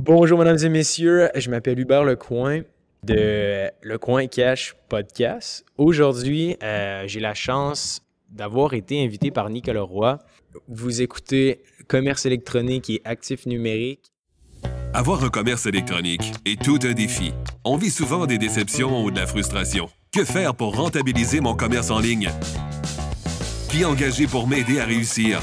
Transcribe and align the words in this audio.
Bonjour, 0.00 0.38
mesdames 0.38 0.58
et 0.62 0.68
messieurs. 0.68 1.28
Je 1.34 1.50
m'appelle 1.50 1.76
Hubert 1.80 2.04
Lecoin 2.04 2.62
de 3.02 3.68
Le 3.82 3.98
Coin 3.98 4.28
Cash 4.28 4.76
Podcast. 4.88 5.66
Aujourd'hui, 5.76 6.56
euh, 6.62 7.02
j'ai 7.08 7.18
la 7.18 7.34
chance 7.34 8.00
d'avoir 8.30 8.74
été 8.74 9.04
invité 9.04 9.32
par 9.32 9.50
Nicolas 9.50 9.82
Roy. 9.82 10.20
Vous 10.68 11.02
écoutez 11.02 11.64
Commerce 11.88 12.26
électronique 12.26 12.90
et 12.90 13.02
actifs 13.04 13.44
numériques. 13.44 14.12
Avoir 14.94 15.24
un 15.24 15.30
commerce 15.30 15.66
électronique 15.66 16.32
est 16.46 16.62
tout 16.62 16.78
un 16.84 16.92
défi. 16.92 17.32
On 17.64 17.76
vit 17.76 17.90
souvent 17.90 18.26
des 18.26 18.38
déceptions 18.38 19.02
ou 19.02 19.10
de 19.10 19.18
la 19.18 19.26
frustration. 19.26 19.88
Que 20.14 20.24
faire 20.24 20.54
pour 20.54 20.76
rentabiliser 20.76 21.40
mon 21.40 21.56
commerce 21.56 21.90
en 21.90 21.98
ligne? 21.98 22.30
Qui 23.68 23.84
engager 23.84 24.28
pour 24.28 24.46
m'aider 24.46 24.78
à 24.78 24.84
réussir? 24.84 25.42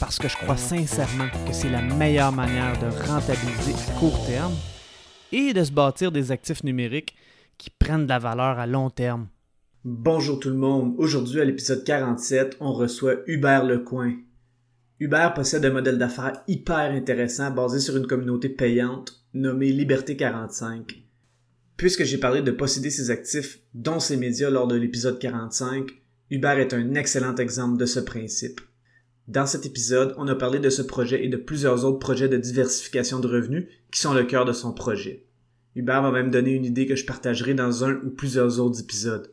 parce 0.00 0.18
que 0.18 0.28
je 0.28 0.36
crois 0.36 0.56
sincèrement 0.56 1.28
que 1.46 1.52
c'est 1.52 1.70
la 1.70 1.82
meilleure 1.82 2.32
manière 2.32 2.78
de 2.78 2.86
rentabiliser 3.06 3.72
à 3.72 3.98
court 3.98 4.24
terme 4.26 4.54
et 5.32 5.52
de 5.52 5.64
se 5.64 5.72
bâtir 5.72 6.12
des 6.12 6.32
actifs 6.32 6.64
numériques 6.64 7.14
qui 7.58 7.70
prennent 7.70 8.04
de 8.04 8.08
la 8.08 8.18
valeur 8.18 8.58
à 8.58 8.66
long 8.66 8.90
terme. 8.90 9.28
Bonjour 9.84 10.40
tout 10.40 10.48
le 10.48 10.56
monde. 10.56 10.94
Aujourd'hui, 10.98 11.40
à 11.40 11.44
l'épisode 11.44 11.84
47, 11.84 12.56
on 12.60 12.72
reçoit 12.72 13.16
Hubert 13.26 13.64
Lecoin. 13.64 14.16
Hubert 15.00 15.34
possède 15.34 15.64
un 15.64 15.70
modèle 15.72 15.98
d'affaires 15.98 16.42
hyper 16.48 16.92
intéressant 16.92 17.50
basé 17.50 17.80
sur 17.80 17.96
une 17.96 18.06
communauté 18.06 18.48
payante 18.48 19.24
nommée 19.34 19.72
Liberté 19.72 20.16
45. 20.16 21.02
Puisque 21.76 22.04
j'ai 22.04 22.18
parlé 22.18 22.40
de 22.40 22.52
posséder 22.52 22.90
ses 22.90 23.10
actifs, 23.10 23.58
dont 23.74 24.00
ses 24.00 24.16
médias 24.16 24.50
lors 24.50 24.68
de 24.68 24.76
l'épisode 24.76 25.18
45, 25.18 25.90
Hubert 26.30 26.58
est 26.58 26.72
un 26.72 26.94
excellent 26.94 27.34
exemple 27.34 27.76
de 27.76 27.86
ce 27.86 28.00
principe. 28.00 28.60
Dans 29.26 29.46
cet 29.46 29.64
épisode, 29.64 30.14
on 30.18 30.28
a 30.28 30.34
parlé 30.34 30.58
de 30.58 30.68
ce 30.68 30.82
projet 30.82 31.24
et 31.24 31.28
de 31.28 31.38
plusieurs 31.38 31.86
autres 31.86 31.98
projets 31.98 32.28
de 32.28 32.36
diversification 32.36 33.20
de 33.20 33.26
revenus 33.26 33.68
qui 33.90 34.00
sont 34.00 34.12
le 34.12 34.24
cœur 34.24 34.44
de 34.44 34.52
son 34.52 34.72
projet. 34.72 35.24
Hubert 35.74 36.02
m'a 36.02 36.10
même 36.10 36.30
donné 36.30 36.50
une 36.50 36.66
idée 36.66 36.86
que 36.86 36.94
je 36.94 37.06
partagerai 37.06 37.54
dans 37.54 37.84
un 37.84 37.94
ou 38.04 38.10
plusieurs 38.10 38.60
autres 38.60 38.80
épisodes. 38.80 39.32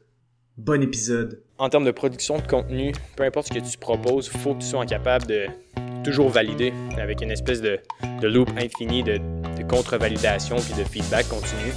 Bon 0.58 0.82
épisode. 0.82 1.44
En 1.58 1.68
termes 1.68 1.84
de 1.84 1.92
production 1.92 2.38
de 2.38 2.48
contenu, 2.48 2.94
peu 3.18 3.24
importe 3.24 3.50
ce 3.50 3.60
que 3.60 3.70
tu 3.70 3.78
proposes, 3.78 4.32
il 4.34 4.40
faut 4.40 4.54
que 4.56 4.62
tu 4.62 4.68
sois 4.68 4.86
capable 4.86 5.28
de 5.28 5.48
toujours 6.06 6.30
valider 6.30 6.74
avec 6.98 7.22
une 7.22 7.32
espèce 7.32 7.62
de, 7.62 7.78
loop 8.24 8.50
infini 8.58 9.04
de, 9.04 9.20
contre-validation 9.70 10.56
puis 10.56 10.74
de 10.74 10.88
feedback 10.88 11.28
continu. 11.28 11.72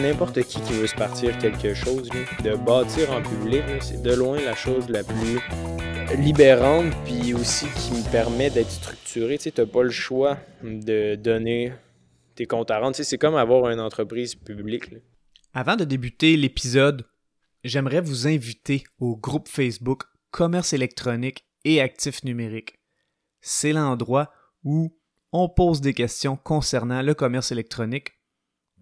N'importe 0.00 0.42
qui 0.44 0.60
qui 0.60 0.74
veut 0.74 0.86
se 0.86 0.94
partir 0.94 1.36
quelque 1.38 1.74
chose, 1.74 2.08
de 2.44 2.54
bâtir 2.54 3.10
en 3.10 3.20
public, 3.20 3.64
c'est 3.80 4.00
de 4.00 4.14
loin 4.14 4.40
la 4.40 4.54
chose 4.54 4.88
la 4.88 5.02
plus 5.02 5.40
libérante, 6.16 6.92
puis 7.04 7.34
aussi 7.34 7.66
qui 7.66 7.92
me 7.92 8.12
permet 8.12 8.48
d'être 8.48 8.70
structuré. 8.70 9.38
Tu 9.38 9.50
n'as 9.58 9.66
pas 9.66 9.82
le 9.82 9.90
choix 9.90 10.38
de 10.62 11.16
donner 11.16 11.72
tes 12.36 12.46
comptes 12.46 12.70
à 12.70 12.78
rendre. 12.78 12.94
c'est 12.94 13.18
comme 13.18 13.34
avoir 13.34 13.70
une 13.70 13.80
entreprise 13.80 14.36
publique. 14.36 14.94
Avant 15.52 15.74
de 15.74 15.82
débuter 15.82 16.36
l'épisode, 16.36 17.04
j'aimerais 17.64 18.00
vous 18.00 18.28
inviter 18.28 18.84
au 19.00 19.16
groupe 19.16 19.48
Facebook 19.48 20.04
Commerce 20.30 20.72
électronique 20.72 21.44
et 21.64 21.80
actifs 21.80 22.22
numériques. 22.22 22.78
C'est 23.40 23.72
l'endroit 23.72 24.30
où 24.62 24.96
on 25.32 25.48
pose 25.48 25.80
des 25.80 25.92
questions 25.92 26.36
concernant 26.36 27.02
le 27.02 27.14
commerce 27.14 27.50
électronique, 27.50 28.17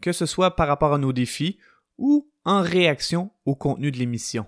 que 0.01 0.13
ce 0.13 0.27
soit 0.27 0.57
par 0.57 0.69
rapport 0.69 0.95
à 0.95 0.99
nos 0.99 1.13
défis 1.13 1.59
ou 1.99 2.31
en 2.45 2.63
réaction 2.63 3.31
au 3.45 3.55
contenu 3.55 3.91
de 3.91 3.99
l'émission. 3.99 4.47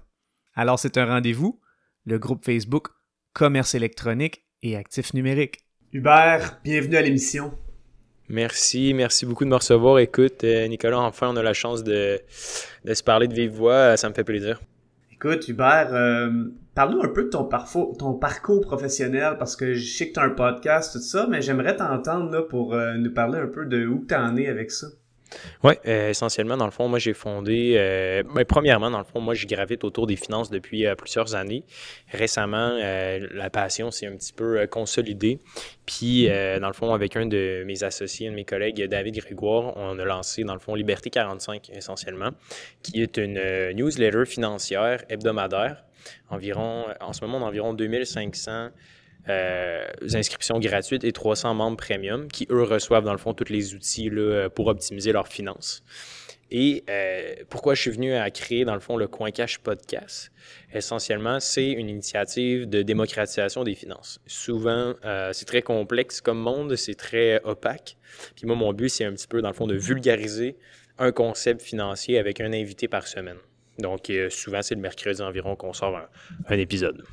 Alors 0.55 0.79
c'est 0.79 0.99
un 0.99 1.07
rendez-vous 1.07 1.61
le 2.09 2.19
groupe 2.19 2.45
Facebook 2.45 2.89
Commerce 3.35 3.75
électronique 3.75 4.45
et 4.63 4.77
actifs 4.77 5.15
numériques. 5.15 5.61
Hubert, 5.93 6.59
bienvenue 6.65 6.97
à 6.97 7.03
l'émission. 7.03 7.53
Merci, 8.29 8.93
merci 8.95 9.27
beaucoup 9.27 9.45
de 9.45 9.51
me 9.51 9.55
recevoir. 9.55 9.99
Écoute, 10.01 10.45
euh, 10.45 10.67
Nicolas, 10.69 10.99
enfin, 10.99 11.29
on 11.31 11.37
a 11.37 11.43
la 11.43 11.53
chance 11.53 11.85
de, 11.85 12.19
se 12.31 13.03
parler 13.03 13.29
de 13.29 13.35
vive 13.35 13.53
voix. 13.53 13.97
Ça 13.97 14.09
me 14.09 14.15
fait 14.15 14.25
plaisir. 14.25 14.61
Écoute, 15.13 15.49
Hubert, 15.49 15.93
euh, 15.93 16.31
parle-nous 16.75 17.03
un 17.03 17.09
peu 17.09 17.25
de 17.25 17.29
ton, 17.29 17.45
parcours, 17.45 17.97
ton 17.97 18.15
parcours 18.15 18.61
professionnel 18.61 19.37
parce 19.39 19.57
que 19.57 19.75
je 19.75 19.87
sais 19.87 20.09
que 20.09 20.15
tu 20.15 20.21
as 20.21 20.25
un 20.25 20.31
podcast, 20.31 20.93
tout 20.93 21.01
ça, 21.01 21.27
mais 21.29 21.43
j'aimerais 21.43 21.77
t'entendre 21.77 22.43
pour 22.49 22.75
euh, 22.75 22.95
nous 22.95 23.13
parler 23.13 23.39
un 23.39 23.49
peu 23.49 23.67
de 23.67 23.87
où 23.87 24.05
tu 24.07 24.15
en 24.15 24.37
es 24.37 24.47
avec 24.47 24.71
ça. 24.71 24.89
Oui, 25.63 25.75
euh, 25.87 26.11
essentiellement, 26.11 26.57
dans 26.57 26.65
le 26.65 26.71
fond, 26.71 26.89
moi, 26.89 26.99
j'ai 26.99 27.15
fondé. 27.15 27.75
Euh, 27.77 28.23
ben, 28.35 28.45
premièrement, 28.45 28.91
dans 28.91 28.99
le 28.99 29.05
fond, 29.05 29.21
moi, 29.21 29.35
je 29.35 29.47
gravite 29.47 29.85
autour 29.85 30.07
des 30.07 30.17
finances 30.17 30.51
depuis 30.51 30.87
euh, 30.87 30.95
plusieurs 30.95 31.35
années. 31.35 31.65
Récemment, 32.13 32.79
la 32.79 33.51
passion 33.51 33.91
s'est 33.91 34.07
un 34.07 34.17
petit 34.17 34.33
peu 34.33 34.67
consolidée. 34.67 35.41
Puis, 35.87 36.27
dans 36.27 36.67
le 36.67 36.73
fond, 36.73 36.93
avec 36.95 37.17
un 37.17 37.27
de 37.27 37.65
mes 37.67 37.83
associés, 37.85 38.29
un 38.29 38.31
de 38.31 38.37
mes 38.37 38.45
collègues, 38.45 38.83
David 38.85 39.17
Grégoire, 39.17 39.77
on 39.77 39.99
a 39.99 40.05
lancé, 40.05 40.45
dans 40.45 40.55
le 40.55 40.61
fond, 40.61 40.75
Liberté 40.75 41.11
45, 41.11 41.71
essentiellement, 41.71 42.31
qui 42.83 43.03
est 43.03 43.17
une 43.17 43.41
newsletter 43.73 44.25
financière 44.27 45.05
hebdomadaire. 45.09 45.85
Environ, 46.31 46.87
en 47.01 47.13
ce 47.13 47.25
moment, 47.25 47.41
d'environ 47.41 47.75
2500 47.75 48.71
euh, 49.29 49.87
inscriptions 50.15 50.59
gratuites 50.59 51.05
et 51.05 51.13
300 51.13 51.55
membres 51.55 51.77
premium 51.77 52.29
qui, 52.29 52.47
eux, 52.51 52.63
reçoivent 52.63 53.05
dans 53.05 53.13
le 53.13 53.19
fond 53.19 53.35
tous 53.35 53.53
les 53.53 53.75
outils 53.75 54.09
là, 54.11 54.49
pour 54.49 54.69
optimiser 54.69 55.13
leurs 55.13 55.29
finances. 55.29 55.83
Et 56.51 56.85
euh, 56.89 57.35
pourquoi 57.51 57.75
je 57.75 57.83
suis 57.83 57.91
venu 57.91 58.15
à 58.15 58.31
créer, 58.31 58.65
dans 58.65 58.73
le 58.75 58.81
fond, 58.81 58.97
le 58.97 59.07
Coin 59.07 59.31
Cash 59.31 59.59
Podcast? 59.59 60.33
Essentiellement, 60.73 61.41
c'est 61.41 61.71
une 61.71 61.91
initiative 61.91 62.69
de 62.69 62.81
démocratisation 62.81 63.65
des 63.65 63.75
finances. 63.75 64.19
Souvent, 64.27 64.95
euh, 65.05 65.33
c'est 65.35 65.45
très 65.45 65.61
complexe 65.61 66.23
comme 66.23 66.39
monde, 66.39 66.75
c'est 66.77 66.95
très 66.95 67.43
opaque. 67.45 67.99
Puis 68.35 68.47
moi, 68.47 68.57
mon 68.57 68.73
but, 68.73 68.89
c'est 68.89 69.05
un 69.05 69.13
petit 69.13 69.29
peu, 69.29 69.43
dans 69.43 69.49
le 69.49 69.55
fond, 69.55 69.67
de 69.67 69.77
vulgariser 69.77 70.57
un 70.99 71.13
concept 71.13 71.61
financier 71.61 72.19
avec 72.19 72.41
un 72.41 72.53
invité 72.55 72.89
par 72.89 73.07
semaine. 73.07 73.37
Donc, 73.79 74.11
souvent, 74.31 74.63
c'est 74.63 74.75
le 74.75 74.81
mercredi 74.81 75.23
environ 75.23 75.55
qu'on 75.55 75.73
sort 75.73 76.01
un 76.49 76.59
épisode. 76.59 77.05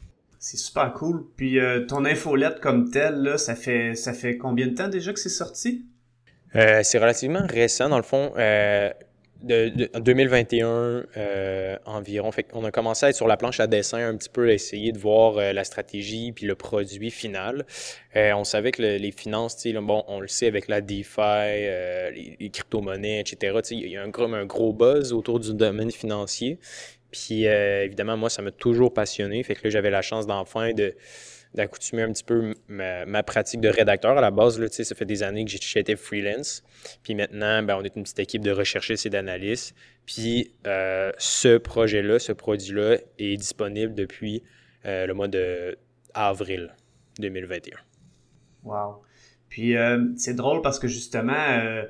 C'est 0.47 0.57
super 0.57 0.93
cool. 0.93 1.25
Puis 1.37 1.59
euh, 1.59 1.87
ton 1.87 2.05
infolette 2.05 2.59
comme 2.59 2.91
telle, 2.91 3.15
là, 3.15 3.39
ça 3.39 3.55
fait 3.55 3.95
ça 3.95 4.13
fait 4.13 4.37
combien 4.37 4.67
de 4.67 4.75
temps 4.75 4.89
déjà 4.89 5.11
que 5.11 5.19
c'est 5.19 5.27
sorti? 5.27 5.85
Euh, 6.55 6.81
c'est 6.83 6.99
relativement 6.99 7.47
récent, 7.49 7.89
dans 7.89 7.97
le 7.97 8.03
fond. 8.03 8.31
Euh, 8.37 8.91
de, 9.41 9.89
2021 9.99 11.05
environ. 11.85 12.29
On 12.53 12.63
a 12.63 12.69
commencé 12.69 13.07
à 13.07 13.09
être 13.09 13.15
sur 13.15 13.27
la 13.27 13.37
planche 13.37 13.59
à 13.59 13.65
dessin 13.65 14.07
un 14.07 14.15
petit 14.15 14.29
peu, 14.29 14.47
à 14.49 14.53
essayer 14.53 14.91
de 14.91 14.99
voir 14.99 15.35
la 15.35 15.63
stratégie 15.63 16.31
puis 16.31 16.45
le 16.45 16.55
produit 16.55 17.09
final. 17.09 17.65
on 18.15 18.43
savait 18.43 18.71
que 18.71 18.81
les 18.81 19.11
finances, 19.11 19.65
bon, 19.67 20.03
on 20.07 20.19
le 20.19 20.27
sait 20.27 20.47
avec 20.47 20.67
la 20.67 20.81
DeFi, 20.81 22.37
les, 22.39 22.49
crypto-monnaies, 22.51 23.19
etc. 23.19 23.59
Il 23.71 23.87
y 23.87 23.97
a 23.97 24.03
un, 24.03 24.33
un 24.33 24.45
gros 24.45 24.73
buzz 24.73 25.11
autour 25.11 25.39
du 25.39 25.53
domaine 25.53 25.91
financier. 25.91 26.59
Puis 27.15 27.47
euh, 27.47 27.85
évidemment, 27.85 28.17
moi, 28.17 28.29
ça 28.29 28.41
m'a 28.41 28.51
toujours 28.51 28.93
passionné. 28.93 29.41
Fait 29.43 29.55
que 29.55 29.63
là, 29.63 29.69
j'avais 29.69 29.89
la 29.89 30.01
chance 30.01 30.27
d'enfin 30.27 30.73
de 30.73 30.95
d'accoutumer 31.53 32.01
un 32.01 32.11
petit 32.11 32.25
peu 32.25 32.53
ma, 32.67 33.23
pratique 33.23 33.61
de 33.61 33.69
rédacteur. 33.69 34.17
À 34.17 34.19
la 34.19 34.29
base, 34.29 34.59
là, 34.59 34.67
ça 34.69 34.93
fait 34.93 35.05
des 35.05 35.23
années 35.23 35.45
que 35.45 35.79
été 35.79 35.95
freelance. 35.95 36.63
Puis 37.01 37.15
maintenant, 37.15 37.63
ben, 37.63 37.77
on 37.77 37.83
est 37.83 37.95
une 37.95 38.03
petite 38.03 38.19
équipe 38.19 38.43
de 38.43 38.51
recherchistes 38.51 39.05
et 39.05 39.09
d'analystes. 39.09 39.73
Puis 40.05 40.51
euh, 40.67 41.13
ce 41.17 41.57
projet-là, 41.57 42.19
ce 42.19 42.33
produit-là 42.33 42.97
est 43.17 43.37
disponible 43.37 43.95
depuis 43.95 44.43
euh, 44.85 45.05
le 45.05 45.13
mois 45.13 45.29
de 45.29 45.77
avril 46.13 46.75
2021. 47.19 47.77
Wow. 48.65 49.01
Puis 49.47 49.75
c'est 50.17 50.33
drôle 50.33 50.61
parce 50.61 50.77
que 50.77 50.89
justement, 50.89 51.85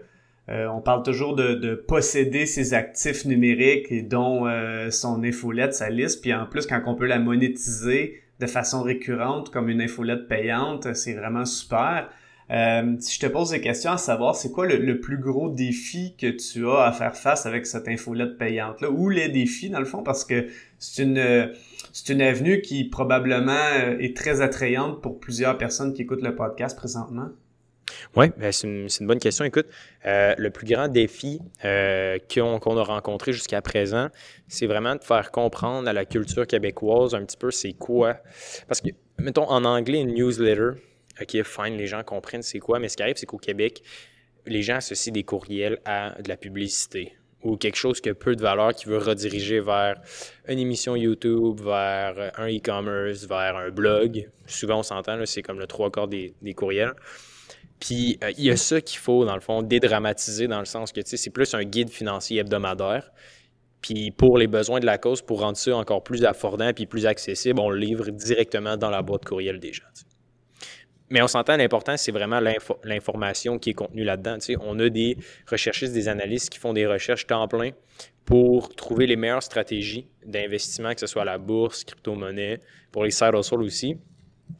euh, 0.47 0.67
on 0.67 0.79
parle 0.79 1.01
toujours 1.03 1.35
de, 1.35 1.75
posséder 1.87 2.45
ses 2.45 2.73
actifs 2.73 3.25
numériques 3.25 3.91
et 3.91 4.01
dont 4.01 4.47
euh, 4.47 4.91
son 4.91 5.23
infolette, 5.23 5.73
sa 5.73 5.89
liste. 5.89 6.21
Puis 6.21 6.33
en 6.33 6.45
plus, 6.45 6.67
quand 6.67 6.81
on 6.85 6.95
peut 6.95 7.07
la 7.07 7.19
monétiser 7.19 8.21
de 8.39 8.47
façon 8.47 8.83
récurrente 8.83 9.49
comme 9.49 9.69
une 9.69 9.81
infolette 9.81 10.27
payante, 10.27 10.93
c'est 10.93 11.13
vraiment 11.13 11.45
super. 11.45 12.09
Euh, 12.51 12.95
si 12.99 13.15
je 13.15 13.25
te 13.25 13.31
pose 13.31 13.49
des 13.49 13.61
questions 13.61 13.93
à 13.93 13.97
savoir, 13.97 14.35
c'est 14.35 14.51
quoi 14.51 14.67
le, 14.67 14.99
plus 14.99 15.17
gros 15.17 15.49
défi 15.49 16.15
que 16.15 16.27
tu 16.27 16.67
as 16.69 16.83
à 16.83 16.91
faire 16.91 17.15
face 17.15 17.47
avec 17.47 17.65
cette 17.65 17.87
infolette 17.87 18.37
payante-là? 18.37 18.91
Ou 18.91 19.09
les 19.09 19.29
défis, 19.29 19.71
dans 19.71 19.79
le 19.79 19.85
fond, 19.85 20.03
parce 20.03 20.23
que 20.23 20.45
c'est 20.77 21.01
une, 21.01 21.51
c'est 21.91 22.13
une 22.13 22.21
avenue 22.21 22.61
qui 22.61 22.83
probablement 22.83 23.71
est 23.99 24.15
très 24.15 24.41
attrayante 24.41 25.01
pour 25.01 25.19
plusieurs 25.19 25.57
personnes 25.57 25.93
qui 25.93 26.03
écoutent 26.03 26.21
le 26.21 26.35
podcast 26.35 26.77
présentement. 26.77 27.29
Oui, 28.15 28.27
ben 28.37 28.51
c'est 28.51 28.67
une, 28.67 29.07
bonne 29.07 29.19
question. 29.19 29.45
Écoute, 29.45 29.67
euh, 30.05 30.33
le 30.37 30.49
plus 30.49 30.65
grand 30.67 30.87
défi 30.87 31.39
euh, 31.63 32.17
qu'on 32.33 32.77
a 32.77 32.83
rencontré 32.83 33.31
jusqu'à 33.33 33.61
présent, 33.61 34.09
c'est 34.47 34.65
vraiment 34.65 34.95
de 34.95 35.03
faire 35.03 35.31
comprendre 35.31 35.87
à 35.87 35.93
la 35.93 36.05
culture 36.05 36.47
québécoise 36.47 37.13
un 37.13 37.23
petit 37.23 37.37
peu 37.37 37.51
c'est 37.51 37.73
quoi. 37.73 38.17
Parce 38.67 38.81
que, 38.81 38.89
mettons, 39.19 39.49
en 39.49 39.65
anglais, 39.65 40.01
une 40.01 40.13
newsletter, 40.13 40.71
OK, 41.21 41.43
fine, 41.43 41.77
les 41.77 41.87
gens 41.87 42.03
comprennent 42.03 42.43
c'est 42.43 42.59
quoi, 42.59 42.79
mais 42.79 42.89
ce 42.89 42.97
qui 42.97 43.03
arrive, 43.03 43.17
c'est 43.17 43.25
qu'au 43.25 43.37
Québec, 43.37 43.81
les 44.45 44.61
gens 44.61 44.75
associent 44.75 45.13
des 45.13 45.23
courriels 45.23 45.79
à 45.85 46.15
de 46.21 46.29
la 46.29 46.37
publicité 46.37 47.13
ou 47.45 47.57
quelque 47.57 47.77
chose 47.77 48.01
qui 48.01 48.09
a 48.09 48.15
peu 48.15 48.35
de 48.35 48.41
valeur 48.41 48.73
qui 48.73 48.85
veut 48.87 48.97
rediriger 48.97 49.59
vers 49.59 50.01
une 50.47 50.57
émission 50.57 50.95
YouTube, 50.95 51.61
vers 51.61 52.31
un 52.37 52.47
e-commerce, 52.47 53.25
vers 53.25 53.55
un 53.55 53.69
blog. 53.69 54.27
Souvent, 54.47 54.79
on 54.79 54.83
s'entend, 54.83 55.23
c'est 55.25 55.43
comme 55.43 55.59
le 55.59 55.67
trois 55.67 55.91
quarts 55.91 56.07
des, 56.07 56.33
courriels. 56.55 56.93
Puis, 57.79 58.17
euh, 58.23 58.31
il 58.37 58.45
y 58.45 58.51
a 58.51 58.57
ça 58.57 58.81
qu'il 58.81 58.99
faut, 58.99 59.25
dans 59.25 59.35
le 59.35 59.41
fond, 59.41 59.61
dédramatiser 59.61 60.47
dans 60.47 60.59
le 60.59 60.65
sens 60.65 60.91
que, 60.91 61.01
c'est 61.03 61.29
plus 61.29 61.53
un 61.53 61.63
guide 61.63 61.89
financier 61.89 62.39
hebdomadaire. 62.39 63.11
Puis, 63.81 64.11
pour 64.11 64.37
les 64.37 64.47
besoins 64.47 64.79
de 64.79 64.85
la 64.85 64.97
cause, 64.97 65.21
pour 65.21 65.41
rendre 65.41 65.57
ça 65.57 65.75
encore 65.75 66.03
plus 66.03 66.23
affordant 66.25 66.73
puis 66.73 66.85
plus 66.85 67.05
accessible, 67.05 67.59
on 67.59 67.69
le 67.69 67.77
livre 67.77 68.09
directement 68.09 68.77
dans 68.77 68.89
la 68.89 69.01
boîte 69.01 69.25
courriel 69.25 69.59
des 69.59 69.73
gens. 69.73 69.83
Mais 71.11 71.21
on 71.21 71.27
s'entend, 71.27 71.55
l'important, 71.55 71.97
c'est 71.97 72.11
vraiment 72.11 72.39
l'information 72.83 73.59
qui 73.59 73.71
est 73.71 73.73
contenue 73.73 74.03
là-dedans. 74.03 74.37
on 74.61 74.79
a 74.79 74.89
des 74.89 75.17
recherchistes, 75.45 75.93
des 75.93 76.07
analystes 76.07 76.49
qui 76.49 76.57
font 76.57 76.73
des 76.73 76.87
recherches 76.87 77.27
temps 77.27 77.47
plein 77.47 77.71
pour 78.25 78.75
trouver 78.75 79.05
les 79.05 79.15
meilleures 79.15 79.43
stratégies 79.43 80.07
d'investissement, 80.25 80.95
que 80.95 80.99
ce 80.99 81.07
soit 81.07 81.21
à 81.21 81.25
la 81.25 81.37
bourse, 81.37 81.83
crypto-monnaie, 81.83 82.59
pour 82.91 83.03
les 83.03 83.11
side 83.11 83.35
aussi. 83.35 83.97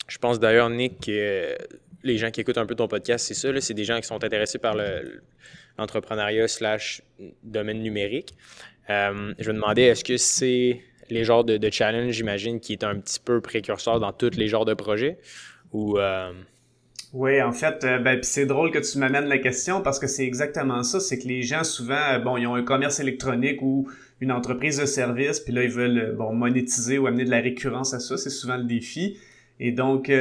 Je 0.08 0.18
pense 0.20 0.40
d'ailleurs, 0.40 0.70
Nick, 0.70 1.00
que 1.06 1.58
les 2.06 2.18
gens 2.18 2.32
qui 2.32 2.42
écoutent 2.42 2.58
un 2.58 2.66
peu 2.66 2.76
ton 2.76 2.88
podcast, 2.88 3.26
c'est 3.26 3.34
ça, 3.34 3.50
c'est 3.60 3.74
des 3.74 3.84
gens 3.84 4.00
qui 4.00 4.08
sont 4.08 4.24
intéressés 4.24 4.60
par 4.60 4.76
l'entrepreneuriat 5.78 6.48
slash 6.48 7.02
domaine 7.44 7.82
numérique. 7.82 8.36
Euh, 8.90 9.34
je 9.40 9.50
me 9.52 9.56
demandais, 9.56 9.84
est-ce 9.84 10.04
que 10.04 10.18
c'est 10.18 10.82
les 11.10 11.24
genres 11.24 11.44
de, 11.44 11.70
challenge, 11.72 12.14
j'imagine, 12.14 12.60
qui 12.60 12.74
est 12.74 12.84
un 12.84 13.00
petit 13.00 13.20
peu 13.20 13.42
précurseur 13.42 14.00
dans 14.00 14.14
tous 14.14 14.36
les 14.38 14.48
genres 14.48 14.66
de 14.66 14.74
projets? 14.74 15.18
Euh, 15.74 16.32
oui, 17.14 17.42
en 17.42 17.52
fait, 17.52 17.84
euh, 17.84 18.00
ben, 18.00 18.20
c'est 18.22 18.46
drôle 18.46 18.72
que 18.72 18.80
tu 18.80 18.98
m'amènes 18.98 19.26
la 19.26 19.40
question 19.40 19.82
parce 19.82 20.00
que 20.00 20.08
c'est 20.08 20.26
exactement 20.26 20.84
ça. 20.84 21.00
C'est 21.00 21.20
que 21.20 21.28
les 21.28 21.42
gens, 21.42 21.64
souvent, 21.64 22.20
bon, 22.20 22.38
ils 22.38 22.48
ont 22.48 22.56
un 22.56 22.64
commerce 22.64 23.00
électronique 23.00 23.62
ou 23.62 23.88
une 24.22 24.32
entreprise 24.32 24.78
de 24.78 24.86
service, 24.86 25.40
puis 25.40 25.54
là, 25.54 25.64
ils 25.64 25.70
veulent 25.70 26.16
bon, 26.18 26.34
monétiser 26.34 26.98
ou 26.98 27.08
amener 27.08 27.26
de 27.26 27.32
la 27.32 27.42
récurrence 27.42 27.94
à 27.94 28.00
ça. 28.00 28.18
C'est 28.18 28.30
souvent 28.30 28.58
le 28.58 28.64
défi. 28.64 29.18
Et 29.60 29.72
donc, 29.72 30.12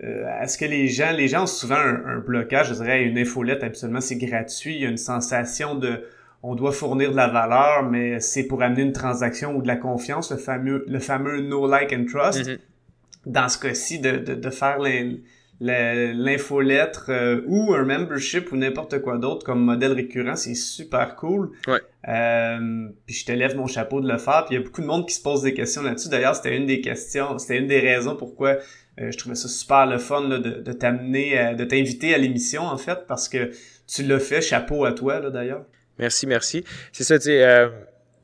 est-ce 0.00 0.56
que 0.56 0.64
les 0.64 0.88
gens, 0.88 1.12
les 1.12 1.28
gens 1.28 1.42
ont 1.42 1.46
souvent 1.46 1.76
un, 1.76 2.18
blocage, 2.18 2.68
je 2.70 2.74
dirais, 2.74 3.02
une 3.04 3.18
infolette, 3.18 3.62
absolument, 3.62 4.00
c'est 4.00 4.16
gratuit. 4.16 4.74
Il 4.74 4.80
y 4.82 4.86
a 4.86 4.88
une 4.88 4.96
sensation 4.96 5.74
de 5.74 6.04
on 6.42 6.54
doit 6.56 6.72
fournir 6.72 7.12
de 7.12 7.16
la 7.16 7.28
valeur, 7.28 7.84
mais 7.84 8.18
c'est 8.18 8.44
pour 8.44 8.62
amener 8.62 8.82
une 8.82 8.92
transaction 8.92 9.54
ou 9.54 9.62
de 9.62 9.68
la 9.68 9.76
confiance, 9.76 10.32
le 10.32 10.38
fameux, 10.38 10.84
le 10.88 10.98
fameux 10.98 11.40
no 11.40 11.68
like 11.68 11.92
and 11.92 12.06
trust. 12.06 12.48
Mm-hmm 12.48 12.58
dans 13.26 13.48
ce 13.48 13.58
cas-ci, 13.58 14.00
de, 14.00 14.16
de, 14.16 14.34
de 14.34 14.50
faire 14.50 14.78
l'infolettre 15.60 17.06
euh, 17.10 17.42
ou 17.46 17.72
un 17.74 17.84
membership 17.84 18.50
ou 18.52 18.56
n'importe 18.56 19.00
quoi 19.00 19.18
d'autre 19.18 19.44
comme 19.44 19.64
modèle 19.64 19.92
récurrent, 19.92 20.36
c'est 20.36 20.54
super 20.54 21.16
cool. 21.16 21.50
Ouais. 21.68 21.80
Euh, 22.08 22.88
puis 23.06 23.14
je 23.14 23.24
te 23.24 23.32
lève 23.32 23.56
mon 23.56 23.66
chapeau 23.66 24.00
de 24.00 24.08
le 24.08 24.18
faire. 24.18 24.44
Puis 24.46 24.56
il 24.56 24.58
y 24.58 24.60
a 24.60 24.64
beaucoup 24.64 24.80
de 24.80 24.86
monde 24.86 25.06
qui 25.06 25.14
se 25.14 25.22
pose 25.22 25.42
des 25.42 25.54
questions 25.54 25.82
là-dessus. 25.82 26.08
D'ailleurs, 26.08 26.34
c'était 26.34 26.56
une 26.56 26.66
des 26.66 26.80
questions, 26.80 27.38
c'était 27.38 27.58
une 27.58 27.68
des 27.68 27.80
raisons 27.80 28.16
pourquoi 28.16 28.48
euh, 28.48 28.60
je 28.98 29.16
trouvais 29.16 29.34
ça 29.34 29.48
super 29.48 29.86
le 29.86 29.98
fun 29.98 30.28
là, 30.28 30.38
de, 30.38 30.60
de 30.60 30.72
t'amener, 30.72 31.54
de 31.54 31.64
t'inviter 31.64 32.14
à 32.14 32.18
l'émission 32.18 32.62
en 32.62 32.76
fait, 32.76 33.06
parce 33.06 33.28
que 33.28 33.50
tu 33.86 34.02
l'as 34.02 34.18
fait, 34.18 34.40
chapeau 34.40 34.84
à 34.84 34.92
toi 34.92 35.20
là 35.20 35.30
d'ailleurs. 35.30 35.64
Merci, 35.98 36.26
merci. 36.26 36.64
C'est 36.92 37.04
ça, 37.04 37.18
tu 37.18 37.24
sais. 37.26 37.68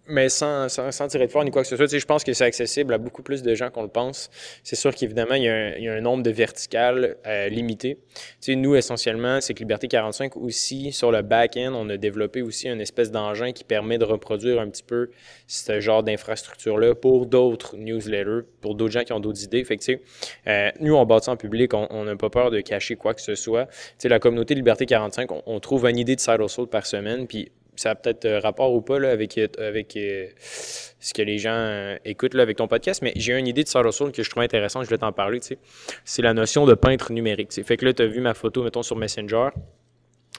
Mais 0.09 0.31
sans, 0.31 0.69
sans, 0.69 1.09
tirer 1.09 1.27
de 1.27 1.31
fort 1.31 1.45
ni 1.45 1.51
quoi 1.51 1.63
que 1.63 1.69
ce 1.69 1.77
soit, 1.77 1.87
tu 1.87 1.91
sais, 1.91 2.01
je 2.01 2.07
pense 2.07 2.25
que 2.25 2.33
c'est 2.33 2.45
accessible 2.45 2.95
à 2.95 2.99
beaucoup 2.99 3.23
plus 3.23 3.43
de 3.43 3.55
gens 3.55 3.71
qu'on 3.71 3.83
le 3.83 3.89
pense. 3.89 4.31
C'est 4.63 4.75
sûr 4.77 4.95
qu'évidemment, 4.95 5.35
il, 5.35 5.43
y 5.43 5.89
a 5.89 5.93
un 5.93 6.01
nombre 6.01 6.23
de 6.23 6.31
verticales 6.31 7.17
euh, 7.27 7.49
limité. 7.49 7.99
Tu 8.15 8.23
sais, 8.41 8.55
nous, 8.57 8.75
essentiellement, 8.75 9.43
c'est 9.43 9.53
que 9.53 9.59
Liberté 9.59 9.87
45 9.87 10.39
aussi, 10.39 10.93
sur 10.93 11.13
le 11.13 11.21
back-end, 11.21 11.75
on 11.75 11.91
a 11.91 11.99
développé 11.99 12.41
aussi 12.41 12.69
une 12.69 12.81
espèce 12.81 13.11
d'engin 13.11 13.53
qui 13.53 13.65
permet 13.65 13.99
de 13.99 14.05
reproduire 14.05 14.61
un 14.61 14.71
petit 14.71 14.83
peu 14.83 15.11
ce 15.47 15.79
genre 15.81 16.03
d'infrastructure-là 16.03 16.95
pour 16.95 17.27
d'autres 17.27 17.77
newsletters, 17.77 18.47
pour 18.63 18.77
d'autres 18.77 18.93
gens 18.93 19.05
qui 19.05 19.13
ont 19.13 19.21
d'autres 19.21 19.45
idées. 19.45 19.63
Fait 19.65 19.77
tu 19.77 19.85
sais, 19.85 20.03
euh, 20.47 20.71
nous, 20.81 20.95
on 20.95 21.05
bâtit 21.05 21.29
en 21.29 21.37
public, 21.37 21.75
on 21.75 22.05
n'a 22.05 22.17
pas 22.17 22.31
peur 22.31 22.51
de 22.51 22.61
cacher 22.61 22.97
quoi 22.97 23.13
que 23.13 23.21
ce 23.21 23.35
soit. 23.35 23.67
Tu 23.67 23.73
sais, 23.99 24.09
la 24.09 24.19
communauté 24.19 24.55
Liberté 24.55 24.87
45, 24.87 25.31
on, 25.33 25.43
on 25.45 25.61
trouve 25.61 25.87
une 25.87 25.99
idée 25.99 26.17
de 26.17 26.21
side 26.21 26.41
hustle 26.41 26.67
par 26.67 26.87
semaine, 26.87 27.27
puis 27.27 27.51
ça 27.79 27.93
a 27.93 27.95
peut-être 27.95 28.25
euh, 28.25 28.41
rapport 28.41 28.73
ou 28.75 28.81
pas 28.81 28.99
là, 28.99 29.11
avec, 29.11 29.39
euh, 29.39 29.47
avec 29.59 29.97
euh, 29.97 30.27
ce 30.41 31.15
que 31.15 31.23
les 31.23 31.39
gens 31.39 31.97
écoutent 32.05 32.35
là, 32.35 32.43
avec 32.43 32.57
ton 32.57 32.67
podcast, 32.67 33.03
mais 33.03 33.13
j'ai 33.15 33.39
une 33.39 33.47
idée 33.47 33.63
de 33.63 33.69
Sarah 33.69 33.93
Soul 33.93 34.11
que 34.11 34.23
je 34.23 34.31
trouve 34.31 34.43
intéressante, 34.43 34.85
je 34.85 34.91
vais 34.91 34.99
t'en 34.99 35.13
parler. 35.13 35.39
C'est 36.05 36.23
la 36.23 36.35
notion 36.35 36.67
de 36.67 36.75
peintre 36.75 37.13
numérique. 37.13 37.53
Fait 37.65 37.77
que 37.77 37.85
là, 37.85 37.93
tu 37.93 38.03
as 38.03 38.07
vu 38.07 38.21
ma 38.21 38.35
photo, 38.35 38.65
mettons, 38.65 38.83
sur 38.83 38.97
Messenger. 38.97 39.51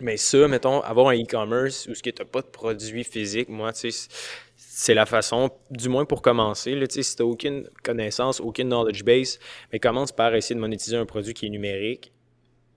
Mais 0.02 0.18
ça, 0.18 0.48
mettons, 0.48 0.82
avoir 0.82 1.10
un 1.10 1.16
e-commerce 1.16 1.88
où 1.88 1.94
tu 1.94 2.14
n'as 2.18 2.26
pas 2.26 2.42
de 2.42 2.48
produit 2.48 3.04
physique, 3.04 3.50
moi, 3.50 3.72
c'est 3.74 4.94
la 4.94 5.06
façon, 5.06 5.50
du 5.72 5.90
moins 5.90 6.06
pour 6.06 6.22
commencer. 6.22 6.76
Là, 6.76 6.86
si 6.90 7.02
tu 7.04 7.24
n'as 7.24 7.30
aucune 7.30 7.70
connaissance, 7.84 8.42
aucune 8.42 8.68
knowledge 8.68 9.04
base, 9.04 9.40
mais 9.72 9.80
commence 9.80 10.12
par 10.12 10.36
essayer 10.36 10.56
de 10.56 10.60
monétiser 10.62 10.98
un 10.98 11.06
produit 11.06 11.34
qui 11.34 11.46
est 11.46 11.50
numérique 11.50 12.12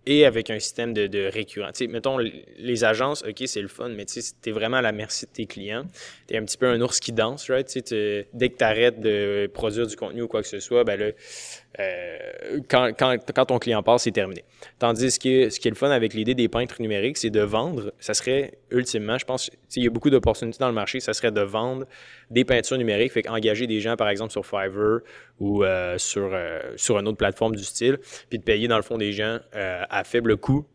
et 0.06 0.24
avec 0.24 0.50
un 0.50 0.58
système 0.58 0.92
de, 0.92 1.06
de 1.06 1.26
récurrent. 1.26 1.70
sais, 1.74 1.86
mettons, 1.86 2.18
les 2.18 2.84
agences, 2.84 3.22
OK, 3.22 3.42
c'est 3.46 3.62
le 3.62 3.68
fun, 3.68 3.88
mais 3.88 4.04
tu 4.04 4.20
es 4.20 4.50
vraiment 4.50 4.78
à 4.78 4.82
la 4.82 4.92
merci 4.92 5.26
de 5.26 5.30
tes 5.30 5.46
clients. 5.46 5.86
Tu 6.26 6.34
es 6.34 6.38
un 6.38 6.44
petit 6.44 6.58
peu 6.58 6.66
un 6.66 6.80
ours 6.80 6.98
qui 6.98 7.12
danse, 7.12 7.48
right? 7.50 7.68
dès 8.32 8.48
que 8.48 8.56
tu 8.56 8.64
arrêtes 8.64 9.00
de 9.00 9.48
produire 9.52 9.86
du 9.86 9.96
contenu 9.96 10.22
ou 10.22 10.28
quoi 10.28 10.42
que 10.42 10.48
ce 10.48 10.60
soit, 10.60 10.84
ben 10.84 10.98
là, 10.98 11.10
euh, 11.80 12.60
quand, 12.68 12.92
ton 13.46 13.58
client 13.58 13.82
passe, 13.82 14.02
c'est 14.02 14.12
terminé. 14.12 14.44
Tandis 14.78 15.18
que 15.18 15.48
ce 15.48 15.58
qui 15.58 15.68
est 15.68 15.70
le 15.70 15.76
fun 15.76 15.90
avec 15.90 16.12
l'idée 16.12 16.34
des 16.34 16.48
peintres 16.48 16.76
numériques, 16.80 17.16
c'est 17.16 17.30
de 17.30 17.40
vendre. 17.40 17.92
Ça 17.98 18.14
serait, 18.14 18.58
ultimement, 18.70 19.16
je 19.18 19.24
pense, 19.24 19.50
il 19.76 19.84
y 19.84 19.86
a 19.86 19.90
beaucoup 19.90 20.10
d'opportunités 20.10 20.58
dans 20.58 20.68
le 20.68 20.74
marché, 20.74 21.00
ça 21.00 21.14
serait 21.14 21.32
de 21.32 21.40
vendre 21.40 21.86
des 22.30 22.44
peintures 22.44 22.76
numériques, 22.76 23.12
fait 23.12 23.28
engager 23.28 23.66
des 23.66 23.80
gens, 23.80 23.96
par 23.96 24.08
exemple, 24.08 24.32
sur 24.32 24.44
Fiverr 24.44 25.00
ou 25.40 25.64
euh, 25.64 25.96
sur, 25.98 26.30
euh, 26.32 26.60
sur 26.76 26.98
une 26.98 27.08
autre 27.08 27.18
plateforme 27.18 27.56
du 27.56 27.64
style, 27.64 27.98
puis 28.28 28.38
de 28.38 28.44
payer, 28.44 28.68
dans 28.68 28.76
le 28.76 28.82
fond, 28.82 28.98
des 28.98 29.12
gens 29.12 29.38
à 29.52 30.04
faible 30.04 30.36
coût 30.36 30.66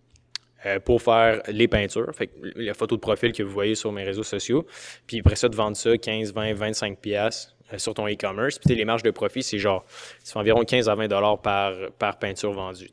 pour 0.83 1.01
faire 1.01 1.41
les 1.47 1.67
peintures, 1.67 2.13
fait 2.13 2.31
la 2.55 2.73
photo 2.73 2.95
de 2.95 3.01
profil 3.01 3.31
que 3.31 3.43
vous 3.43 3.51
voyez 3.51 3.75
sur 3.75 3.91
mes 3.91 4.03
réseaux 4.03 4.23
sociaux, 4.23 4.65
puis 5.05 5.19
après 5.19 5.35
ça, 5.35 5.47
de 5.47 5.55
vendre 5.55 5.77
ça 5.77 5.97
15, 5.97 6.33
20, 6.33 6.53
25 6.53 6.99
pièces 6.99 7.56
sur 7.77 7.93
ton 7.93 8.07
e-commerce. 8.07 8.59
Puis 8.59 8.75
les 8.75 8.85
marges 8.85 9.03
de 9.03 9.11
profit, 9.11 9.43
c'est 9.43 9.59
genre, 9.59 9.85
c'est 10.23 10.37
environ 10.37 10.63
15 10.63 10.89
à 10.89 10.95
20 10.95 11.07
dollars 11.07 11.41
par, 11.41 11.73
par 11.97 12.17
peinture 12.19 12.53
vendue. 12.53 12.89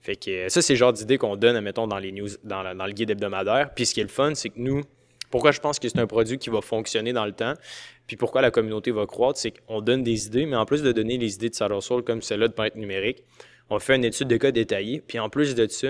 Fait 0.00 0.16
que 0.16 0.30
euh, 0.30 0.48
ça, 0.48 0.62
c'est 0.62 0.72
le 0.72 0.78
genre 0.78 0.92
d'idée 0.92 1.16
qu'on 1.16 1.36
donne, 1.36 1.60
mettons, 1.60 1.86
dans 1.86 1.98
les 1.98 2.12
news, 2.12 2.28
dans, 2.42 2.62
le 2.62 2.92
guide 2.92 3.10
hebdomadaire. 3.10 3.72
Puis 3.74 3.86
ce 3.86 3.94
qui 3.94 4.00
est 4.00 4.04
le 4.04 4.08
fun, 4.08 4.34
c'est 4.34 4.48
que 4.48 4.58
nous, 4.58 4.82
pourquoi 5.30 5.52
je 5.52 5.60
pense 5.60 5.78
que 5.78 5.88
c'est 5.88 5.98
un 5.98 6.06
produit 6.06 6.38
qui 6.38 6.50
va 6.50 6.60
fonctionner 6.60 7.12
dans 7.12 7.24
le 7.24 7.32
temps, 7.32 7.54
puis 8.06 8.16
pourquoi 8.16 8.42
la 8.42 8.50
communauté 8.50 8.90
va 8.90 9.06
croître, 9.06 9.38
c'est 9.38 9.52
qu'on 9.52 9.80
donne 9.80 10.02
des 10.02 10.26
idées, 10.26 10.44
mais 10.44 10.56
en 10.56 10.66
plus 10.66 10.82
de 10.82 10.90
donner 10.92 11.18
les 11.18 11.34
idées 11.34 11.50
de 11.50 11.54
Saddle 11.54 11.80
Soul 11.80 12.02
comme 12.02 12.20
celle-là 12.20 12.48
de 12.48 12.52
peintre 12.52 12.76
numérique, 12.76 13.22
on 13.70 13.78
fait 13.78 13.96
une 13.96 14.04
étude 14.04 14.28
de 14.28 14.36
cas 14.36 14.50
détaillée, 14.50 15.00
puis 15.00 15.18
en 15.18 15.30
plus 15.30 15.54
de 15.54 15.66
ça, 15.68 15.88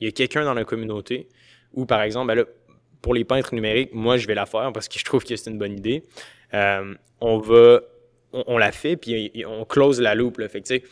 il 0.00 0.06
y 0.06 0.08
a 0.08 0.12
quelqu'un 0.12 0.44
dans 0.44 0.54
la 0.54 0.64
communauté 0.64 1.28
où, 1.74 1.84
par 1.84 2.00
exemple, 2.02 2.28
ben 2.28 2.34
là, 2.34 2.44
pour 3.02 3.14
les 3.14 3.24
peintres 3.24 3.54
numériques, 3.54 3.92
moi, 3.92 4.16
je 4.16 4.26
vais 4.26 4.34
la 4.34 4.46
faire 4.46 4.72
parce 4.72 4.88
que 4.88 4.98
je 4.98 5.04
trouve 5.04 5.24
que 5.24 5.36
c'est 5.36 5.50
une 5.50 5.58
bonne 5.58 5.76
idée. 5.76 6.02
Euh, 6.54 6.94
on 7.20 7.38
va, 7.38 7.80
on, 8.32 8.58
la 8.58 8.72
fait, 8.72 8.96
puis 8.96 9.44
on 9.46 9.64
close 9.64 10.00
la 10.00 10.14
loupe. 10.14 10.40
Fait 10.48 10.82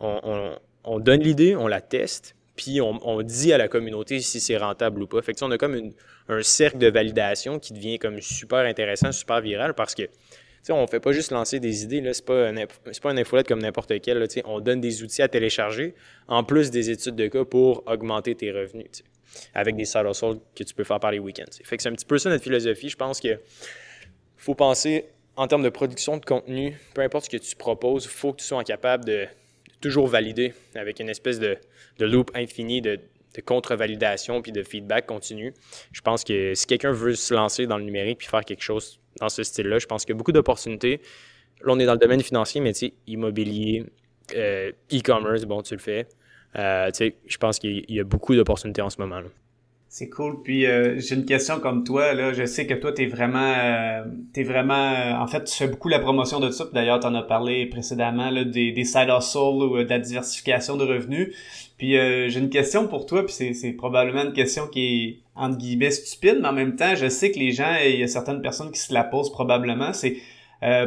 on, 0.00 1.00
donne 1.00 1.20
l'idée, 1.20 1.56
on 1.56 1.66
la 1.66 1.80
teste, 1.80 2.34
puis 2.56 2.80
on, 2.80 3.22
dit 3.22 3.52
à 3.52 3.58
la 3.58 3.68
communauté 3.68 4.20
si 4.20 4.40
c'est 4.40 4.56
rentable 4.56 5.02
ou 5.02 5.06
pas. 5.06 5.22
Fait 5.22 5.40
on 5.42 5.50
a 5.50 5.58
comme 5.58 5.92
un 6.28 6.42
cercle 6.42 6.78
de 6.78 6.88
validation 6.88 7.58
qui 7.58 7.72
devient 7.72 7.98
comme 7.98 8.20
super 8.20 8.60
intéressant, 8.60 9.12
super 9.12 9.40
viral 9.40 9.74
parce 9.74 9.94
que 9.94 10.04
on 10.70 10.82
on 10.82 10.86
fait 10.86 11.00
pas 11.00 11.12
juste 11.12 11.30
lancer 11.30 11.60
des 11.60 11.84
idées, 11.84 12.00
là, 12.00 12.12
c'est 12.12 12.24
pas, 12.24 12.48
un, 12.48 12.56
une 12.56 13.18
infolette 13.18 13.48
comme 13.48 13.60
n'importe 13.60 14.00
quelle. 14.00 14.26
on 14.44 14.60
donne 14.60 14.80
des 14.80 15.02
outils 15.02 15.22
à 15.22 15.28
télécharger, 15.28 15.94
en 16.26 16.44
plus 16.44 16.70
des 16.70 16.90
études 16.90 17.16
de 17.16 17.26
cas 17.28 17.44
pour 17.44 17.84
augmenter 17.86 18.34
tes 18.34 18.52
revenus, 18.52 19.02
avec 19.54 19.76
des 19.76 19.84
side 19.84 20.04
que 20.54 20.64
tu 20.64 20.74
peux 20.74 20.84
faire 20.84 21.00
par 21.00 21.10
les 21.10 21.18
week-ends. 21.18 21.50
Fait 21.64 21.76
que 21.76 21.82
c'est 21.82 21.88
un 21.88 21.92
petit 21.92 22.06
peu 22.06 22.18
ça 22.18 22.30
notre 22.30 22.44
philosophie. 22.44 22.88
Je 22.88 22.96
pense 22.96 23.20
que 23.20 23.38
faut 24.38 24.54
penser 24.54 25.06
en 25.36 25.46
termes 25.46 25.62
de 25.62 25.68
production 25.68 26.16
de 26.16 26.24
contenu, 26.24 26.76
peu 26.94 27.02
importe 27.02 27.26
ce 27.26 27.30
que 27.30 27.36
tu 27.36 27.54
proposes, 27.54 28.04
il 28.04 28.10
faut 28.10 28.32
que 28.32 28.40
tu 28.40 28.46
sois 28.46 28.64
capable 28.64 29.04
de, 29.04 29.28
toujours 29.80 30.08
valider 30.08 30.52
avec 30.74 31.00
une 31.00 31.08
espèce 31.08 31.38
de, 31.38 31.56
de 31.98 32.06
loop 32.06 32.30
infini 32.34 32.80
de, 32.80 33.00
contre-validation 33.46 34.42
puis 34.42 34.50
de 34.50 34.64
feedback 34.64 35.06
continu. 35.06 35.54
Je 35.92 36.00
pense 36.00 36.24
que 36.24 36.54
si 36.54 36.66
quelqu'un 36.66 36.90
veut 36.90 37.14
se 37.14 37.32
lancer 37.32 37.68
dans 37.68 37.78
le 37.78 37.84
numérique 37.84 38.18
puis 38.18 38.26
faire 38.26 38.44
quelque 38.44 38.64
chose 38.64 38.98
dans 39.20 39.28
ce 39.28 39.44
style-là, 39.44 39.78
je 39.78 39.86
pense 39.86 40.04
qu'il 40.04 40.12
y 40.12 40.16
a 40.16 40.18
beaucoup 40.18 40.32
d'opportunités. 40.32 41.00
Là, 41.60 41.72
on 41.72 41.78
est 41.78 41.86
dans 41.86 41.92
le 41.92 42.00
domaine 42.00 42.20
financier, 42.20 42.60
mais 42.60 42.72
tu 42.72 42.86
sais, 42.86 42.94
immobilier, 43.06 43.84
euh, 44.34 44.72
e-commerce, 44.92 45.44
bon, 45.44 45.62
tu 45.62 45.74
le 45.74 45.80
fais. 45.80 46.08
Euh, 46.56 46.90
je 46.92 47.36
pense 47.36 47.60
qu'il 47.60 47.84
y 47.88 48.00
a 48.00 48.04
beaucoup 48.04 48.34
d'opportunités 48.34 48.82
en 48.82 48.90
ce 48.90 49.00
moment. 49.00 49.20
Là. 49.20 49.28
C'est 49.90 50.10
cool. 50.10 50.42
Puis 50.42 50.66
euh, 50.66 51.00
j'ai 51.00 51.14
une 51.14 51.24
question 51.24 51.60
comme 51.60 51.82
toi. 51.82 52.12
Là, 52.12 52.34
je 52.34 52.44
sais 52.44 52.66
que 52.66 52.74
toi, 52.74 52.92
t'es 52.92 53.06
vraiment, 53.06 53.54
euh, 53.56 54.04
t'es 54.34 54.42
vraiment. 54.42 54.74
Euh, 54.74 55.14
en 55.14 55.26
fait, 55.26 55.44
tu 55.44 55.54
fais 55.54 55.66
beaucoup 55.66 55.88
la 55.88 55.98
promotion 55.98 56.40
de 56.40 56.50
ça. 56.50 56.66
D'ailleurs, 56.74 57.00
t'en 57.00 57.14
as 57.14 57.22
parlé 57.22 57.64
précédemment 57.66 58.28
là, 58.28 58.44
des, 58.44 58.72
des 58.72 58.84
side 58.84 59.08
hustles 59.08 59.38
ou 59.38 59.78
de 59.78 59.88
la 59.88 59.98
diversification 59.98 60.76
de 60.76 60.84
revenus. 60.84 61.34
Puis 61.78 61.92
j'ai 61.92 62.38
une 62.38 62.50
question 62.50 62.86
pour 62.86 63.06
toi. 63.06 63.24
Puis 63.24 63.34
c'est, 63.34 63.54
c'est 63.54 63.72
probablement 63.72 64.24
une 64.24 64.34
question 64.34 64.66
qui 64.66 64.80
est 64.80 65.18
entre 65.34 65.56
guillemets 65.56 65.90
stupide, 65.90 66.38
mais 66.42 66.48
en 66.48 66.52
même 66.52 66.76
temps, 66.76 66.94
je 66.94 67.08
sais 67.08 67.30
que 67.30 67.38
les 67.38 67.52
gens, 67.52 67.76
il 67.82 68.00
y 68.00 68.02
a 68.02 68.08
certaines 68.08 68.42
personnes 68.42 68.72
qui 68.72 68.80
se 68.80 68.92
la 68.92 69.04
posent 69.04 69.32
probablement. 69.32 69.92
C'est 69.94 70.18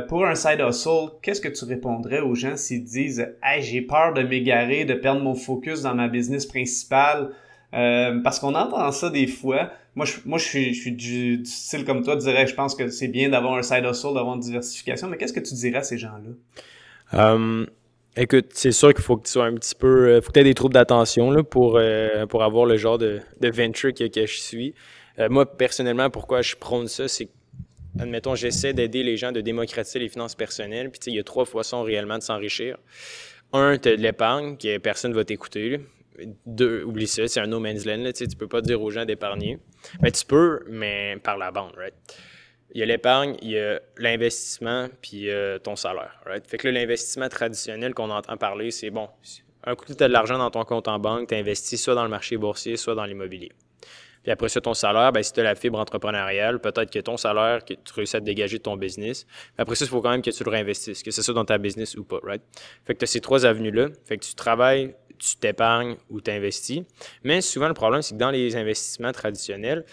pour 0.09 0.25
un 0.25 0.35
side 0.35 0.59
hustle, 0.59 1.11
qu'est-ce 1.23 1.41
que 1.41 1.47
tu 1.47 1.65
répondrais 1.65 2.19
aux 2.19 2.35
gens 2.35 2.55
s'ils 2.55 2.83
disent 2.83 3.25
Hey, 3.41 3.63
j'ai 3.63 3.81
peur 3.81 4.13
de 4.13 4.21
m'égarer, 4.21 4.85
de 4.85 4.93
perdre 4.93 5.21
mon 5.21 5.33
focus 5.33 5.81
dans 5.81 5.95
ma 5.95 6.07
business 6.07 6.45
principale? 6.45 7.31
Euh, 7.73 8.19
parce 8.21 8.39
qu'on 8.39 8.53
entend 8.53 8.91
ça 8.91 9.09
des 9.09 9.27
fois. 9.27 9.71
Moi, 9.95 10.05
je, 10.05 10.13
moi, 10.25 10.37
je 10.37 10.45
suis, 10.45 10.91
du, 10.91 11.43
style 11.45 11.85
comme 11.85 12.03
toi, 12.03 12.15
dirais, 12.15 12.47
je 12.47 12.55
pense 12.55 12.75
que 12.75 12.89
c'est 12.89 13.07
bien 13.07 13.29
d'avoir 13.29 13.55
un 13.55 13.61
side 13.61 13.85
hustle, 13.85 14.13
d'avoir 14.13 14.35
une 14.35 14.41
diversification. 14.41 15.07
Mais 15.07 15.17
qu'est-ce 15.17 15.33
que 15.33 15.39
tu 15.39 15.53
dirais 15.53 15.79
à 15.79 15.83
ces 15.83 15.97
gens-là? 15.97 17.33
Um, 17.33 17.67
écoute, 18.15 18.47
c'est 18.53 18.71
sûr 18.71 18.93
qu'il 18.93 19.03
faut 19.03 19.17
que 19.17 19.25
tu 19.25 19.31
sois 19.31 19.45
un 19.45 19.55
petit 19.55 19.75
peu. 19.75 20.07
Euh, 20.07 20.21
faut 20.21 20.27
que 20.27 20.33
tu 20.33 20.39
aies 20.39 20.45
des 20.45 20.53
troubles 20.53 20.73
d'attention 20.73 21.43
pour, 21.43 21.77
euh, 21.77 22.25
pour 22.25 22.43
avoir 22.43 22.65
le 22.65 22.77
genre 22.77 22.97
de, 22.97 23.19
de 23.39 23.49
venture 23.49 23.93
que, 23.93 24.07
que 24.07 24.25
je 24.25 24.39
suis. 24.39 24.73
moi, 25.29 25.45
personnellement, 25.45 26.09
pourquoi 26.09 26.41
je 26.41 26.55
prône 26.55 26.87
ça, 26.87 27.07
c'est 27.07 27.29
admettons, 27.99 28.35
j'essaie 28.35 28.73
d'aider 28.73 29.03
les 29.03 29.17
gens 29.17 29.31
de 29.31 29.41
démocratiser 29.41 29.99
les 29.99 30.09
finances 30.09 30.35
personnelles. 30.35 30.89
Puis, 30.89 30.99
il 31.07 31.15
y 31.15 31.19
a 31.19 31.23
trois 31.23 31.45
façons 31.45 31.83
réellement 31.83 32.17
de 32.17 32.23
s'enrichir. 32.23 32.77
Un, 33.53 33.77
tu 33.77 33.89
as 33.89 33.97
de 33.97 34.01
l'épargne, 34.01 34.57
que 34.57 34.77
personne 34.77 35.11
ne 35.11 35.15
va 35.15 35.25
t'écouter. 35.25 35.81
Deux, 36.45 36.83
oublie 36.83 37.07
ça, 37.07 37.27
c'est 37.27 37.39
un 37.39 37.47
no 37.47 37.59
man's 37.59 37.85
land. 37.85 37.97
Là, 37.97 38.13
tu 38.13 38.27
peux 38.37 38.47
pas 38.47 38.61
dire 38.61 38.81
aux 38.81 38.91
gens 38.91 39.05
d'épargner. 39.05 39.59
Mais 40.01 40.11
tu 40.11 40.25
peux, 40.25 40.63
mais 40.67 41.17
par 41.23 41.37
la 41.37 41.51
bande, 41.51 41.73
right? 41.77 41.93
Il 42.73 42.79
y 42.79 42.83
a 42.83 42.85
l'épargne, 42.85 43.35
il 43.41 43.51
y 43.51 43.59
a 43.59 43.81
l'investissement, 43.97 44.87
puis 45.01 45.27
ton 45.63 45.75
salaire, 45.75 46.21
right? 46.25 46.47
Fait 46.47 46.57
que 46.57 46.67
l'investissement 46.69 47.27
traditionnel 47.27 47.93
qu'on 47.93 48.09
entend 48.09 48.37
parler, 48.37 48.71
c'est 48.71 48.91
bon, 48.91 49.09
un 49.63 49.75
coup, 49.75 49.85
tu 49.93 50.03
as 50.03 50.07
de 50.07 50.13
l'argent 50.13 50.37
dans 50.37 50.49
ton 50.49 50.63
compte 50.63 50.87
en 50.87 50.97
banque, 50.97 51.29
tu 51.29 51.35
investis 51.35 51.81
soit 51.81 51.93
dans 51.93 52.03
le 52.03 52.09
marché 52.09 52.37
boursier, 52.37 52.77
soit 52.77 52.95
dans 52.95 53.05
l'immobilier. 53.05 53.51
Puis 54.23 54.31
après 54.31 54.49
ça, 54.49 54.61
ton 54.61 54.73
salaire, 54.73 55.11
ben, 55.11 55.23
si 55.23 55.33
tu 55.33 55.39
as 55.39 55.43
la 55.43 55.55
fibre 55.55 55.79
entrepreneuriale, 55.79 56.59
peut-être 56.59 56.91
que 56.91 56.99
ton 56.99 57.17
salaire, 57.17 57.65
que 57.65 57.73
tu 57.73 57.93
réussis 57.93 58.15
à 58.15 58.19
te 58.19 58.25
dégager 58.25 58.57
de 58.57 58.63
ton 58.63 58.77
business. 58.77 59.25
après 59.57 59.75
ça, 59.75 59.85
il 59.85 59.87
faut 59.87 60.01
quand 60.01 60.11
même 60.11 60.21
que 60.21 60.29
tu 60.29 60.43
le 60.43 60.49
réinvestisses, 60.49 61.01
que 61.01 61.11
c'est 61.11 61.23
ça 61.23 61.33
dans 61.33 61.45
ta 61.45 61.57
business 61.57 61.95
ou 61.95 62.03
pas, 62.03 62.19
right? 62.23 62.41
Fait 62.85 62.93
que 62.93 62.99
tu 62.99 63.03
as 63.03 63.07
ces 63.07 63.19
trois 63.19 63.45
avenues-là. 63.45 63.89
Fait 64.05 64.17
que 64.17 64.23
tu 64.23 64.35
travailles 64.35 64.95
tu 65.21 65.35
t'épargnes 65.37 65.95
ou 66.09 66.19
tu 66.19 66.31
investis. 66.31 66.81
Mais 67.23 67.41
souvent, 67.41 67.67
le 67.67 67.73
problème, 67.73 68.01
c'est 68.01 68.15
que 68.15 68.19
dans 68.19 68.31
les 68.31 68.55
investissements 68.55 69.11
traditionnels, 69.11 69.85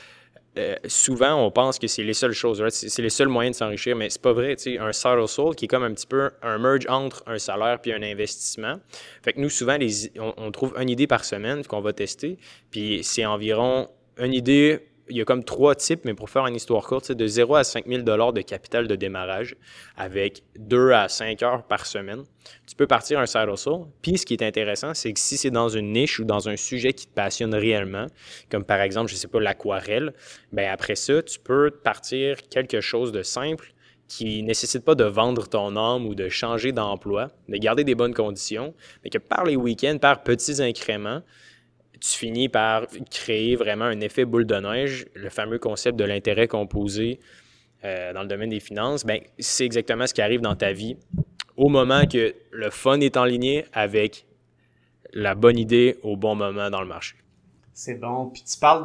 euh, 0.56 0.74
souvent, 0.86 1.34
on 1.34 1.50
pense 1.50 1.78
que 1.78 1.86
c'est 1.86 2.02
les 2.02 2.14
seules 2.14 2.32
choses, 2.32 2.64
c'est 2.70 3.02
les 3.02 3.10
seuls 3.10 3.28
moyens 3.28 3.56
de 3.56 3.58
s'enrichir, 3.58 3.94
mais 3.94 4.10
c'est 4.10 4.22
pas 4.22 4.32
vrai. 4.32 4.56
Un 4.80 4.92
side 4.92 5.54
qui 5.56 5.66
est 5.66 5.68
comme 5.68 5.84
un 5.84 5.92
petit 5.92 6.06
peu 6.06 6.30
un 6.42 6.58
merge 6.58 6.86
entre 6.88 7.22
un 7.26 7.38
salaire 7.38 7.80
puis 7.80 7.92
un 7.92 8.02
investissement. 8.02 8.80
Fait 9.22 9.34
que 9.34 9.40
nous, 9.40 9.50
souvent, 9.50 9.78
on, 10.18 10.34
on 10.36 10.50
trouve 10.50 10.74
une 10.76 10.88
idée 10.88 11.06
par 11.06 11.24
semaine 11.24 11.64
qu'on 11.64 11.80
va 11.80 11.92
tester, 11.92 12.38
puis 12.70 13.00
c'est 13.04 13.24
environ 13.24 13.88
une 14.18 14.32
idée 14.32 14.80
il 15.10 15.16
y 15.16 15.20
a 15.20 15.24
comme 15.24 15.44
trois 15.44 15.74
types, 15.74 16.04
mais 16.04 16.14
pour 16.14 16.30
faire 16.30 16.46
une 16.46 16.54
histoire 16.54 16.84
courte, 16.84 17.06
c'est 17.06 17.14
de 17.14 17.26
0 17.26 17.56
à 17.56 17.64
5 17.64 17.86
000 17.86 18.02
de 18.02 18.40
capital 18.42 18.86
de 18.88 18.94
démarrage 18.96 19.56
avec 19.96 20.42
2 20.58 20.92
à 20.92 21.08
5 21.08 21.42
heures 21.42 21.62
par 21.64 21.86
semaine. 21.86 22.24
Tu 22.66 22.76
peux 22.76 22.86
partir 22.86 23.18
un 23.18 23.26
side 23.26 23.48
hustle. 23.52 23.86
Puis 24.02 24.18
ce 24.18 24.26
qui 24.26 24.34
est 24.34 24.42
intéressant, 24.42 24.94
c'est 24.94 25.12
que 25.12 25.20
si 25.20 25.36
c'est 25.36 25.50
dans 25.50 25.68
une 25.68 25.92
niche 25.92 26.18
ou 26.18 26.24
dans 26.24 26.48
un 26.48 26.56
sujet 26.56 26.92
qui 26.92 27.06
te 27.06 27.14
passionne 27.14 27.54
réellement, 27.54 28.06
comme 28.50 28.64
par 28.64 28.80
exemple, 28.80 29.08
je 29.08 29.14
ne 29.14 29.18
sais 29.18 29.28
pas, 29.28 29.40
l'aquarelle, 29.40 30.12
ben 30.52 30.68
après 30.70 30.96
ça, 30.96 31.22
tu 31.22 31.38
peux 31.38 31.70
partir 31.70 32.36
quelque 32.48 32.80
chose 32.80 33.12
de 33.12 33.22
simple 33.22 33.72
qui 34.08 34.42
nécessite 34.42 34.84
pas 34.84 34.94
de 34.94 35.04
vendre 35.04 35.48
ton 35.48 35.76
âme 35.76 36.06
ou 36.06 36.14
de 36.14 36.28
changer 36.28 36.72
d'emploi, 36.72 37.30
de 37.48 37.56
garder 37.58 37.84
des 37.84 37.94
bonnes 37.94 38.14
conditions, 38.14 38.74
mais 39.04 39.10
que 39.10 39.18
par 39.18 39.44
les 39.44 39.54
week-ends, 39.54 39.98
par 40.00 40.22
petits 40.22 40.62
incréments, 40.62 41.22
tu 42.00 42.18
finis 42.18 42.48
par 42.48 42.86
créer 43.10 43.56
vraiment 43.56 43.84
un 43.84 44.00
effet 44.00 44.24
boule 44.24 44.46
de 44.46 44.56
neige, 44.56 45.06
le 45.14 45.30
fameux 45.30 45.58
concept 45.58 45.98
de 45.98 46.04
l'intérêt 46.04 46.48
composé 46.48 47.18
euh, 47.84 48.12
dans 48.12 48.22
le 48.22 48.28
domaine 48.28 48.50
des 48.50 48.60
finances, 48.60 49.04
ben, 49.04 49.20
c'est 49.38 49.64
exactement 49.64 50.06
ce 50.06 50.14
qui 50.14 50.22
arrive 50.22 50.40
dans 50.40 50.56
ta 50.56 50.72
vie 50.72 50.96
au 51.56 51.68
moment 51.68 52.06
que 52.06 52.34
le 52.50 52.70
fun 52.70 53.00
est 53.00 53.16
en 53.16 53.24
ligne 53.24 53.64
avec 53.72 54.26
la 55.12 55.34
bonne 55.34 55.58
idée 55.58 55.98
au 56.02 56.16
bon 56.16 56.34
moment 56.34 56.70
dans 56.70 56.80
le 56.80 56.86
marché. 56.86 57.16
C'est 57.72 57.94
bon. 57.94 58.26
Puis 58.26 58.42
tu 58.42 58.58
parles 58.58 58.84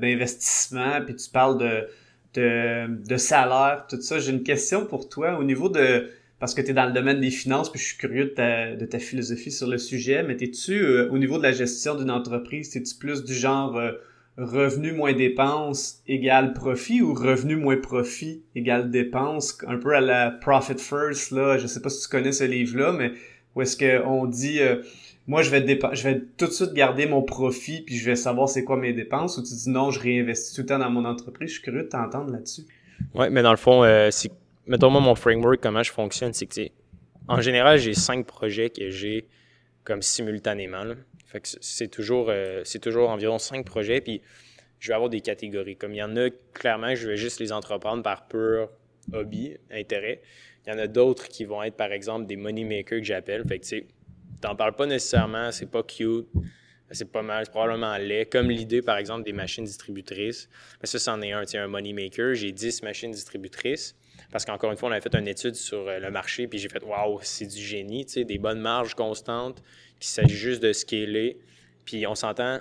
d'investissement, 0.00 1.02
puis 1.04 1.16
tu 1.16 1.30
parles 1.30 1.86
de, 2.34 3.16
salaire, 3.16 3.86
tout 3.88 4.00
ça. 4.00 4.18
J'ai 4.18 4.32
une 4.32 4.42
question 4.42 4.86
pour 4.86 5.08
toi 5.08 5.38
au 5.38 5.44
niveau 5.44 5.68
de 5.68 6.10
parce 6.44 6.52
que 6.52 6.60
tu 6.60 6.72
es 6.72 6.74
dans 6.74 6.84
le 6.84 6.92
domaine 6.92 7.20
des 7.20 7.30
finances, 7.30 7.72
puis 7.72 7.80
je 7.80 7.86
suis 7.86 7.96
curieux 7.96 8.34
de 8.36 8.84
ta, 8.84 8.98
philosophie 8.98 9.50
sur 9.50 9.66
le 9.66 9.78
sujet, 9.78 10.22
mais 10.22 10.36
es-tu, 10.38 10.78
euh, 10.78 11.08
au 11.10 11.16
niveau 11.16 11.38
de 11.38 11.42
la 11.42 11.52
gestion 11.52 11.94
d'une 11.94 12.10
entreprise, 12.10 12.76
es-tu 12.76 12.96
plus 12.96 13.24
du 13.24 13.32
genre 13.32 13.78
euh, 13.78 13.92
revenu 14.36 14.92
moins 14.92 15.14
dépenses 15.14 16.02
égale 16.06 16.52
profit 16.52 17.00
ou 17.00 17.14
revenu 17.14 17.56
moins 17.56 17.78
profit 17.78 18.42
égale 18.54 18.90
dépenses, 18.90 19.56
un 19.66 19.78
peu 19.78 19.94
à 19.94 20.02
la 20.02 20.32
Profit 20.32 20.76
First, 20.76 21.30
là, 21.30 21.56
je 21.56 21.66
sais 21.66 21.80
pas 21.80 21.88
si 21.88 22.02
tu 22.02 22.08
connais 22.10 22.32
ce 22.32 22.44
livre-là, 22.44 22.92
mais 22.92 23.12
où 23.56 23.62
est-ce 23.62 23.78
qu'on 23.78 24.26
dit... 24.26 24.60
Euh, 24.60 24.82
moi, 25.26 25.40
je 25.40 25.48
vais, 25.48 25.66
je 25.94 26.02
vais 26.02 26.24
tout 26.36 26.44
de 26.44 26.50
suite 26.50 26.74
garder 26.74 27.06
mon 27.06 27.22
profit 27.22 27.80
puis 27.80 27.96
je 27.96 28.04
vais 28.04 28.16
savoir 28.16 28.50
c'est 28.50 28.64
quoi 28.64 28.76
mes 28.76 28.92
dépenses 28.92 29.38
ou 29.38 29.42
tu 29.42 29.54
dis 29.54 29.70
non, 29.70 29.90
je 29.90 29.98
réinvestis 29.98 30.54
tout 30.54 30.60
le 30.60 30.66
temps 30.66 30.78
dans 30.78 30.90
mon 30.90 31.06
entreprise? 31.06 31.48
Je 31.48 31.54
suis 31.54 31.62
curieux 31.62 31.84
de 31.84 31.88
t'entendre 31.88 32.30
là-dessus. 32.30 32.66
Oui, 33.14 33.28
mais 33.30 33.40
dans 33.40 33.50
le 33.50 33.56
fond, 33.56 33.82
c'est 34.10 34.30
mettons 34.66 34.90
moi 34.90 35.00
mon 35.00 35.14
framework, 35.14 35.60
comment 35.60 35.82
je 35.82 35.92
fonctionne, 35.92 36.32
c'est 36.32 36.46
que 36.46 36.60
en 37.28 37.40
général, 37.40 37.78
j'ai 37.78 37.94
cinq 37.94 38.26
projets 38.26 38.70
que 38.70 38.90
j'ai 38.90 39.28
comme 39.84 40.02
simultanément. 40.02 40.84
Fait 41.26 41.40
que 41.40 41.48
c'est 41.60 41.88
toujours, 41.88 42.26
euh, 42.28 42.62
c'est 42.64 42.80
toujours 42.80 43.10
environ 43.10 43.38
cinq 43.38 43.64
projets, 43.64 44.00
puis 44.00 44.20
je 44.78 44.88
vais 44.88 44.94
avoir 44.94 45.10
des 45.10 45.20
catégories. 45.20 45.76
Comme 45.76 45.92
il 45.94 45.98
y 45.98 46.02
en 46.02 46.16
a, 46.16 46.28
clairement, 46.52 46.94
je 46.94 47.08
vais 47.08 47.16
juste 47.16 47.40
les 47.40 47.52
entreprendre 47.52 48.02
par 48.02 48.28
pur 48.28 48.68
hobby, 49.12 49.56
intérêt. 49.70 50.22
Il 50.66 50.72
y 50.72 50.76
en 50.76 50.78
a 50.78 50.86
d'autres 50.86 51.28
qui 51.28 51.44
vont 51.44 51.62
être, 51.62 51.76
par 51.76 51.92
exemple, 51.92 52.26
des 52.26 52.36
money 52.36 52.64
makers 52.64 53.00
que 53.00 53.04
j'appelle. 53.04 53.44
Fait 53.46 53.58
que, 53.58 53.64
tu 53.64 53.68
sais, 53.68 53.86
t'en 54.40 54.54
parles 54.54 54.74
pas 54.74 54.86
nécessairement, 54.86 55.52
c'est 55.52 55.70
pas 55.70 55.82
cute, 55.82 56.28
c'est 56.90 57.10
pas 57.10 57.22
mal, 57.22 57.44
c'est 57.44 57.50
probablement 57.50 57.96
laid. 57.96 58.26
Comme 58.26 58.50
l'idée, 58.50 58.82
par 58.82 58.96
exemple, 58.96 59.24
des 59.24 59.32
machines 59.32 59.64
distributrices. 59.64 60.48
Mais 60.80 60.86
ça, 60.86 60.98
c'en 60.98 61.20
est 61.22 61.32
un, 61.32 61.44
un 61.54 61.66
money 61.66 61.92
maker. 61.92 62.34
J'ai 62.34 62.52
10 62.52 62.82
machines 62.82 63.10
distributrices. 63.10 63.96
Parce 64.34 64.44
qu'encore 64.44 64.72
une 64.72 64.76
fois, 64.76 64.88
on 64.88 64.92
avait 64.92 65.00
fait 65.00 65.14
une 65.14 65.28
étude 65.28 65.54
sur 65.54 65.86
euh, 65.86 66.00
le 66.00 66.10
marché, 66.10 66.48
puis 66.48 66.58
j'ai 66.58 66.68
fait 66.68 66.82
Waouh, 66.82 67.20
c'est 67.22 67.46
du 67.46 67.62
génie, 67.62 68.04
des 68.04 68.38
bonnes 68.38 68.58
marges 68.58 68.96
constantes, 68.96 69.62
qu'il 70.00 70.08
s'agit 70.08 70.34
juste 70.34 70.60
de 70.60 70.72
scaler. 70.72 71.38
Puis 71.84 72.04
on 72.08 72.16
s'entend, 72.16 72.58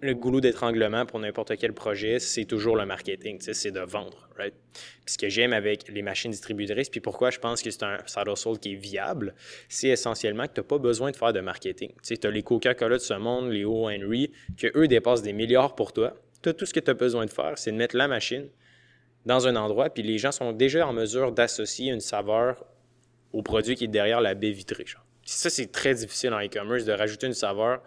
le 0.00 0.14
goulot 0.14 0.40
d'étranglement 0.40 1.06
pour 1.06 1.20
n'importe 1.20 1.56
quel 1.58 1.74
projet, 1.74 2.18
c'est 2.18 2.44
toujours 2.44 2.74
le 2.74 2.86
marketing, 2.86 3.38
c'est 3.40 3.70
de 3.70 3.78
vendre, 3.78 4.28
right? 4.36 4.52
Puis 5.04 5.12
ce 5.12 5.16
que 5.18 5.28
j'aime 5.28 5.52
avec 5.52 5.86
les 5.86 6.02
machines 6.02 6.32
distributrices, 6.32 6.88
puis 6.88 6.98
pourquoi 6.98 7.30
je 7.30 7.38
pense 7.38 7.62
que 7.62 7.70
c'est 7.70 7.84
un 7.84 7.98
side 8.04 8.26
hustle 8.26 8.58
qui 8.58 8.72
est 8.72 8.74
viable, 8.74 9.36
c'est 9.68 9.90
essentiellement 9.90 10.48
que 10.48 10.54
tu 10.54 10.60
n'as 10.60 10.66
pas 10.66 10.78
besoin 10.78 11.12
de 11.12 11.16
faire 11.16 11.32
de 11.32 11.38
marketing. 11.38 11.92
Tu 12.02 12.18
as 12.20 12.30
les 12.32 12.42
Coca-Cola 12.42 12.96
de 12.96 13.00
ce 13.00 13.14
monde, 13.14 13.52
les 13.52 13.64
O. 13.64 13.88
Henry, 13.88 14.32
que 14.58 14.76
eux 14.76 14.88
dépassent 14.88 15.22
des 15.22 15.32
milliards 15.32 15.76
pour 15.76 15.92
toi. 15.92 16.16
Tout 16.42 16.66
ce 16.66 16.74
que 16.74 16.80
tu 16.80 16.90
as 16.90 16.94
besoin 16.94 17.26
de 17.26 17.30
faire, 17.30 17.56
c'est 17.58 17.70
de 17.70 17.76
mettre 17.76 17.96
la 17.96 18.08
machine, 18.08 18.48
dans 19.26 19.46
un 19.46 19.56
endroit, 19.56 19.90
puis 19.90 20.02
les 20.02 20.18
gens 20.18 20.32
sont 20.32 20.52
déjà 20.52 20.86
en 20.86 20.92
mesure 20.92 21.32
d'associer 21.32 21.92
une 21.92 22.00
saveur 22.00 22.64
au 23.32 23.42
produit 23.42 23.76
qui 23.76 23.84
est 23.84 23.88
derrière 23.88 24.20
la 24.20 24.34
baie 24.34 24.50
vitrée. 24.50 24.84
Ça, 25.24 25.50
c'est 25.50 25.70
très 25.70 25.94
difficile 25.94 26.32
en 26.32 26.40
e-commerce 26.40 26.84
de 26.84 26.92
rajouter 26.92 27.26
une 27.26 27.32
saveur 27.32 27.82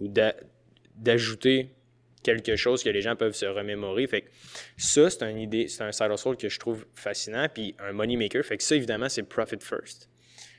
ou 0.00 0.08
d'ajouter 0.96 1.70
quelque 2.22 2.56
chose 2.56 2.82
que 2.82 2.88
les 2.88 3.00
gens 3.00 3.16
peuvent 3.16 3.34
se 3.34 3.46
remémorer. 3.46 4.06
Fait 4.06 4.22
que 4.22 4.30
ça, 4.76 5.10
c'est 5.10 5.30
une 5.30 5.38
idée, 5.38 5.68
c'est 5.68 5.82
un 5.82 5.92
side 5.92 6.10
hustle 6.12 6.36
que 6.36 6.48
je 6.48 6.58
trouve 6.58 6.86
fascinant, 6.94 7.46
puis 7.52 7.74
un 7.78 7.92
money 7.92 8.16
maker. 8.16 8.44
Fait 8.44 8.56
que 8.56 8.62
ça, 8.62 8.74
évidemment, 8.74 9.08
c'est 9.08 9.22
profit 9.22 9.58
first. 9.60 10.08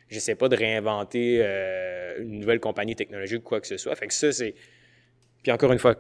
J'essaie 0.10 0.36
pas 0.36 0.50
de 0.50 0.56
réinventer 0.56 1.40
euh, 1.42 2.22
une 2.22 2.40
nouvelle 2.40 2.60
compagnie 2.60 2.96
technologique 2.96 3.40
ou 3.40 3.50
quoi 3.50 3.62
que 3.62 3.68
ce 3.68 3.78
soit. 3.78 3.96
Fait 3.96 4.08
que 4.08 4.14
ça, 4.14 4.32
c'est 4.32 4.56
puis 5.44 5.52
encore 5.52 5.72
une 5.72 5.80
fois, 5.80 5.96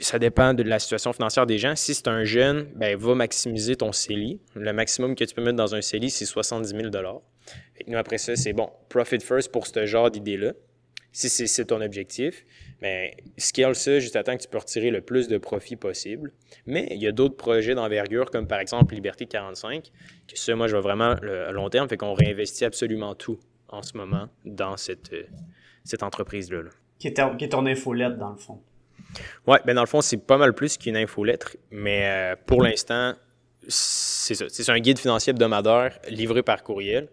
ça 0.00 0.18
dépend 0.18 0.54
de 0.54 0.62
la 0.62 0.78
situation 0.78 1.12
financière 1.12 1.46
des 1.46 1.58
gens. 1.58 1.74
Si 1.76 1.94
c'est 1.94 2.08
un 2.08 2.24
jeune, 2.24 2.68
ben, 2.74 2.96
va 2.96 3.14
maximiser 3.14 3.76
ton 3.76 3.92
CELI. 3.92 4.40
Le 4.54 4.72
maximum 4.72 5.14
que 5.14 5.24
tu 5.24 5.34
peux 5.34 5.42
mettre 5.42 5.56
dans 5.56 5.74
un 5.74 5.80
CELI, 5.80 6.10
c'est 6.10 6.26
70 6.26 6.68
000 6.68 6.82
Et 7.78 7.90
nous, 7.90 7.98
après 7.98 8.18
ça, 8.18 8.36
c'est 8.36 8.52
bon, 8.52 8.70
profit 8.88 9.20
first 9.20 9.52
pour 9.52 9.66
ce 9.66 9.86
genre 9.86 10.10
d'idée-là. 10.10 10.52
Si 11.10 11.28
c'est 11.30 11.64
ton 11.64 11.80
objectif, 11.80 12.44
mais 12.80 13.14
ben, 13.16 13.32
scale 13.38 13.74
ça 13.74 13.98
juste 13.98 14.14
à 14.14 14.22
temps 14.22 14.36
que 14.36 14.42
tu 14.42 14.48
peux 14.48 14.58
retirer 14.58 14.90
le 14.90 15.00
plus 15.00 15.26
de 15.26 15.38
profit 15.38 15.74
possible. 15.74 16.32
Mais 16.66 16.86
il 16.90 17.02
y 17.02 17.06
a 17.06 17.12
d'autres 17.12 17.36
projets 17.36 17.74
d'envergure, 17.74 18.30
comme 18.30 18.46
par 18.46 18.60
exemple 18.60 18.94
Liberté 18.94 19.26
45, 19.26 19.90
que 20.28 20.38
ça, 20.38 20.54
moi, 20.54 20.68
je 20.68 20.72
vois 20.72 20.82
vraiment 20.82 21.12
à 21.12 21.50
long 21.50 21.70
terme, 21.70 21.88
fait 21.88 21.96
qu'on 21.96 22.14
réinvestit 22.14 22.64
absolument 22.64 23.14
tout 23.14 23.40
en 23.68 23.82
ce 23.82 23.96
moment 23.96 24.28
dans 24.44 24.76
cette, 24.76 25.14
cette 25.82 26.02
entreprise-là. 26.02 26.62
là 26.62 26.70
Qui 26.98 27.12
qui 27.12 27.44
est 27.44 27.48
ton 27.48 27.66
infolettre, 27.66 28.18
dans 28.18 28.30
le 28.30 28.36
fond. 28.38 28.60
Ouais, 29.46 29.58
ben 29.64 29.74
dans 29.74 29.82
le 29.82 29.86
fond, 29.86 30.00
c'est 30.00 30.18
pas 30.18 30.36
mal 30.36 30.54
plus 30.54 30.76
qu'une 30.76 30.96
infolettre, 30.96 31.56
mais 31.70 32.02
euh, 32.04 32.36
pour 32.46 32.62
l'instant, 32.62 33.14
c'est 33.66 34.34
ça. 34.34 34.46
C'est 34.48 34.68
un 34.70 34.78
guide 34.78 34.98
financier 34.98 35.30
hebdomadaire 35.30 35.98
livré 36.08 36.42
par 36.42 36.62
courriel. 36.62 37.08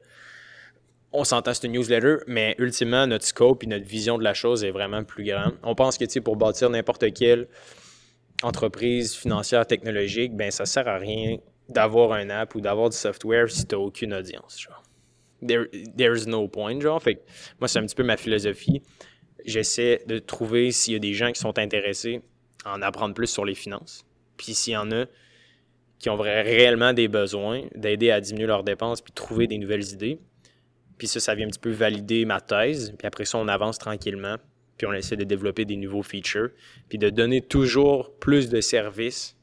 On 1.11 1.23
s'entend, 1.23 1.53
c'est 1.53 1.67
une 1.67 1.73
newsletter, 1.73 2.17
mais 2.27 2.55
ultimement, 2.57 3.07
notre 3.07 3.25
scope 3.25 3.63
et 3.63 3.67
notre 3.67 3.85
vision 3.85 4.17
de 4.17 4.23
la 4.23 4.33
chose 4.33 4.65
est 4.65 4.71
vraiment 4.71 5.03
plus 5.03 5.23
grande. 5.23 5.53
On 5.63 5.73
pense 5.73 5.97
que 5.97 6.19
pour 6.19 6.35
bâtir 6.35 6.69
n'importe 6.69 7.13
quelle 7.13 7.47
entreprise 8.43 9.15
financière 9.15 9.65
technologique, 9.65 10.35
ben 10.35 10.51
ça 10.51 10.65
sert 10.65 10.87
à 10.87 10.97
rien 10.97 11.37
d'avoir 11.69 12.11
un 12.11 12.29
app 12.29 12.53
ou 12.55 12.61
d'avoir 12.61 12.89
du 12.89 12.97
software 12.97 13.49
si 13.49 13.65
tu 13.65 13.75
n'as 13.75 13.81
aucune 13.81 14.13
audience. 14.13 14.67
There, 15.45 15.67
there's 15.97 16.27
no 16.27 16.47
point, 16.47 16.79
genre. 16.79 17.01
Fait 17.01 17.21
moi, 17.59 17.67
c'est 17.67 17.79
un 17.79 17.85
petit 17.85 17.95
peu 17.95 18.03
ma 18.03 18.17
philosophie. 18.17 18.81
J'essaie 19.45 20.03
de 20.07 20.19
trouver 20.19 20.71
s'il 20.71 20.93
y 20.93 20.95
a 20.95 20.99
des 20.99 21.13
gens 21.13 21.31
qui 21.31 21.39
sont 21.39 21.57
intéressés 21.57 22.21
à 22.65 22.73
en 22.75 22.81
apprendre 22.81 23.13
plus 23.13 23.27
sur 23.27 23.45
les 23.45 23.55
finances. 23.55 24.05
Puis 24.37 24.53
s'il 24.53 24.73
y 24.73 24.77
en 24.77 24.91
a 24.91 25.05
qui 25.99 26.09
ont 26.09 26.17
réellement 26.17 26.93
des 26.93 27.07
besoins, 27.07 27.63
d'aider 27.73 28.11
à 28.11 28.19
diminuer 28.21 28.47
leurs 28.47 28.63
dépenses 28.63 29.01
puis 29.01 29.13
trouver 29.13 29.47
des 29.47 29.57
nouvelles 29.57 29.91
idées. 29.93 30.19
Puis 30.97 31.07
ça, 31.07 31.19
ça 31.19 31.35
vient 31.35 31.47
un 31.47 31.49
petit 31.49 31.59
peu 31.59 31.71
valider 31.71 32.25
ma 32.25 32.41
thèse. 32.41 32.93
Puis 32.97 33.07
après 33.07 33.25
ça, 33.25 33.37
on 33.37 33.47
avance 33.47 33.77
tranquillement. 33.77 34.35
Puis 34.77 34.87
on 34.87 34.93
essaie 34.93 35.15
de 35.15 35.23
développer 35.23 35.65
des 35.65 35.77
nouveaux 35.77 36.03
features. 36.03 36.49
Puis 36.89 36.97
de 36.97 37.09
donner 37.09 37.41
toujours 37.41 38.13
plus 38.19 38.49
de 38.49 38.61
services 38.61 39.35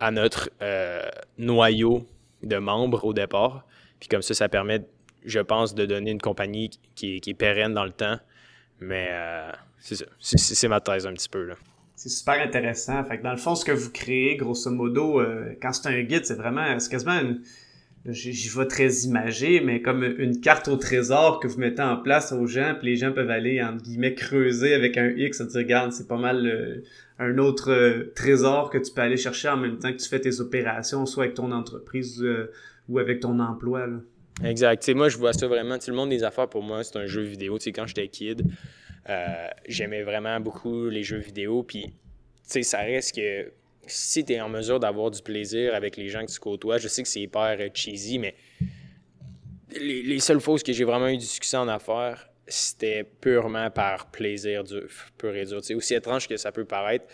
à 0.00 0.10
notre 0.10 0.50
euh, 0.60 1.08
noyau 1.38 2.06
de 2.42 2.56
membres 2.56 3.04
au 3.04 3.12
départ. 3.12 3.66
Puis 4.00 4.08
comme 4.08 4.22
ça, 4.22 4.34
ça 4.34 4.48
permet, 4.48 4.80
je 5.24 5.40
pense, 5.40 5.74
de 5.74 5.86
donner 5.86 6.10
une 6.10 6.20
compagnie 6.20 6.70
qui, 6.94 7.20
est 7.24 7.34
pérenne 7.34 7.74
dans 7.74 7.84
le 7.84 7.92
temps. 7.92 8.18
Mais 8.82 9.08
euh, 9.10 9.50
c'est 9.78 9.96
ça. 9.96 10.04
C'est 10.18 10.68
ma 10.68 10.80
thèse 10.80 11.06
un 11.06 11.12
petit 11.12 11.28
peu. 11.28 11.44
Là. 11.44 11.54
C'est 12.02 12.08
super 12.08 12.40
intéressant. 12.40 13.04
Fait 13.04 13.18
que 13.18 13.22
dans 13.22 13.30
le 13.30 13.36
fond, 13.36 13.54
ce 13.54 13.64
que 13.64 13.72
vous 13.72 13.90
créez, 13.90 14.36
grosso 14.36 14.70
modo, 14.70 15.20
euh, 15.20 15.54
quand 15.62 15.72
c'est 15.72 15.88
un 15.88 16.02
guide, 16.02 16.24
c'est 16.24 16.34
vraiment, 16.34 16.78
c'est 16.80 16.90
quasiment 16.90 17.20
une, 17.20 17.42
j'y 18.06 18.48
vais 18.48 18.66
très 18.66 18.90
imagé, 19.04 19.60
mais 19.60 19.82
comme 19.82 20.02
une 20.02 20.40
carte 20.40 20.66
au 20.66 20.76
trésor 20.76 21.38
que 21.38 21.46
vous 21.46 21.60
mettez 21.60 21.82
en 21.82 21.96
place 21.96 22.32
aux 22.32 22.46
gens, 22.46 22.74
puis 22.76 22.88
les 22.88 22.96
gens 22.96 23.12
peuvent 23.12 23.30
aller, 23.30 23.62
entre 23.62 23.84
guillemets, 23.84 24.14
creuser 24.14 24.74
avec 24.74 24.96
un 24.96 25.10
X, 25.10 25.40
à 25.40 25.44
dire, 25.44 25.58
regarde, 25.58 25.92
c'est 25.92 26.08
pas 26.08 26.16
mal 26.16 26.44
euh, 26.44 26.82
un 27.20 27.38
autre 27.38 27.70
euh, 27.70 28.12
trésor 28.16 28.70
que 28.70 28.78
tu 28.78 28.92
peux 28.92 29.02
aller 29.02 29.16
chercher 29.16 29.50
en 29.50 29.56
même 29.56 29.78
temps 29.78 29.92
que 29.92 29.98
tu 29.98 30.08
fais 30.08 30.20
tes 30.20 30.40
opérations, 30.40 31.06
soit 31.06 31.24
avec 31.24 31.36
ton 31.36 31.52
entreprise 31.52 32.24
ou 32.88 32.98
avec 32.98 33.20
ton 33.20 33.38
emploi. 33.38 33.86
Là. 33.86 33.98
Exact. 34.44 34.88
moi, 34.90 35.08
je 35.08 35.16
vois 35.16 35.32
ça 35.32 35.46
vraiment. 35.46 35.78
Tout 35.78 35.90
le 35.90 35.96
monde 35.96 36.10
des 36.10 36.24
affaires, 36.24 36.48
pour 36.48 36.62
moi, 36.62 36.82
c'est 36.84 36.96
un 36.96 37.06
jeu 37.06 37.22
vidéo. 37.22 37.58
Tu 37.58 37.64
sais, 37.64 37.72
quand 37.72 37.86
j'étais 37.86 38.08
kid, 38.08 38.44
euh, 39.08 39.48
j'aimais 39.68 40.02
vraiment 40.02 40.38
beaucoup 40.40 40.88
les 40.88 41.02
jeux 41.02 41.18
vidéo. 41.18 41.62
Puis, 41.62 41.92
ça 42.44 42.78
reste 42.78 43.16
que 43.16 43.52
si 43.86 44.24
tu 44.24 44.32
es 44.32 44.40
en 44.40 44.48
mesure 44.48 44.80
d'avoir 44.80 45.10
du 45.10 45.22
plaisir 45.22 45.74
avec 45.74 45.96
les 45.96 46.08
gens 46.08 46.24
que 46.24 46.30
tu 46.30 46.38
côtoies, 46.38 46.78
je 46.78 46.88
sais 46.88 47.02
que 47.02 47.08
c'est 47.08 47.20
hyper 47.20 47.58
cheesy, 47.74 48.18
mais 48.18 48.34
les, 49.80 50.20
seules 50.20 50.40
fois 50.40 50.58
que 50.58 50.72
j'ai 50.72 50.84
vraiment 50.84 51.08
eu 51.08 51.16
du 51.16 51.24
succès 51.24 51.56
en 51.56 51.68
affaires, 51.68 52.28
c'était 52.46 53.04
purement 53.04 53.70
par 53.70 54.10
plaisir 54.10 54.64
dur, 54.64 54.88
pur 55.18 55.34
et 55.34 55.44
dur. 55.44 55.60
aussi 55.74 55.94
étrange 55.94 56.28
que 56.28 56.36
ça 56.36 56.52
peut 56.52 56.64
paraître, 56.64 57.06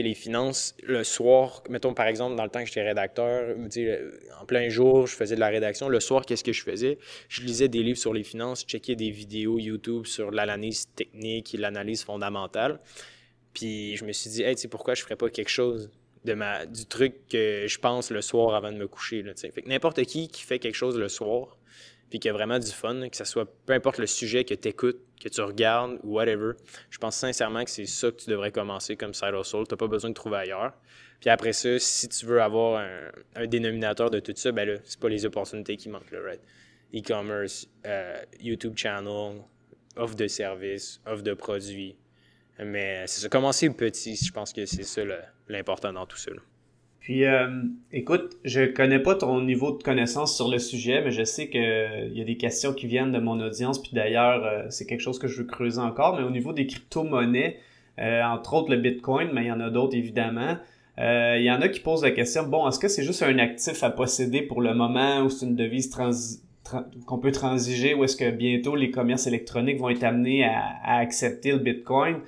les 0.00 0.14
finances, 0.14 0.74
le 0.82 1.04
soir, 1.04 1.62
mettons 1.68 1.92
par 1.92 2.06
exemple, 2.06 2.36
dans 2.36 2.44
le 2.44 2.48
temps 2.48 2.60
que 2.60 2.66
j'étais 2.66 2.82
rédacteur, 2.82 3.54
en 4.40 4.46
plein 4.46 4.70
jour, 4.70 5.06
je 5.06 5.14
faisais 5.14 5.34
de 5.34 5.40
la 5.40 5.48
rédaction. 5.48 5.90
Le 5.90 6.00
soir, 6.00 6.24
qu'est-ce 6.24 6.44
que 6.44 6.52
je 6.52 6.62
faisais? 6.62 6.98
Je 7.28 7.42
lisais 7.42 7.68
des 7.68 7.82
livres 7.82 7.98
sur 7.98 8.14
les 8.14 8.24
finances, 8.24 8.64
checkais 8.64 8.96
des 8.96 9.10
vidéos 9.10 9.58
YouTube 9.58 10.06
sur 10.06 10.30
l'analyse 10.30 10.86
technique 10.96 11.54
et 11.54 11.58
l'analyse 11.58 12.04
fondamentale. 12.04 12.80
Puis 13.52 13.96
je 13.96 14.06
me 14.06 14.12
suis 14.12 14.30
dit, 14.30 14.42
hey, 14.42 14.56
pourquoi 14.70 14.94
je 14.94 15.02
ferais 15.02 15.16
pas 15.16 15.28
quelque 15.28 15.50
chose 15.50 15.90
de 16.24 16.32
ma, 16.32 16.64
du 16.64 16.86
truc 16.86 17.28
que 17.28 17.66
je 17.66 17.78
pense 17.78 18.10
le 18.10 18.22
soir 18.22 18.54
avant 18.54 18.72
de 18.72 18.78
me 18.78 18.88
coucher? 18.88 19.22
N'importe 19.66 20.04
qui 20.04 20.28
qui 20.28 20.42
fait 20.42 20.58
quelque 20.58 20.76
chose 20.76 20.96
le 20.96 21.08
soir, 21.08 21.58
puis 22.12 22.18
qui 22.18 22.28
a 22.28 22.32
vraiment 22.34 22.58
du 22.58 22.70
fun, 22.70 23.08
que 23.08 23.16
ce 23.16 23.24
soit 23.24 23.50
peu 23.64 23.72
importe 23.72 23.96
le 23.96 24.06
sujet 24.06 24.44
que 24.44 24.52
tu 24.52 24.68
écoutes, 24.68 25.00
que 25.18 25.30
tu 25.30 25.40
regardes 25.40 25.98
ou 26.02 26.16
whatever, 26.16 26.52
je 26.90 26.98
pense 26.98 27.16
sincèrement 27.16 27.64
que 27.64 27.70
c'est 27.70 27.86
ça 27.86 28.10
que 28.10 28.16
tu 28.16 28.28
devrais 28.28 28.52
commencer 28.52 28.96
comme 28.96 29.14
side 29.14 29.32
hustle. 29.32 29.66
Tu 29.66 29.72
n'as 29.72 29.78
pas 29.78 29.86
besoin 29.86 30.10
de 30.10 30.14
trouver 30.14 30.36
ailleurs. 30.36 30.74
Puis 31.20 31.30
après 31.30 31.54
ça, 31.54 31.78
si 31.78 32.10
tu 32.10 32.26
veux 32.26 32.42
avoir 32.42 32.86
un, 33.34 33.46
dénominateur 33.46 34.10
de 34.10 34.20
tout 34.20 34.34
ça, 34.36 34.52
ben 34.52 34.68
là, 34.68 34.74
c'est 34.84 35.00
pas 35.00 35.08
les 35.08 35.24
opportunités 35.24 35.78
qui 35.78 35.88
manquent, 35.88 36.10
là, 36.10 36.20
right? 36.20 36.40
E-commerce, 36.94 37.66
euh, 37.86 38.20
YouTube 38.38 38.76
channel, 38.76 39.40
offre 39.96 40.14
de 40.14 40.26
services, 40.26 41.00
offre 41.06 41.22
de 41.22 41.32
produits. 41.32 41.96
Mais 42.58 43.06
c'est 43.06 43.22
ça, 43.22 43.30
commencer 43.30 43.70
petit, 43.70 44.16
je 44.16 44.32
pense 44.32 44.52
que 44.52 44.66
c'est 44.66 44.82
ça 44.82 45.00
l'important 45.48 45.94
dans 45.94 46.04
tout 46.04 46.18
ça. 46.18 46.32
Puis, 47.02 47.24
euh, 47.24 47.48
écoute, 47.90 48.36
je 48.44 48.64
connais 48.64 49.00
pas 49.00 49.16
ton 49.16 49.42
niveau 49.42 49.76
de 49.76 49.82
connaissance 49.82 50.36
sur 50.36 50.48
le 50.48 50.60
sujet, 50.60 51.02
mais 51.02 51.10
je 51.10 51.24
sais 51.24 51.48
qu'il 51.50 51.60
euh, 51.60 52.08
y 52.14 52.20
a 52.20 52.24
des 52.24 52.36
questions 52.36 52.72
qui 52.72 52.86
viennent 52.86 53.10
de 53.10 53.18
mon 53.18 53.40
audience. 53.40 53.82
Puis 53.82 53.90
d'ailleurs, 53.92 54.44
euh, 54.44 54.66
c'est 54.70 54.86
quelque 54.86 55.00
chose 55.00 55.18
que 55.18 55.26
je 55.26 55.38
veux 55.38 55.44
creuser 55.44 55.80
encore. 55.80 56.16
Mais 56.16 56.22
au 56.22 56.30
niveau 56.30 56.52
des 56.52 56.64
crypto-monnaies, 56.64 57.58
entre 57.98 58.54
autres 58.54 58.70
le 58.70 58.76
Bitcoin, 58.76 59.30
mais 59.32 59.42
il 59.42 59.48
y 59.48 59.52
en 59.52 59.60
a 59.60 59.68
d'autres 59.68 59.96
évidemment. 59.96 60.56
Il 60.96 61.42
y 61.42 61.50
en 61.50 61.60
a 61.60 61.68
qui 61.68 61.80
posent 61.80 62.04
la 62.04 62.12
question, 62.12 62.44
bon, 62.44 62.68
est-ce 62.68 62.78
que 62.78 62.88
c'est 62.88 63.02
juste 63.02 63.22
un 63.22 63.38
actif 63.38 63.82
à 63.82 63.90
posséder 63.90 64.42
pour 64.42 64.62
le 64.62 64.72
moment 64.72 65.22
ou 65.22 65.28
c'est 65.28 65.44
une 65.44 65.56
devise 65.56 65.90
qu'on 67.06 67.18
peut 67.18 67.32
transiger 67.32 67.94
ou 67.94 68.04
est-ce 68.04 68.16
que 68.16 68.30
bientôt 68.30 68.76
les 68.76 68.90
commerces 68.90 69.26
électroniques 69.26 69.78
vont 69.78 69.90
être 69.90 70.04
amenés 70.04 70.44
à, 70.44 70.62
à 70.84 70.98
accepter 70.98 71.50
le 71.50 71.58
Bitcoin? 71.58 72.20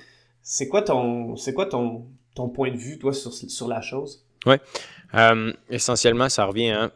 C'est 0.43 0.69
quoi 0.69 0.83
ton, 0.83 1.37
c'est 1.37 1.55
quoi 1.55 1.67
ton, 1.67 2.05
ton 2.35 2.49
point 2.49 2.71
de 2.71 2.77
vue, 2.77 2.99
toi, 2.99 3.13
sur, 3.13 3.33
sur 3.33 3.69
la 3.69 3.81
chose? 3.81 4.25
Oui. 4.47 4.57
Euh, 5.15 5.53
essentiellement, 5.71 6.29
ça 6.29 6.45
revient 6.45 6.71
à 6.71 6.91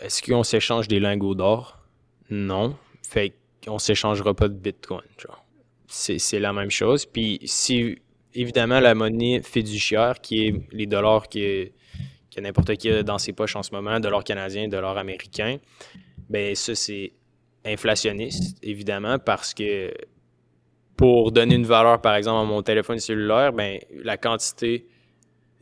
est-ce 0.00 0.20
qu'on 0.22 0.42
s'échange 0.42 0.88
des 0.88 1.00
lingots 1.00 1.34
d'or? 1.34 1.78
Non. 2.28 2.76
Fait 3.08 3.32
qu'on 3.64 3.78
s'échangera 3.78 4.34
pas 4.34 4.48
de 4.48 4.54
bitcoin. 4.54 5.02
C'est 5.86 6.40
la 6.40 6.52
même 6.52 6.70
chose. 6.70 7.06
Puis 7.06 7.38
si 7.44 7.98
évidemment 8.34 8.80
la 8.80 8.94
monnaie 8.94 9.42
fiduciaire, 9.42 10.20
qui 10.20 10.46
est 10.46 10.54
les 10.72 10.86
dollars 10.86 11.28
qui 11.28 11.72
que 12.34 12.40
n'importe 12.40 12.76
qui 12.76 13.04
dans 13.04 13.18
ses 13.18 13.32
poches 13.34 13.56
en 13.56 13.62
ce 13.62 13.72
moment, 13.72 14.00
dollars 14.00 14.24
canadiens, 14.24 14.66
dollars 14.66 14.96
américains, 14.96 15.58
ben 16.30 16.54
ça 16.54 16.74
c'est 16.74 17.12
inflationniste, 17.64 18.58
évidemment, 18.62 19.18
parce 19.18 19.54
que 19.54 19.92
pour 20.96 21.30
donner 21.30 21.56
une 21.56 21.66
valeur, 21.66 22.00
par 22.00 22.14
exemple, 22.14 22.40
à 22.40 22.44
mon 22.44 22.62
téléphone 22.62 22.98
cellulaire, 22.98 23.52
ben 23.52 23.78
la 24.02 24.16
quantité 24.16 24.86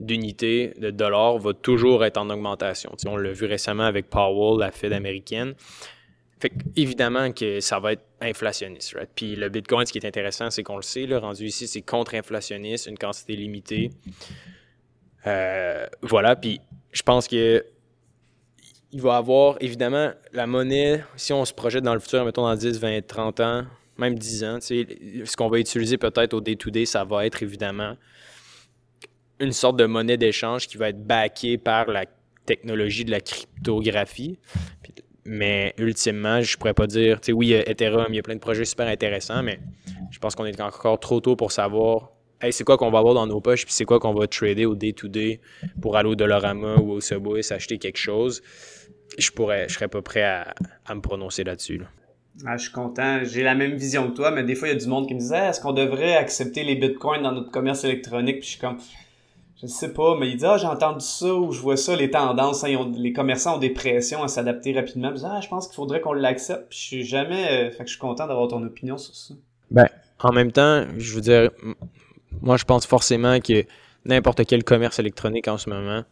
d'unités 0.01 0.73
de 0.79 0.91
dollars 0.91 1.39
va 1.39 1.53
toujours 1.53 2.05
être 2.05 2.17
en 2.17 2.29
augmentation. 2.31 2.93
on 3.07 3.17
l'a 3.17 3.33
vu 3.33 3.47
récemment 3.47 3.85
avec 3.85 4.09
Powell, 4.09 4.59
la 4.59 4.73
Fed 4.73 4.93
américaine. 4.93 5.55
Fait 6.41 6.53
évidemment 6.75 7.33
que 7.33 7.61
ça 7.61 7.79
va 7.79 7.93
être 7.93 8.05
inflationniste. 8.21 8.97
Puis 9.15 9.37
le 9.37 9.51
Bitcoin, 9.51 9.85
ce 9.85 9.93
qui 9.93 9.99
est 9.99 10.07
intéressant, 10.07 10.51
c'est 10.51 10.63
qu'on 10.63 10.77
le 10.77 10.83
sait, 10.83 11.05
le 11.05 11.19
rendu 11.19 11.45
ici, 11.45 11.69
c'est 11.69 11.83
contre-inflationniste, 11.83 12.87
une 12.87 12.97
quantité 12.97 13.37
limitée. 13.37 13.91
Euh, 15.27 15.87
voilà, 16.01 16.35
puis 16.37 16.61
je 16.93 17.03
pense 17.03 17.29
que 17.29 17.65
il 18.93 19.01
va 19.01 19.17
avoir, 19.17 19.57
évidemment, 19.61 20.11
la 20.33 20.47
monnaie, 20.47 21.05
si 21.15 21.33
on 21.33 21.45
se 21.45 21.53
projette 21.53 21.85
dans 21.85 21.95
le 21.95 22.01
futur, 22.01 22.25
mettons 22.25 22.43
dans 22.43 22.57
10, 22.57 22.81
20, 22.81 23.07
30 23.07 23.41
ans, 23.41 23.65
même 23.99 24.19
10 24.19 24.45
ans, 24.45 24.59
ce 24.61 25.37
qu'on 25.37 25.49
va 25.49 25.59
utiliser 25.59 25.97
peut-être 25.97 26.35
au 26.35 26.41
day-to-day, 26.41 26.87
ça 26.87 27.05
va 27.05 27.27
être 27.27 27.43
évidemment 27.43 27.97
une 29.41 29.53
sorte 29.53 29.77
de 29.77 29.87
monnaie 29.87 30.17
d'échange 30.17 30.69
qui 30.69 30.77
va 30.77 30.91
être 30.91 31.05
backée 31.05 31.59
par 31.59 31.87
la 31.87 32.05
technologie 32.47 33.05
de 33.05 33.11
la 33.11 33.21
cryptographie. 33.21 34.39
Mais 35.25 35.75
ultimement, 35.79 36.41
je 36.41 36.57
pourrais 36.57 36.75
pas 36.75 36.87
dire, 36.87 37.21
tu 37.21 37.27
sais, 37.27 37.33
oui, 37.33 37.53
Ethereum, 37.53 38.07
il 38.11 38.17
y 38.17 38.19
a 38.19 38.23
plein 38.23 38.35
de 38.35 38.41
projets 38.41 38.65
super 38.65 38.89
intéressants, 38.89 39.43
mais 39.43 39.61
je 40.11 40.19
pense 40.19 40.35
qu'on 40.35 40.47
est 40.47 40.61
encore 40.61 40.99
trop 40.99 41.21
tôt 41.21 41.37
pour 41.37 41.53
savoir, 41.53 42.11
hey, 42.41 42.53
c'est 42.53 42.65
quoi 42.65 42.77
qu'on 42.77 42.91
va 42.91 42.99
avoir 42.99 43.15
dans 43.15 43.27
nos 43.27 43.41
poches, 43.41 43.65
puis 43.65 43.75
c'est 43.75 43.85
quoi 43.85 44.01
qu'on 44.01 44.15
va 44.15 44.27
trader 44.27 44.67
au 44.67 44.75
day-to-day 44.75 45.41
pour 45.81 45.97
aller 45.97 46.09
au 46.09 46.15
Dollarama 46.15 46.77
ou 46.77 46.93
au 46.93 47.01
Subway 47.01 47.43
s'acheter 47.43 47.79
quelque 47.79 47.99
chose. 47.99 48.43
Je 49.19 49.31
pourrais, 49.31 49.69
je 49.69 49.75
serais 49.75 49.89
pas 49.89 50.03
prêt 50.03 50.23
à, 50.23 50.55
me 50.95 51.01
prononcer 51.01 51.45
là-dessus. 51.45 51.83
Ah, 52.47 52.57
je 52.57 52.65
suis 52.65 52.73
content. 52.73 53.21
J'ai 53.23 53.43
la 53.43 53.55
même 53.55 53.75
vision 53.75 54.11
que 54.11 54.17
toi, 54.17 54.31
mais 54.31 54.43
des 54.43 54.55
fois, 54.55 54.69
il 54.69 54.73
y 54.73 54.75
a 54.75 54.79
du 54.79 54.87
monde 54.87 55.07
qui 55.07 55.15
me 55.15 55.21
disait, 55.21 55.49
est-ce 55.49 55.61
qu'on 55.61 55.73
devrait 55.73 56.17
accepter 56.17 56.65
les 56.65 56.77
bitcoins 56.77 57.23
dans 57.23 57.33
notre 57.33 57.51
commerce 57.51 57.85
électronique? 57.85 58.39
Puis 58.39 58.47
je 58.47 58.51
suis 58.53 58.61
comme, 58.61 58.79
je 59.63 59.67
sais 59.67 59.93
pas, 59.93 60.17
mais 60.19 60.31
il 60.31 60.37
dit, 60.37 60.47
ah, 60.47 60.57
j'ai 60.57 60.67
entendu 60.67 61.05
ça 61.05 61.35
ou 61.35 61.53
je 61.53 61.61
vois 61.61 61.77
ça, 61.77 61.95
les 61.95 62.11
tendances, 62.11 62.65
hein, 62.65 62.91
les 62.97 63.13
commerçants 63.13 63.57
ont 63.57 63.59
des 63.59 63.71
pressions 63.71 64.23
à 64.23 64.29
s'adapter 64.29 64.73
rapidement. 64.73 65.15
Je 65.15 65.23
ah, 65.25 65.41
je 65.43 65.49
pense 65.49 65.67
qu'il 65.67 65.77
faudrait 65.77 66.01
qu'on 66.01 66.15
l'accepte. 66.15 66.71
Puis 66.71 66.79
je 66.79 66.85
suis 66.85 67.05
jamais, 67.05 67.69
euh, 67.69 67.71
fait 67.71 67.79
que 67.79 67.87
je 67.87 67.91
suis 67.91 67.99
content 67.99 68.27
d'avoir 68.27 68.49
ton 68.49 68.63
opinion 68.63 68.97
sur 68.97 69.15
ça. 69.15 69.35
Ben, 69.71 69.89
en 70.19 70.33
même 70.33 70.51
temps, 70.51 70.87
je 70.97 71.15
veux 71.15 71.21
dire, 71.21 71.51
moi, 72.41 72.57
je 72.57 72.65
pense 72.65 72.87
forcément 72.87 73.39
que 73.41 73.65
n'importe 74.07 74.47
quel 74.47 74.65
commerce 74.65 74.99
électronique 74.99 75.47
en 75.49 75.59
ce 75.59 75.69
moment 75.69 76.05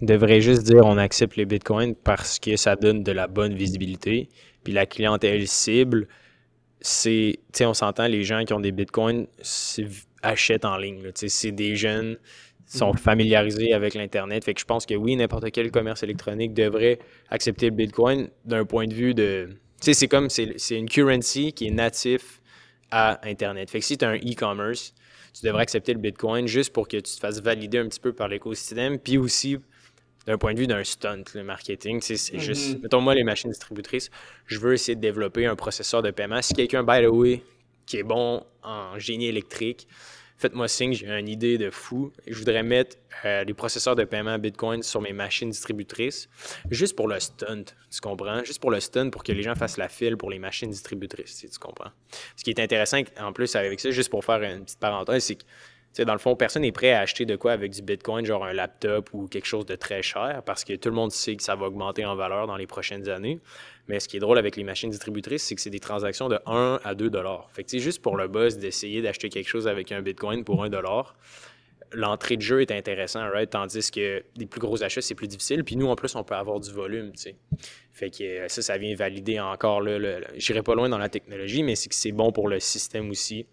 devrait 0.00 0.40
juste 0.40 0.62
dire 0.62 0.84
on 0.84 0.96
accepte 0.96 1.36
les 1.36 1.44
bitcoins 1.44 1.94
parce 1.94 2.38
que 2.38 2.56
ça 2.56 2.76
donne 2.76 3.02
de 3.02 3.12
la 3.12 3.26
bonne 3.26 3.54
visibilité. 3.54 4.28
Puis 4.62 4.72
la 4.72 4.86
clientèle 4.86 5.46
cible, 5.48 6.06
c'est, 6.80 7.38
tu 7.52 7.58
sais, 7.58 7.66
on 7.66 7.74
s'entend, 7.74 8.06
les 8.06 8.22
gens 8.22 8.44
qui 8.44 8.52
ont 8.52 8.60
des 8.60 8.72
bitcoins 8.72 9.26
achètent 10.22 10.64
en 10.64 10.76
ligne. 10.76 11.10
C'est 11.14 11.52
des 11.52 11.74
jeunes 11.74 12.16
sont 12.72 12.92
mhm. 12.92 12.98
familiarisés 12.98 13.72
avec 13.72 13.94
l'Internet. 13.94 14.44
Fait 14.44 14.54
que 14.54 14.60
je 14.60 14.64
pense 14.64 14.86
que 14.86 14.94
oui, 14.94 15.16
n'importe 15.16 15.50
quel 15.50 15.70
commerce 15.70 16.02
électronique 16.02 16.54
devrait 16.54 16.98
accepter 17.30 17.66
le 17.66 17.76
Bitcoin 17.76 18.28
d'un 18.44 18.64
point 18.64 18.86
de 18.86 18.94
vue 18.94 19.14
de. 19.14 19.48
Tu 19.80 19.86
sais, 19.86 19.94
c'est 19.94 20.08
comme, 20.08 20.30
c'est 20.30 20.54
une 20.70 20.88
currency 20.88 21.52
qui 21.52 21.66
est 21.66 21.70
natif 21.70 22.40
à 22.90 23.20
Internet. 23.28 23.70
Fait 23.70 23.80
que 23.80 23.84
si 23.84 23.98
tu 23.98 24.04
as 24.04 24.10
un 24.10 24.16
e-commerce, 24.16 24.94
tu 25.34 25.44
devrais 25.46 25.62
accepter 25.62 25.92
le 25.92 25.98
Bitcoin 25.98 26.46
juste 26.46 26.72
pour 26.72 26.86
que 26.86 26.96
tu 26.96 27.02
te 27.02 27.18
fasses 27.18 27.40
valider 27.42 27.78
un 27.78 27.88
petit 27.88 28.00
peu 28.00 28.12
par 28.12 28.28
l'écosystème, 28.28 28.98
puis 28.98 29.18
aussi 29.18 29.58
d'un 30.26 30.38
point 30.38 30.54
de 30.54 30.58
vue 30.60 30.68
d'un 30.68 30.84
stunt, 30.84 31.24
le 31.34 31.42
marketing, 31.42 32.00
c'est 32.00 32.38
juste, 32.38 32.76
mhm. 32.76 32.82
mettons 32.82 33.00
moi 33.00 33.14
les 33.14 33.24
machines 33.24 33.50
distributrices, 33.50 34.08
je 34.46 34.58
veux 34.60 34.74
essayer 34.74 34.94
de 34.94 35.00
développer 35.00 35.46
un 35.46 35.56
processeur 35.56 36.00
de 36.00 36.12
paiement. 36.12 36.40
Si 36.42 36.54
quelqu'un, 36.54 36.84
by 36.84 37.02
the 37.02 37.10
way, 37.10 37.42
qui 37.86 37.96
est 37.96 38.04
bon 38.04 38.44
en 38.62 38.98
génie 39.00 39.26
électrique, 39.26 39.88
faites-moi 40.42 40.66
signe, 40.66 40.92
j'ai 40.92 41.06
une 41.06 41.28
idée 41.28 41.56
de 41.56 41.70
fou. 41.70 42.12
Je 42.26 42.36
voudrais 42.36 42.64
mettre 42.64 42.96
euh, 43.24 43.44
les 43.44 43.54
processeurs 43.54 43.94
de 43.94 44.02
paiement 44.02 44.38
Bitcoin 44.38 44.82
sur 44.82 45.00
mes 45.00 45.12
machines 45.12 45.50
distributrices, 45.50 46.28
juste 46.68 46.96
pour 46.96 47.06
le 47.06 47.20
stunt, 47.20 47.64
tu 47.90 48.00
comprends? 48.00 48.42
Juste 48.42 48.60
pour 48.60 48.72
le 48.72 48.80
stunt, 48.80 49.10
pour 49.10 49.22
que 49.22 49.30
les 49.30 49.42
gens 49.42 49.54
fassent 49.54 49.76
la 49.76 49.88
file 49.88 50.16
pour 50.16 50.30
les 50.30 50.40
machines 50.40 50.70
distributrices, 50.70 51.46
tu 51.48 51.58
comprends? 51.60 51.90
Ce 52.36 52.42
qui 52.42 52.50
est 52.50 52.58
intéressant 52.58 52.98
en 53.20 53.32
plus 53.32 53.54
avec 53.54 53.78
ça, 53.78 53.92
juste 53.92 54.10
pour 54.10 54.24
faire 54.24 54.42
une 54.42 54.64
petite 54.64 54.80
parenthèse, 54.80 55.24
c'est 55.24 55.36
que 55.36 56.02
dans 56.02 56.14
le 56.14 56.18
fond, 56.18 56.34
personne 56.34 56.62
n'est 56.62 56.72
prêt 56.72 56.92
à 56.92 57.00
acheter 57.00 57.24
de 57.24 57.36
quoi 57.36 57.52
avec 57.52 57.70
du 57.70 57.82
Bitcoin, 57.82 58.24
genre 58.24 58.44
un 58.44 58.52
laptop 58.52 59.10
ou 59.12 59.28
quelque 59.28 59.46
chose 59.46 59.66
de 59.66 59.76
très 59.76 60.02
cher, 60.02 60.42
parce 60.44 60.64
que 60.64 60.74
tout 60.74 60.88
le 60.88 60.94
monde 60.94 61.12
sait 61.12 61.36
que 61.36 61.42
ça 61.42 61.54
va 61.54 61.66
augmenter 61.66 62.04
en 62.04 62.16
valeur 62.16 62.46
dans 62.46 62.56
les 62.56 62.66
prochaines 62.66 63.08
années. 63.08 63.40
Mais 63.88 64.00
ce 64.00 64.08
qui 64.08 64.16
est 64.16 64.20
drôle 64.20 64.38
avec 64.38 64.56
les 64.56 64.64
machines 64.64 64.90
distributrices, 64.90 65.42
c'est 65.42 65.54
que 65.54 65.60
c'est 65.60 65.70
des 65.70 65.80
transactions 65.80 66.28
de 66.28 66.38
1 66.46 66.80
à 66.84 66.94
2 66.94 67.10
dollars. 67.10 67.48
Fait 67.52 67.64
que 67.64 67.78
juste 67.78 68.00
pour 68.00 68.16
le 68.16 68.28
buzz 68.28 68.58
d'essayer 68.58 69.02
d'acheter 69.02 69.28
quelque 69.28 69.48
chose 69.48 69.66
avec 69.66 69.90
un 69.92 70.02
Bitcoin 70.02 70.44
pour 70.44 70.62
1 70.62 70.70
dollar, 70.70 71.16
l'entrée 71.92 72.36
de 72.36 72.42
jeu 72.42 72.60
est 72.60 72.70
intéressant, 72.70 73.28
right? 73.30 73.50
Tandis 73.50 73.90
que 73.90 74.22
les 74.36 74.46
plus 74.46 74.60
gros 74.60 74.82
achats, 74.82 75.00
c'est 75.00 75.14
plus 75.14 75.28
difficile. 75.28 75.64
Puis 75.64 75.76
nous, 75.76 75.88
en 75.88 75.96
plus, 75.96 76.14
on 76.14 76.24
peut 76.24 76.34
avoir 76.34 76.60
du 76.60 76.70
volume, 76.70 77.12
tu 77.12 77.22
sais. 77.22 77.36
Fait 77.92 78.10
que 78.10 78.22
euh, 78.22 78.48
ça, 78.48 78.62
ça 78.62 78.78
vient 78.78 78.94
valider 78.94 79.40
encore, 79.40 79.82
là, 79.82 79.98
le, 79.98 80.24
j'irai 80.36 80.62
pas 80.62 80.74
loin 80.74 80.88
dans 80.88 80.98
la 80.98 81.08
technologie, 81.08 81.62
mais 81.62 81.74
c'est 81.74 81.88
que 81.88 81.94
c'est 81.94 82.12
bon 82.12 82.32
pour 82.32 82.48
le 82.48 82.60
système 82.60 83.10
aussi 83.10 83.46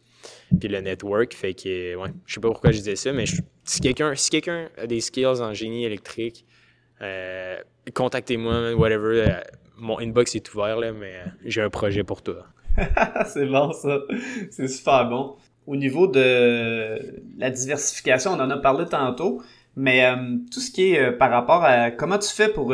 puis 0.60 0.70
le 0.70 0.82
network. 0.82 1.34
Fait 1.34 1.54
que, 1.54 1.96
ouais, 1.96 2.10
je 2.26 2.34
sais 2.34 2.42
pas 2.42 2.50
pourquoi 2.50 2.72
je 2.72 2.78
disais 2.78 2.96
ça, 2.96 3.12
mais 3.13 3.26
si 3.63 3.80
quelqu'un 3.80 4.70
a 4.78 4.88
des 4.88 5.02
skills 5.02 5.26
en 5.26 5.54
génie 5.54 5.86
électrique, 5.86 6.46
euh, 7.02 7.58
contactez-moi, 7.94 8.74
whatever. 8.74 9.24
Euh, 9.28 9.42
mon 9.80 10.00
inbox 10.00 10.36
est 10.36 10.54
ouvert, 10.54 10.78
là, 10.80 10.92
mais 10.92 11.13
euh, 11.15 11.30
j'ai 11.46 11.62
un 11.62 11.70
projet 11.70 12.04
pour 12.04 12.22
toi. 12.22 12.46
c'est 13.28 13.46
bon, 13.46 13.72
ça. 13.74 14.00
C'est 14.52 14.68
super 14.68 15.10
bon. 15.10 15.36
Au 15.68 15.76
niveau 15.76 16.08
de 16.08 17.00
la 17.38 17.50
diversification, 17.50 18.32
on 18.32 18.39
en 18.39 18.50
a 18.50 18.58
parlé 18.58 18.86
tantôt, 18.86 19.42
mais 19.76 20.04
tout 20.52 20.60
ce 20.60 20.72
qui 20.72 20.94
est 20.94 21.12
par 21.12 21.30
rapport 21.30 21.63
à 21.63 21.92
comment 21.92 22.18
tu 22.18 22.30
fais 22.30 22.50
pour 22.50 22.74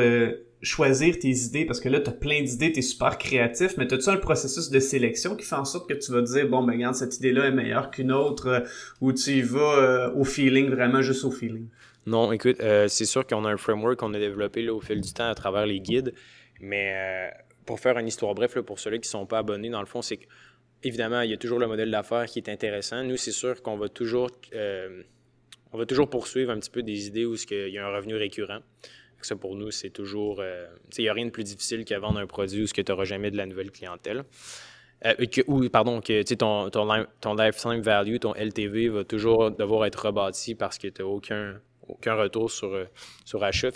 choisir 0.65 1.18
tes 1.20 1.30
idées 1.30 1.65
parce 1.65 1.80
que 1.80 1.89
là, 1.89 2.00
tu 2.00 2.10
as 2.10 2.13
plein 2.13 2.41
d'idées, 2.41 2.72
tu 2.72 2.80
es 2.80 2.82
super 2.82 3.18
créatif, 3.18 3.76
mais 3.78 3.91
as-tu 3.91 4.10
un 4.10 4.18
processus 4.18 4.70
de 4.70 4.80
sélection 4.80 5.36
qui 5.36 5.46
fait 5.46 5.56
en 5.56 5.65
sorte 5.65 5.88
que 5.88 5.94
tu 5.94 6.12
vas 6.12 6.22
dire, 6.22 6.50
bon, 6.50 6.63
ben, 6.63 6.74
regarde, 6.74 6.96
cette 6.96 7.18
idée-là 7.18 7.46
est 7.46 7.52
meilleure 7.52 7.91
qu'une 7.91 8.12
autre, 8.12 8.48
euh, 8.48 8.60
ou 9.00 9.13
tu 9.13 9.32
y 9.32 9.41
vas 9.41 9.60
euh, 9.60 10.13
au 10.13 10.24
feeling, 10.24 10.70
vraiment 10.70 11.02
juste 11.02 11.24
au 11.24 11.32
feeling? 11.32 11.68
Non, 12.06 12.32
écoute, 12.32 12.58
euh, 12.60 12.88
c'est 12.88 13.06
sûr 13.06 13.26
qu'on 13.26 13.46
a 13.46 13.50
un 13.50 13.58
framework 13.58 13.98
qu'on 13.98 14.13
a 14.13 14.20
développé 14.20 14.62
là, 14.62 14.74
au 14.74 14.82
fil 14.82 15.02
du 15.02 15.13
temps 15.13 15.30
à 15.30 15.36
travers 15.36 15.65
les 15.65 15.80
guides, 15.80 16.13
mais 16.65 17.32
pour 17.65 17.80
faire 17.80 17.97
une 17.97 18.08
histoire 18.08 18.36
bref, 18.36 18.60
pour 18.60 18.80
ceux 18.80 18.91
qui 18.91 18.99
ne 18.99 19.04
sont 19.04 19.25
pas 19.25 19.39
abonnés, 19.39 19.69
dans 19.69 19.80
le 19.80 19.86
fond, 19.86 20.01
c'est 20.01 20.17
que, 20.17 20.25
évidemment, 20.84 21.21
il 21.21 21.32
y 21.32 21.34
a 21.34 21.38
toujours 21.38 21.60
le 21.60 21.67
modèle 21.67 21.91
d'affaires 21.91 22.25
qui 22.25 22.39
est 22.39 22.49
intéressant. 22.49 23.04
Nous, 23.04 23.17
c'est 23.17 23.32
sûr 23.32 23.62
qu'on 23.62 23.78
va 23.78 23.89
toujours 23.89 24.30
on 25.75 25.78
va 25.78 25.86
toujours 25.86 26.10
poursuivre 26.10 26.51
un 26.51 26.60
petit 26.60 26.69
peu 26.69 26.84
des 26.84 27.08
idées 27.08 27.25
où 27.25 27.36
il 27.36 27.69
y 27.69 27.78
a 27.78 27.86
un 27.86 27.93
revenu 27.93 28.15
récurrent. 28.15 28.60
Ça, 29.21 29.36
pour 29.36 29.56
nous, 29.56 29.71
c'est 29.71 29.89
toujours. 29.89 30.39
Euh, 30.39 30.67
il 30.97 31.01
n'y 31.01 31.10
a 31.10 31.13
rien 31.13 31.25
de 31.25 31.32
plus 31.32 31.43
difficile 31.43 31.84
qu'à 31.84 31.97
vendre 31.97 32.19
un 32.19 32.28
produit 32.28 32.63
où 32.63 32.67
tu 32.67 32.84
n'auras 32.88 33.06
jamais 33.06 33.32
de 33.32 33.38
la 33.38 33.47
nouvelle 33.47 33.71
clientèle. 33.71 34.23
Euh, 35.04 35.13
ou, 35.47 35.67
pardon, 35.69 35.99
que 35.99 36.21
ton, 36.36 36.69
ton, 36.69 37.06
ton 37.19 37.34
lifetime 37.34 37.82
value, 37.82 38.17
ton 38.17 38.36
LTV 38.36 38.89
va 38.89 39.04
toujours 39.04 39.49
devoir 39.49 39.86
être 39.86 40.06
rebâti 40.06 40.54
parce 40.54 40.78
que 40.78 40.88
tu 40.88 41.01
n'as 41.01 41.08
aucun, 41.08 41.60
aucun 41.88 42.13
retour 42.13 42.51
sur, 42.51 42.71
euh, 42.71 42.86
sur 43.25 43.43
achat. 43.43 43.71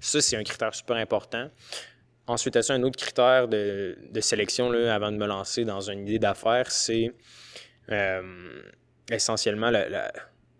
Ça, 0.00 0.20
c'est 0.20 0.36
un 0.36 0.44
critère 0.44 0.72
super 0.72 0.96
important. 0.96 1.50
Ensuite, 2.26 2.60
ça, 2.62 2.74
un 2.74 2.82
autre 2.82 2.98
critère 2.98 3.48
de, 3.48 3.98
de 4.10 4.20
sélection 4.20 4.70
là, 4.70 4.94
avant 4.94 5.10
de 5.10 5.16
me 5.16 5.26
lancer 5.26 5.64
dans 5.64 5.80
une 5.80 6.06
idée 6.06 6.18
d'affaires, 6.18 6.70
c'est 6.70 7.12
essentiellement 9.10 9.70
la, 9.70 9.88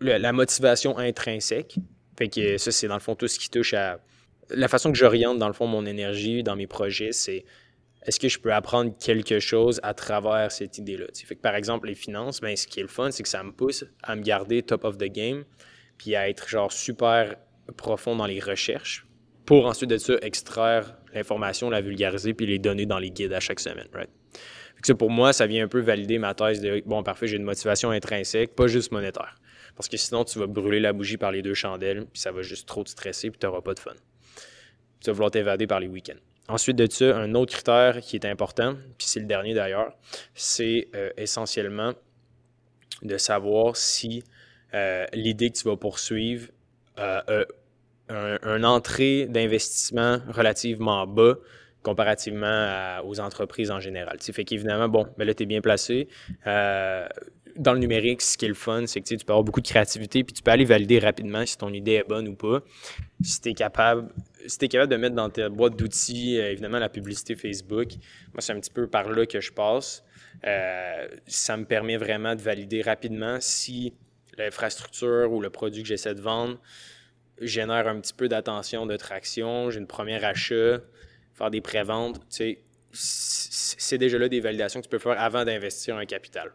la, 0.01 0.19
la, 0.19 0.33
motivation 0.33 0.99
intrinsèque. 0.99 1.77
Fait 2.19 2.29
que 2.29 2.59
ça, 2.59 2.73
c'est 2.73 2.89
dans 2.89 2.95
le 2.95 3.01
fond 3.01 3.15
tout 3.15 3.29
ce 3.29 3.39
qui 3.39 3.49
touche 3.49 3.75
à 3.75 4.01
la 4.51 4.69
façon 4.69 4.93
que 4.93 4.99
j'oriente, 4.99 5.39
dans 5.39 5.47
le 5.47 5.53
fond, 5.53 5.67
mon 5.67 5.87
énergie 5.87 6.43
dans 6.43 6.57
mes 6.57 6.67
projets, 6.67 7.13
c'est 7.13 7.45
est-ce 8.05 8.19
que 8.19 8.29
je 8.29 8.39
peux 8.39 8.53
apprendre 8.53 8.93
quelque 8.99 9.39
chose 9.39 9.81
à 9.83 9.95
travers 9.95 10.51
cette 10.51 10.79
idée-là? 10.79 11.07
Fait 11.15 11.37
que, 11.37 11.41
par 11.41 11.55
exemple, 11.55 11.87
les 11.87 11.95
finances, 11.95 12.41
ben, 12.41 12.57
ce 12.57 12.67
qui 12.67 12.81
est 12.81 12.83
le 12.83 12.89
fun, 12.89 13.11
c'est 13.11 13.23
que 13.23 13.29
ça 13.29 13.43
me 13.43 13.53
pousse 13.53 13.85
à 14.03 14.17
me 14.17 14.23
garder 14.23 14.63
top 14.63 14.85
of 14.85 14.99
the 14.99 15.05
game, 15.05 15.45
puis 15.99 16.17
à 16.17 16.29
être 16.29 16.49
genre 16.49 16.73
super 16.73 17.37
profond 17.77 18.17
dans 18.17 18.27
les 18.27 18.41
recherches 18.41 19.07
pour 19.47 19.67
ensuite 19.67 19.91
de 19.91 19.99
ça 19.99 20.15
extraire 20.23 20.97
l'information, 21.15 21.71
la 21.71 21.81
vulgariser, 21.81 22.35
puis 22.35 22.47
les 22.47 22.59
donner 22.59 22.87
dans 22.87 22.99
les 22.99 23.11
guides 23.11 23.33
à 23.33 23.41
chaque 23.41 23.61
semaine. 23.61 23.89
Right? 23.93 24.11
que 24.83 24.93
pour 24.93 25.11
moi, 25.11 25.33
ça 25.33 25.47
vient 25.47 25.65
un 25.65 25.69
peu 25.69 25.79
valider 25.79 26.19
ma 26.19 26.35
thèse 26.35 26.61
de 26.61 26.83
bon, 26.85 27.05
parfait, 27.05 27.29
j'ai 27.29 27.37
une 27.37 27.45
motivation 27.45 27.91
intrinsèque, 27.91 28.57
pas 28.57 28.67
juste 28.67 28.91
monétaire. 28.91 29.37
Parce 29.77 29.89
que 29.89 29.97
sinon, 29.97 30.25
tu 30.25 30.41
vas 30.41 30.49
brûler 30.49 30.81
la 30.81 30.93
bougie 30.93 31.17
par 31.17 31.31
les 31.31 31.41
deux 31.41 31.55
chandelles, 31.55 32.07
puis 32.13 32.21
ça 32.21 32.33
va 32.33 32.43
juste 32.43 32.67
trop 32.67 32.83
te 32.83 32.91
stresser, 32.91 33.31
puis 33.31 33.39
tu 33.39 33.47
n'auras 33.47 33.61
pas 33.61 33.75
de 33.75 33.79
fun 33.79 33.93
tu 35.03 35.11
vas 35.11 35.15
vouloir 35.15 35.31
t'évader 35.31 35.67
par 35.67 35.81
les 35.81 35.89
week-ends. 35.89 36.19
Ensuite 36.49 36.77
de 36.77 36.91
ça, 36.91 37.17
un 37.17 37.35
autre 37.35 37.53
critère 37.53 38.01
qui 38.01 38.17
est 38.17 38.25
important, 38.25 38.75
puis 38.99 39.07
c'est 39.07 39.21
le 39.21 39.27
dernier 39.27 39.55
d'ailleurs, 39.55 39.93
c'est 40.35 40.89
euh, 40.95 41.11
essentiellement 41.17 41.93
de 43.03 43.17
savoir 43.17 43.77
si 43.77 44.23
euh, 44.75 45.07
l'idée 45.13 45.51
que 45.51 45.59
tu 45.59 45.69
vas 45.69 45.77
poursuivre 45.77 46.49
a 46.97 47.29
euh, 47.31 47.45
un, 48.13 48.65
entrée 48.65 49.27
d'investissement 49.27 50.19
relativement 50.29 51.07
bas 51.07 51.37
comparativement 51.83 53.01
aux 53.05 53.19
entreprises 53.19 53.73
en 53.73 53.81
général. 53.81 54.19
Tu 54.19 54.33
fait 54.33 54.45
qu'évidemment, 54.45 54.89
bon, 54.89 55.07
ben 55.19 55.27
là, 55.27 55.35
tu 55.35 55.43
es 55.43 55.47
bien 55.47 55.61
placé 55.61 56.09
dans 57.57 57.73
le 57.73 57.79
numérique, 57.79 58.23
ce 58.23 58.37
qui 58.37 58.45
est 58.45 58.49
le 58.49 58.55
fun, 58.55 58.87
c'est 58.87 59.01
que 59.01 59.07
tu 59.07 59.17
peux 59.19 59.33
avoir 59.33 59.45
beaucoup 59.45 59.61
de 59.61 59.67
créativité, 59.67 60.25
puis 60.25 60.33
tu 60.33 60.43
peux 60.43 60.51
aller 60.51 60.65
valider 60.65 60.99
rapidement 60.99 61.45
si 61.45 61.57
ton 61.59 61.73
idée 61.73 61.93
est 61.93 62.09
bonne 62.09 62.29
ou 62.29 62.35
pas. 62.35 62.61
Si 63.23 63.41
tu 63.41 63.51
es 63.51 63.55
capable, 63.55 64.09
si 64.47 64.59
capable 64.69 64.91
de 64.91 64.97
mettre 64.97 65.15
dans 65.15 65.31
ta 65.31 65.49
boîte 65.49 65.77
d'outils, 65.77 66.39
euh, 66.39 66.53
évidemment, 66.53 66.79
la 66.79 66.89
publicité 66.89 67.35
Facebook, 67.35 67.93
moi, 68.33 68.41
c'est 68.41 68.53
un 68.53 68.61
petit 68.61 68.71
peu 68.71 68.87
par 68.87 69.09
là 69.11 69.27
que 69.27 69.41
je 69.41 69.53
passe. 69.53 70.05
Euh, 70.47 71.09
ça 71.27 71.57
me 71.57 71.65
permet 71.65 71.97
vraiment 71.97 72.35
de 72.35 72.41
valider 72.41 72.83
rapidement 72.83 73.39
si 73.41 73.95
l'infrastructure 74.39 75.31
ou 75.31 75.41
le 75.41 75.51
produit 75.51 75.83
que 75.83 75.89
j'essaie 75.89 76.15
de 76.15 76.23
vendre 76.23 76.59
génère 77.47 77.89
un 77.89 78.01
petit 78.01 78.15
peu 78.15 78.29
d'attention, 78.29 78.87
de 78.87 78.97
traction, 78.97 79.71
j'ai 79.71 79.79
une 79.81 79.87
première 79.87 80.25
achat, 80.25 80.81
faire 81.35 81.51
des 81.51 81.61
préventes, 81.61 82.21
tu 82.31 82.59
c'est 82.95 83.97
déjà 83.97 84.19
là 84.19 84.29
des 84.29 84.41
validations 84.41 84.81
que 84.81 84.85
tu 84.85 84.91
peux 84.91 84.99
faire 84.99 85.19
avant 85.19 85.45
d'investir 85.45 85.97
un 85.97 86.05
capital. 86.05 86.53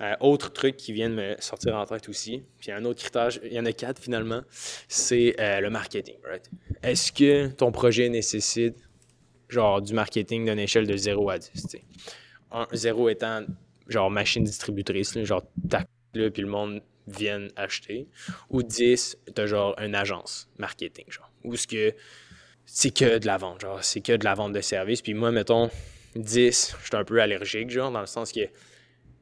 Euh, 0.00 0.14
autre 0.20 0.52
truc 0.52 0.76
qui 0.76 0.92
vient 0.92 1.08
de 1.08 1.14
me 1.14 1.36
sortir 1.38 1.76
en 1.76 1.84
tête 1.84 2.08
aussi, 2.08 2.42
puis 2.58 2.72
un 2.72 2.84
autre 2.84 3.00
critère, 3.00 3.28
il 3.44 3.52
y 3.52 3.60
en 3.60 3.64
a 3.64 3.72
quatre 3.72 4.00
finalement, 4.00 4.42
c'est 4.88 5.36
euh, 5.40 5.60
le 5.60 5.70
marketing. 5.70 6.16
Est-ce 6.82 7.12
que 7.12 7.48
ton 7.48 7.70
projet 7.70 8.08
nécessite 8.08 8.76
genre 9.48 9.80
du 9.80 9.94
marketing 9.94 10.46
d'une 10.46 10.58
échelle 10.58 10.86
de 10.86 10.96
0 10.96 11.30
à 11.30 11.38
10? 11.38 11.76
0 12.72 13.08
étant 13.08 13.42
genre 13.88 14.10
machine 14.10 14.42
distributrice, 14.42 15.16
genre 15.22 15.44
tac, 15.68 15.86
puis 16.12 16.30
le 16.42 16.46
monde 16.46 16.82
vient 17.06 17.48
acheter. 17.56 18.08
Ou 18.50 18.62
10, 18.62 19.18
t'as 19.34 19.46
genre 19.46 19.74
une 19.78 19.94
agence 19.94 20.48
marketing, 20.58 21.06
genre. 21.08 21.30
Ou 21.44 21.56
ce 21.56 21.66
que 21.66 21.94
c'est 22.66 22.90
que 22.90 23.18
de 23.18 23.26
la 23.26 23.36
vente, 23.36 23.60
genre, 23.60 23.82
c'est 23.82 24.00
que 24.00 24.16
de 24.16 24.24
la 24.24 24.34
vente 24.34 24.52
de 24.52 24.60
services. 24.60 25.02
Puis 25.02 25.14
moi, 25.14 25.30
mettons, 25.30 25.70
10, 26.16 26.76
je 26.80 26.86
suis 26.86 26.96
un 26.96 27.04
peu 27.04 27.20
allergique, 27.20 27.70
genre, 27.70 27.90
dans 27.90 28.00
le 28.00 28.06
sens 28.06 28.32
que 28.32 28.48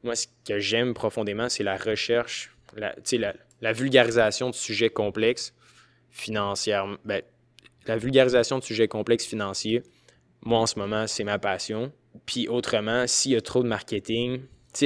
moi, 0.03 0.15
ce 0.15 0.27
que 0.45 0.59
j'aime 0.59 0.93
profondément, 0.93 1.49
c'est 1.49 1.63
la 1.63 1.77
recherche, 1.77 2.51
la, 2.75 2.95
la, 3.13 3.33
la, 3.61 3.73
vulgarisation 3.73 4.49
de 4.49 4.55
sujets 4.55 4.89
complexes 4.89 5.53
financièrement. 6.09 6.97
Ben, 7.05 7.21
la 7.85 7.97
vulgarisation 7.97 8.59
de 8.59 8.63
sujets 8.63 8.87
complexes 8.87 9.25
financiers, 9.25 9.83
moi, 10.41 10.59
en 10.59 10.65
ce 10.65 10.77
moment, 10.77 11.07
c'est 11.07 11.23
ma 11.23 11.39
passion. 11.39 11.91
Puis 12.25 12.47
autrement, 12.47 13.07
s'il 13.07 13.31
y 13.31 13.35
a 13.35 13.41
trop 13.41 13.63
de 13.63 13.67
marketing, 13.67 14.41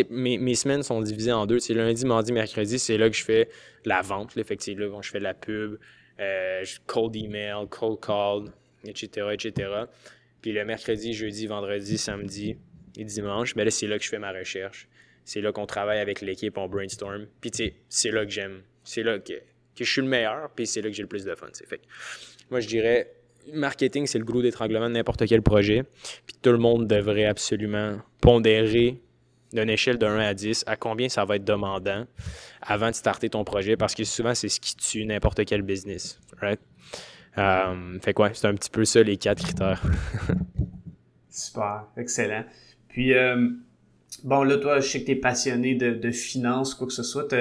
mes, 0.10 0.38
mes 0.38 0.56
semaines 0.56 0.84
sont 0.84 1.02
divisées 1.02 1.32
en 1.32 1.46
deux. 1.46 1.60
lundi, 1.70 2.06
mardi, 2.06 2.32
mercredi, 2.32 2.80
c'est 2.80 2.98
là 2.98 3.10
que 3.10 3.16
je 3.16 3.24
fais 3.24 3.50
la 3.86 4.02
vente. 4.02 4.36
Là, 4.36 4.44
fait 4.44 4.56
là 4.68 4.90
je 5.02 5.10
fais 5.10 5.20
la 5.20 5.34
pub, 5.34 5.78
euh, 6.20 6.66
cold 6.86 7.16
email, 7.16 7.68
cold 7.70 8.00
call, 8.00 8.52
etc., 8.86 9.28
etc. 9.34 9.70
Puis 10.42 10.52
le 10.52 10.66
mercredi, 10.66 11.14
jeudi, 11.14 11.48
vendredi, 11.48 11.98
samedi, 11.98 12.58
les 12.96 13.06
dimanches, 13.06 13.56
mais 13.56 13.66
là, 13.66 13.72
c'est 13.72 13.88
là 13.88 13.98
que 13.98 14.04
je 14.04 14.10
fais 14.10 14.20
ma 14.20 14.32
recherche. 14.32 14.88
C'est 15.24 15.42
là 15.42 15.52
qu'on 15.52 15.66
travaille 15.66 16.00
avec 16.00 16.22
l'équipe, 16.22 16.58
on 16.58 16.68
brainstorm. 16.68 17.28
Puis, 17.42 17.52
c'est 17.90 18.12
là 18.12 18.26
que 18.26 18.32
j'aime. 18.32 18.62
C'est 18.84 19.04
là 19.04 19.20
que, 19.20 19.34
que, 19.34 19.84
je 19.84 19.92
suis 19.92 20.02
le 20.02 20.08
meilleur, 20.08 20.50
puis 20.56 20.66
c'est 20.66 20.82
là 20.82 20.90
que 20.90 20.96
j'ai 20.96 21.02
le 21.02 21.10
plus 21.10 21.26
de 21.26 21.36
fun. 21.36 21.48
Fait 21.68 21.82
moi, 22.50 22.62
je 22.62 22.68
dirais, 22.68 23.12
marketing, 23.54 24.08
c'est 24.08 24.20
le 24.20 24.26
gros 24.26 24.42
d'étranglement 24.42 24.88
de 24.88 24.94
n'importe 24.94 25.28
quel 25.28 25.42
projet. 25.42 25.84
Puis 26.26 26.36
tout 26.42 26.52
le 26.52 26.58
monde 26.58 26.88
devrait 26.88 27.26
absolument 27.26 28.00
pondérer 28.22 29.02
d'une 29.54 29.70
échelle 29.70 29.98
de 29.98 30.06
1 30.06 30.20
à 30.20 30.34
10 30.34 30.64
à 30.68 30.76
combien 30.76 31.10
ça 31.10 31.26
va 31.26 31.38
être 31.38 31.46
demandant 31.46 32.06
avant 32.62 32.90
de 32.90 32.96
starter 32.96 33.30
ton 33.30 33.44
projet? 33.44 33.78
Parce 33.78 33.96
que 33.96 34.04
souvent, 34.04 34.36
c'est 34.36 34.50
ce 34.50 34.60
qui 34.60 34.76
tue 34.76 35.06
n'importe 35.06 35.46
quel 35.46 35.62
business. 35.62 36.20
Right? 36.42 36.60
Euh, 37.38 38.00
fait 38.00 38.14
quoi, 38.14 38.34
c'est 38.34 38.48
un 38.48 38.56
petit 38.56 38.70
peu 38.70 38.86
ça 38.86 39.04
les 39.04 39.18
quatre 39.18 39.44
critères. 39.44 39.82
Super, 41.30 41.86
excellent. 41.96 42.46
Puis, 42.90 43.14
euh, 43.14 43.50
bon, 44.24 44.44
là, 44.44 44.58
toi, 44.58 44.80
je 44.80 44.88
sais 44.88 45.02
que 45.02 45.06
tu 45.06 45.12
es 45.12 45.16
passionné 45.16 45.76
de, 45.76 45.92
de 45.92 46.12
finances, 46.12 46.74
quoi 46.74 46.88
que 46.88 46.94
ce 46.94 47.04
soit. 47.04 47.32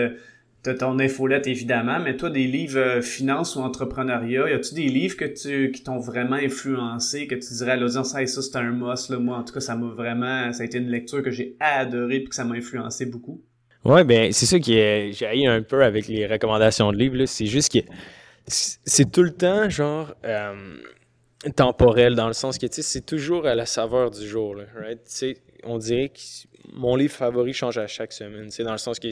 As 0.68 0.74
ton 0.74 0.98
infolette, 0.98 1.46
évidemment, 1.46 1.98
mais 1.98 2.16
toi, 2.16 2.30
des 2.30 2.46
livres 2.46 2.78
euh, 2.78 3.02
finance 3.02 3.56
ou 3.56 3.60
entrepreneuriat, 3.60 4.50
y 4.50 4.52
a-tu 4.52 4.74
des 4.74 4.88
livres 4.88 5.16
que 5.16 5.24
tu, 5.24 5.70
qui 5.70 5.82
t'ont 5.82 5.98
vraiment 5.98 6.36
influencé, 6.36 7.26
que 7.26 7.34
tu 7.34 7.54
dirais 7.54 7.72
à 7.72 7.76
l'audience, 7.76 8.10
ça, 8.10 8.26
c'est 8.26 8.56
un 8.56 8.72
must, 8.72 9.10
là. 9.10 9.18
Moi, 9.18 9.36
en 9.36 9.44
tout 9.44 9.54
cas, 9.54 9.60
ça 9.60 9.76
m'a 9.76 9.88
vraiment, 9.88 10.52
ça 10.52 10.62
a 10.62 10.66
été 10.66 10.78
une 10.78 10.88
lecture 10.88 11.22
que 11.22 11.30
j'ai 11.30 11.56
adorée 11.60 12.20
puis 12.20 12.28
que 12.28 12.34
ça 12.34 12.44
m'a 12.44 12.54
influencé 12.54 13.06
beaucoup? 13.06 13.42
Ouais, 13.84 14.02
ben, 14.04 14.32
c'est 14.32 14.46
ça 14.46 14.58
qui 14.58 14.72
j'ai 15.12 15.46
un 15.46 15.62
peu 15.62 15.84
avec 15.84 16.08
les 16.08 16.26
recommandations 16.26 16.90
de 16.90 16.96
livres, 16.96 17.24
C'est 17.26 17.46
juste 17.46 17.72
que 17.72 17.78
c'est 18.48 19.10
tout 19.10 19.22
le 19.22 19.32
temps, 19.32 19.68
genre, 19.70 20.14
euh, 20.24 20.54
temporel, 21.54 22.14
dans 22.14 22.26
le 22.26 22.32
sens 22.32 22.58
que, 22.58 22.66
c'est 22.70 23.04
toujours 23.04 23.46
à 23.46 23.54
la 23.54 23.66
saveur 23.66 24.10
du 24.10 24.26
jour, 24.26 24.56
on 25.64 25.78
dirait 25.78 26.08
que 26.08 26.20
mon 26.72 26.96
livre 26.96 27.14
favori 27.14 27.52
change 27.52 27.78
à 27.78 27.86
chaque 27.86 28.12
semaine, 28.12 28.48
dans 28.58 28.72
le 28.72 28.78
sens 28.78 28.98
que, 28.98 29.08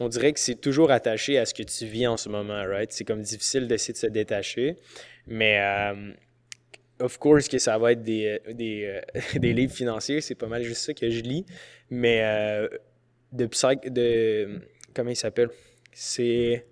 on 0.00 0.08
dirait 0.08 0.32
que 0.32 0.40
c'est 0.40 0.60
toujours 0.60 0.90
attaché 0.90 1.38
à 1.38 1.46
ce 1.46 1.54
que 1.54 1.62
tu 1.62 1.86
vis 1.86 2.06
en 2.06 2.16
ce 2.16 2.28
moment, 2.28 2.64
right? 2.66 2.92
C'est 2.92 3.04
comme 3.04 3.22
difficile 3.22 3.66
d'essayer 3.66 3.94
de 3.94 3.98
se 3.98 4.06
détacher, 4.06 4.76
mais... 5.26 5.60
Euh, 5.60 6.12
of 7.00 7.18
course 7.18 7.48
que 7.48 7.58
ça 7.58 7.76
va 7.76 7.92
être 7.92 8.02
des, 8.02 8.40
des, 8.52 8.84
euh, 8.84 9.20
des 9.38 9.52
livres 9.52 9.72
financiers, 9.72 10.20
c'est 10.20 10.36
pas 10.36 10.46
mal 10.46 10.62
juste 10.62 10.82
ça 10.82 10.94
que 10.94 11.10
je 11.10 11.22
lis, 11.22 11.44
mais 11.90 12.68
de 13.32 13.46
psych... 13.46 13.90
de... 13.90 14.60
comment 14.94 15.10
il 15.10 15.16
s'appelle? 15.16 15.50
C'est 15.92 16.64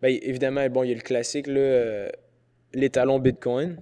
ben, 0.00 0.16
évidemment, 0.22 0.66
bon, 0.68 0.84
il 0.84 0.90
y 0.90 0.92
a 0.92 0.94
le 0.94 1.00
classique, 1.00 1.48
là, 1.48 1.60
euh, 1.60 2.08
l'étalon 2.72 3.18
Bitcoin, 3.18 3.80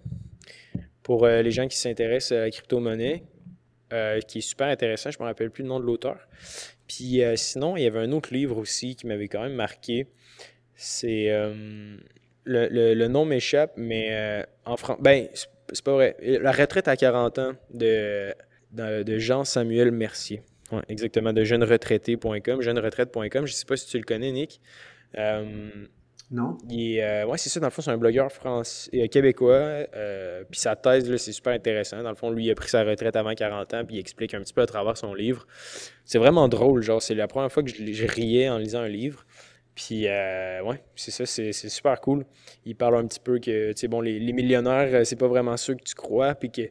pour 1.06 1.24
euh, 1.24 1.40
les 1.40 1.52
gens 1.52 1.68
qui 1.68 1.76
s'intéressent 1.76 2.36
à 2.36 2.40
la 2.40 2.50
crypto-monnaie, 2.50 3.22
euh, 3.92 4.18
qui 4.22 4.38
est 4.38 4.40
super 4.40 4.66
intéressant. 4.66 5.12
Je 5.12 5.18
ne 5.18 5.22
me 5.22 5.28
rappelle 5.28 5.52
plus 5.52 5.62
le 5.62 5.68
nom 5.68 5.78
de 5.78 5.84
l'auteur. 5.84 6.18
Puis 6.88 7.20
sinon, 7.36 7.76
il 7.76 7.84
y 7.84 7.86
avait 7.86 8.00
un 8.00 8.10
autre 8.10 8.34
livre 8.34 8.58
aussi 8.58 8.96
qui 8.96 9.06
m'avait 9.06 9.28
quand 9.28 9.42
même 9.42 9.54
marqué. 9.54 10.08
C'est. 10.74 11.28
Le, 12.44 13.06
nom 13.06 13.24
m'échappe, 13.24 13.72
mais 13.76 14.44
en 14.64 14.76
France. 14.76 14.98
Ben, 15.00 15.28
c'est 15.32 15.84
pas 15.84 15.92
vrai. 15.92 16.16
La 16.20 16.50
retraite 16.50 16.88
à 16.88 16.96
40 16.96 17.38
ans 17.38 17.52
de, 17.72 18.34
de, 18.72 19.18
Jean-Samuel 19.18 19.92
Mercier. 19.92 20.42
Exactement, 20.88 21.32
de 21.32 21.44
jeuneretraité.com, 21.44 22.62
jeuneretraite.com. 22.62 23.46
Je 23.46 23.52
sais 23.52 23.64
pas 23.64 23.76
si 23.76 23.86
tu 23.86 23.98
le 23.98 24.04
connais, 24.04 24.32
Nick. 24.32 24.60
Non? 26.30 26.58
Il 26.68 27.00
euh, 27.00 27.36
c'est 27.36 27.48
ça, 27.50 27.60
dans 27.60 27.68
le 27.68 27.70
fond, 27.70 27.82
c'est 27.82 27.90
un 27.90 27.98
blogueur 27.98 28.32
français, 28.32 28.90
euh, 28.94 29.06
québécois. 29.06 29.86
Euh, 29.94 30.42
puis 30.50 30.58
sa 30.58 30.74
thèse, 30.74 31.08
là, 31.08 31.18
c'est 31.18 31.32
super 31.32 31.52
intéressant. 31.52 32.02
Dans 32.02 32.10
le 32.10 32.16
fond, 32.16 32.30
lui, 32.30 32.46
il 32.46 32.50
a 32.50 32.54
pris 32.56 32.68
sa 32.68 32.82
retraite 32.82 33.14
avant 33.14 33.32
40 33.32 33.74
ans, 33.74 33.84
puis 33.84 33.96
il 33.96 34.00
explique 34.00 34.34
un 34.34 34.40
petit 34.40 34.52
peu 34.52 34.62
à 34.62 34.66
travers 34.66 34.96
son 34.96 35.14
livre. 35.14 35.46
C'est 36.04 36.18
vraiment 36.18 36.48
drôle, 36.48 36.82
genre, 36.82 37.00
c'est 37.00 37.14
la 37.14 37.28
première 37.28 37.52
fois 37.52 37.62
que 37.62 37.70
je, 37.70 38.06
riais 38.06 38.48
en 38.48 38.58
lisant 38.58 38.80
un 38.80 38.88
livre. 38.88 39.24
Puis, 39.76 40.06
ouais, 40.06 40.82
c'est 40.96 41.10
ça, 41.12 41.26
c'est, 41.26 41.52
super 41.52 42.00
cool. 42.00 42.24
Il 42.64 42.74
parle 42.74 42.96
un 42.96 43.06
petit 43.06 43.20
peu 43.20 43.38
que, 43.38 43.72
tu 43.72 43.78
sais, 43.78 43.88
bon, 43.88 44.00
les, 44.00 44.32
millionnaires, 44.32 45.06
c'est 45.06 45.16
pas 45.16 45.28
vraiment 45.28 45.56
ceux 45.56 45.74
que 45.74 45.84
tu 45.84 45.94
crois, 45.94 46.34
puis 46.34 46.50
que, 46.50 46.62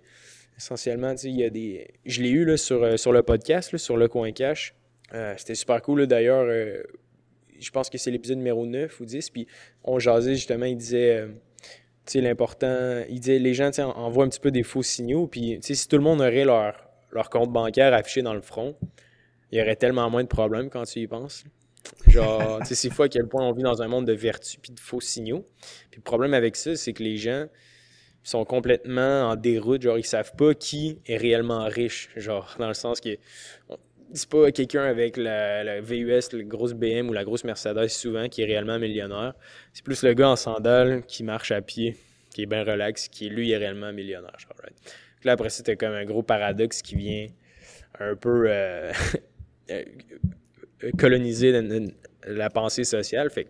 essentiellement, 0.58 1.12
tu 1.12 1.18
sais, 1.22 1.30
il 1.30 1.40
y 1.40 1.46
a 1.46 1.50
des. 1.50 1.88
Je 2.06 2.22
l'ai 2.22 2.30
eu, 2.30 2.44
là, 2.44 2.58
sur, 2.58 3.00
sur 3.00 3.14
le 3.14 3.24
podcast, 3.24 3.78
sur 3.78 3.96
le 3.96 4.10
coin 4.10 4.34
cash. 4.34 4.74
c'était 5.38 5.56
super 5.56 5.82
cool, 5.82 6.08
d'ailleurs 6.08 6.48
je 7.60 7.72
pense 7.72 7.90
que 7.90 7.98
c'est 7.98 8.12
l'épisode 8.12 8.38
numéro 8.38 8.66
9 8.66 9.00
ou 9.00 9.06
10, 9.06 9.30
puis 9.30 9.48
on 9.84 10.00
jasait 10.00 10.36
justement, 10.36 10.66
il 10.66 10.78
disait, 10.78 11.18
euh, 11.18 11.28
tu 12.06 12.14
sais, 12.14 12.22
l'important, 12.22 13.04
il 13.10 13.20
disait, 13.20 13.40
les 13.40 13.54
gens, 13.54 13.70
tu 13.70 13.76
sais, 13.76 13.84
envoient 13.84 14.26
un 14.26 14.30
petit 14.30 14.40
peu 14.40 14.52
des 14.52 14.64
faux 14.64 14.84
signaux, 14.84 15.28
puis, 15.28 15.60
tu 15.62 15.68
sais, 15.68 15.76
si 15.76 15.88
tout 15.88 15.98
le 15.98 16.04
monde 16.04 16.22
aurait 16.22 16.46
leur, 16.46 16.76
leur 17.12 17.30
compte 17.30 17.52
bancaire 17.52 17.94
affiché 17.94 18.22
dans 18.22 18.34
le 18.34 18.42
front, 18.42 18.76
il 19.52 19.60
y 19.60 19.62
aurait 19.62 19.76
tellement 19.76 20.10
moins 20.10 20.24
de 20.24 20.28
problèmes 20.28 20.70
quand 20.70 20.84
tu 20.84 21.00
y 21.00 21.08
penses. 21.08 21.44
Genre, 22.08 22.60
tu 22.62 22.68
sais, 22.68 22.76
c'est 22.76 22.90
fou 22.90 23.04
à 23.04 23.10
quel 23.10 23.28
point 23.28 23.48
on 23.48 23.54
vit 23.54 23.64
dans 23.64 23.82
un 23.82 23.88
monde 23.88 24.06
de 24.06 24.14
vertu 24.14 24.58
puis 24.60 24.72
de 24.72 24.80
faux 24.80 25.02
signaux. 25.02 25.46
Puis 25.92 26.00
le 26.00 26.04
problème 26.04 26.34
avec 26.34 26.56
ça, 26.56 26.76
c'est 26.76 26.94
que 26.94 27.04
les 27.04 27.18
gens 27.18 27.48
sont 28.24 28.44
complètement 28.44 29.30
en 29.30 29.36
déroute, 29.36 29.84
genre, 29.84 29.98
ils 29.98 30.06
savent 30.06 30.36
pas 30.36 30.54
qui 30.56 31.00
est 31.06 31.18
réellement 31.18 31.64
riche, 31.66 32.10
genre, 32.16 32.56
dans 32.60 32.68
le 32.68 32.74
sens 32.74 33.00
que 33.00 33.18
c'est 34.14 34.30
pas 34.30 34.52
quelqu'un 34.52 34.84
avec 34.84 35.18
la, 35.18 35.82
VUS, 35.82 36.32
la 36.32 36.44
grosse 36.44 36.74
BM 36.74 37.10
ou 37.10 37.14
la 37.14 37.24
grosse 37.24 37.44
Mercedes 37.44 37.88
souvent 37.90 38.30
qui 38.30 38.42
est 38.42 38.46
réellement 38.46 38.80
millionnaire. 38.80 39.34
C'est 39.74 39.84
plus 39.84 40.04
le 40.04 40.14
gars 40.14 40.30
en 40.30 40.36
sandales 40.36 41.04
qui 41.06 41.24
marche 41.24 41.52
à 41.52 41.62
pied, 41.62 41.98
qui 42.32 42.44
est 42.44 42.46
bien 42.46 42.64
relax, 42.64 43.08
qui 43.08 43.30
lui 43.30 43.52
est 43.52 43.58
réellement 43.58 43.92
millionnaire. 43.92 44.38
Là, 45.24 45.32
après, 45.32 45.50
c'était 45.50 45.76
comme 45.76 45.94
un 45.94 46.06
gros 46.06 46.24
paradoxe 46.24 46.82
qui 46.82 46.96
vient 46.96 47.28
un 48.00 48.16
peu 48.16 48.46
euh, 48.48 48.92
euh, 49.72 49.84
coloniser 50.98 51.52
la, 52.28 52.50
pensée 52.50 52.84
sociale. 52.84 53.30
Fait 53.32 53.48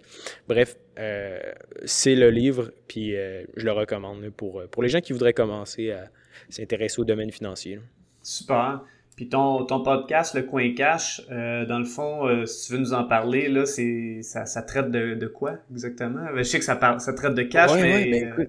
bref, 0.47 0.77
euh, 0.97 1.39
c'est 1.83 2.15
le 2.15 2.29
livre, 2.29 2.71
puis 2.87 3.11
je 3.11 3.65
le 3.65 3.71
recommande 3.71 4.29
pour, 4.29 4.63
pour 4.69 4.83
les 4.83 4.89
gens 4.89 5.01
qui 5.01 5.13
voudraient 5.13 5.33
commencer 5.33 5.91
à 5.91 6.09
s'intéresser 6.49 7.01
au 7.01 7.05
domaine 7.05 7.31
financier. 7.31 7.79
Super. 8.21 8.81
Puis 9.15 9.29
ton, 9.29 9.63
ton 9.63 9.81
podcast, 9.81 10.35
Le 10.35 10.41
Coin 10.41 10.73
Cash, 10.73 11.21
euh, 11.31 11.65
dans 11.65 11.79
le 11.79 11.85
fond, 11.85 12.27
euh, 12.27 12.45
si 12.45 12.67
tu 12.67 12.73
veux 12.73 12.79
nous 12.79 12.93
en 12.93 13.05
parler, 13.05 13.47
là, 13.47 13.65
c'est 13.65 14.19
ça, 14.23 14.45
ça 14.45 14.61
traite 14.61 14.91
de, 14.91 15.13
de 15.13 15.27
quoi 15.27 15.53
exactement? 15.71 16.25
Ben, 16.33 16.39
je 16.39 16.43
sais 16.43 16.59
que 16.59 16.65
ça, 16.65 16.75
parle, 16.75 16.99
ça 16.99 17.13
traite 17.13 17.33
de 17.33 17.43
cash, 17.43 17.71
mais 17.75 18.11
ben, 18.11 18.33
euh, 18.39 18.45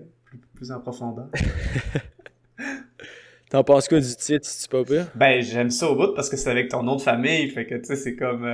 plus, 0.54 0.72
en 0.72 0.80
profondeur. 0.80 1.28
T'en 3.48 3.62
penses 3.62 3.86
quoi 3.86 4.00
du 4.00 4.16
titre, 4.16 4.44
si 4.44 4.64
tu 4.64 4.68
pas? 4.68 4.82
Pire? 4.82 5.06
Ben, 5.14 5.40
j'aime 5.40 5.70
ça 5.70 5.88
au 5.88 5.94
bout 5.94 6.12
parce 6.16 6.28
que 6.28 6.36
c'est 6.36 6.50
avec 6.50 6.68
ton 6.68 6.82
nom 6.82 6.96
de 6.96 7.00
famille. 7.00 7.48
Fait 7.50 7.64
que, 7.64 7.76
tu 7.76 7.84
sais, 7.84 7.94
c'est 7.94 8.16
comme... 8.16 8.44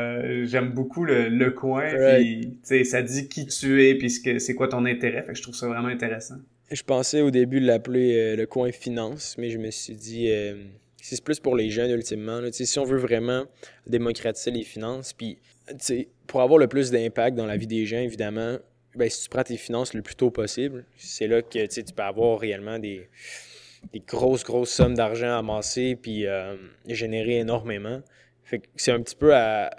j'aime 0.45 0.73
beaucoup 0.73 1.05
le, 1.05 1.31
le 1.31 1.51
coin. 1.51 1.89
Puis, 2.19 2.51
tu 2.51 2.59
sais, 2.63 2.85
ça 2.85 3.01
dit 3.01 3.27
qui 3.27 3.47
tu 3.47 3.87
es 3.87 3.95
puis 3.95 4.11
c'est 4.11 4.55
quoi 4.55 4.69
ton 4.69 4.85
intérêt. 4.85 5.23
Fait 5.23 5.33
que 5.33 5.39
je 5.39 5.43
trouve 5.43 5.55
ça 5.55 5.67
vraiment 5.67 5.89
intéressant. 5.89 6.35
Je 6.71 6.83
pensais 6.83 7.23
au 7.23 7.31
début 7.31 7.59
de 7.63 7.67
l'appeler 7.67 8.37
le 8.37 8.45
coin 8.45 8.71
finance, 8.71 9.37
mais 9.39 9.49
je 9.49 9.57
me 9.57 9.71
suis 9.71 9.95
dit 9.95 10.29
c'est 11.03 11.23
plus 11.23 11.41
pour 11.41 11.57
les 11.57 11.69
jeunes 11.71 11.91
ultimement. 11.91 12.41
Si 12.53 12.79
on 12.79 12.85
veut 12.85 12.99
vraiment 12.99 13.45
démocratiser 13.87 14.53
les 14.53 14.63
finances, 14.63 15.13
puis 15.13 15.39
pour 16.27 16.43
avoir 16.43 16.59
le 16.59 16.69
plus 16.69 16.91
d'impact 16.91 17.37
dans 17.37 17.47
la 17.47 17.57
vie 17.57 17.67
des 17.67 17.85
gens, 17.87 17.99
évidemment, 17.99 18.59
ben, 18.95 19.11
si 19.11 19.25
tu 19.25 19.29
prends 19.29 19.43
tes 19.43 19.57
finances 19.57 19.95
le 19.95 20.03
plus 20.03 20.15
tôt 20.15 20.31
possible, 20.31 20.85
c'est 20.97 21.27
là 21.27 21.43
que 21.43 21.67
tu 21.67 21.83
peux 21.93 22.03
avoir 22.03 22.39
réellement 22.39 22.79
des, 22.79 23.09
grosses, 24.07 24.45
grosses 24.45 24.71
sommes 24.71 24.95
d'argent 24.95 25.39
amassées 25.39 25.97
puis 26.01 26.27
euh, 26.27 26.55
générer 26.87 27.39
énormément. 27.39 28.01
C'est 28.77 28.93
un 28.93 29.01
petit 29.01 29.17
peu 29.17 29.35
à, 29.35 29.71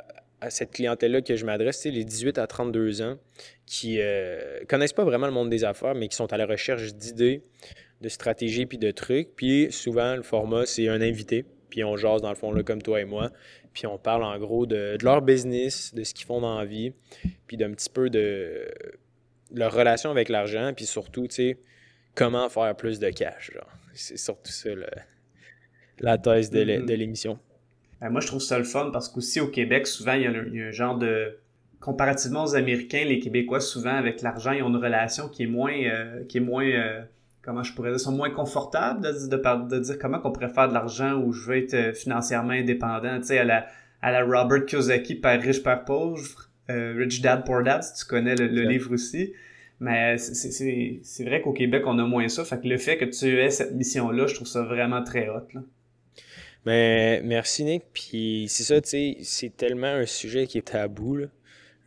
cette 0.49 0.71
clientèle-là 0.71 1.21
que 1.21 1.36
je 1.36 1.45
m'adresse, 1.45 1.86
les 1.86 2.03
18 2.03 2.38
à 2.38 2.47
32 2.47 3.01
ans 3.01 3.17
qui 3.65 3.97
euh, 3.99 4.63
connaissent 4.67 4.93
pas 4.93 5.03
vraiment 5.03 5.27
le 5.27 5.34
monde 5.34 5.49
des 5.49 5.63
affaires, 5.63 5.95
mais 5.95 6.08
qui 6.08 6.15
sont 6.15 6.32
à 6.34 6.38
la 6.38 6.45
recherche 6.45 6.93
d'idées, 6.93 7.41
de 8.01 8.10
stratégie 8.10 8.65
puis 8.65 8.77
de 8.77 8.91
trucs. 8.91 9.36
Puis 9.36 9.71
souvent, 9.71 10.15
le 10.15 10.23
format, 10.23 10.65
c'est 10.65 10.88
un 10.88 11.01
invité. 11.01 11.45
Puis 11.69 11.84
on 11.84 11.97
jase 11.97 12.21
dans 12.21 12.29
le 12.29 12.36
fond, 12.36 12.51
là, 12.51 12.63
comme 12.63 12.82
toi 12.82 13.01
et 13.01 13.06
moi. 13.06 13.32
Puis 13.73 13.88
on 13.88 13.97
parle 13.97 14.23
en 14.23 14.38
gros 14.38 14.65
de, 14.65 14.97
leur 15.01 15.21
business, 15.21 15.93
de 15.93 16.03
ce 16.03 16.13
qu'ils 16.13 16.27
font 16.27 16.41
dans 16.41 16.60
la 16.60 16.65
vie, 16.65 16.93
puis 17.47 17.58
d'un 17.58 17.71
petit 17.71 17.89
peu 17.89 18.10
de, 18.10 18.67
leur 19.51 19.73
relation 19.73 20.12
avec 20.12 20.29
l'argent, 20.29 20.73
puis 20.75 20.86
surtout, 20.86 21.27
tu 21.27 21.36
sais, 21.36 21.58
comment 22.13 22.49
faire 22.49 22.75
plus 22.75 22.99
de 22.99 23.10
cash. 23.10 23.51
C'est 23.93 24.17
surtout 24.17 24.51
ça 24.51 24.69
la 25.99 26.17
thèse 26.17 26.51
mm-hmm. 26.51 26.86
de 26.86 26.93
l'émission. 26.93 27.39
Ben, 28.04 28.10
moi, 28.10 28.20
je 28.20 28.28
trouve 28.28 28.42
ça 28.42 28.58
le 28.58 28.66
fun 28.66 28.89
parce 28.92 29.08
qu'aussi 29.08 29.39
au 29.39 29.48
Québec, 29.48 29.88
souvent, 29.88 30.13
il 30.13 30.24
y, 30.24 30.62
a 30.62 30.68
un, 30.68 30.72
genre 30.72 30.98
de. 30.98 31.38
Comparativement 31.80 32.44
aux 32.44 32.56
Américains, 32.56 33.06
les 33.06 33.20
Québécois, 33.20 33.60
souvent, 33.60 33.96
avec 33.96 34.22
l'argent, 34.22 34.52
ils 34.52 34.62
ont 34.62 34.70
une 34.70 34.76
relation 34.76 35.30
qui 35.30 35.44
est 35.44 35.48
moins. 35.48 35.74
Euh, 35.74 36.26
qui 36.26 36.38
est 36.38 36.42
moins 36.42 36.66
euh, 36.66 37.02
comment 37.42 37.63
je 37.63 37.74
pourrais 37.74 37.92
dire, 37.92 38.00
sont 38.00 38.12
moins 38.12 38.30
confortables 38.30 39.02
de, 39.02 39.28
de, 39.28 39.70
de 39.70 39.80
dire 39.80 39.98
comment 40.00 40.20
qu'on 40.20 40.32
pourrait 40.32 40.50
faire 40.50 40.68
de 40.68 40.74
l'argent 40.74 41.16
ou 41.16 41.32
je 41.32 41.46
veux 41.46 41.58
être 41.58 41.74
euh, 41.74 41.94
financièrement 41.94 42.52
indépendant. 42.52 43.20
Tu 43.20 43.28
sais, 43.28 43.38
à 43.38 43.44
la, 43.46 43.68
à 44.02 44.12
la 44.12 44.24
Robert 44.24 44.66
Kiyosaki, 44.66 45.16
Père 45.16 45.42
riche, 45.42 45.63
Père 45.63 45.86
pauvre, 45.86 46.50
euh, 46.70 46.96
Rich 46.98 47.22
Dad, 47.22 47.46
Poor 47.46 47.63
Dad, 47.63 47.84
si 47.84 47.94
tu 48.02 48.06
connais 48.06 48.36
le, 48.36 48.48
livre 48.48 48.92
aussi. 48.92 49.34
Mais 49.80 50.18
c'est 50.18 51.24
vrai 51.26 51.42
qu'au 51.42 51.52
Québec, 51.52 51.84
on 51.86 52.00
a 52.00 52.06
moins 52.06 52.30
ça. 52.30 52.44
Fait 52.46 52.60
que 52.60 52.68
le 52.68 52.78
fait 52.78 52.98
que 52.98 53.06
tu 53.06 53.39
aies 53.39 53.50
cette 53.50 53.74
mission-là, 53.74 54.28
je 54.28 54.36
trouve 54.36 54.48
ça 54.48 54.63
vraiment 54.63 55.04
très 55.04 55.28
hot. 55.28 55.48
Là. 55.54 55.62
Mais 56.65 57.21
merci 57.23 57.65
Nick, 57.65 57.84
puis 57.93 58.45
c'est 58.47 58.63
ça, 58.63 58.80
tu 58.80 58.89
sais, 58.89 59.17
c'est 59.21 59.56
tellement 59.56 59.88
un 59.88 60.06
sujet 60.06 60.47
qui 60.47 60.58
est 60.58 60.69
tabou, 60.69 61.17
là. 61.17 61.28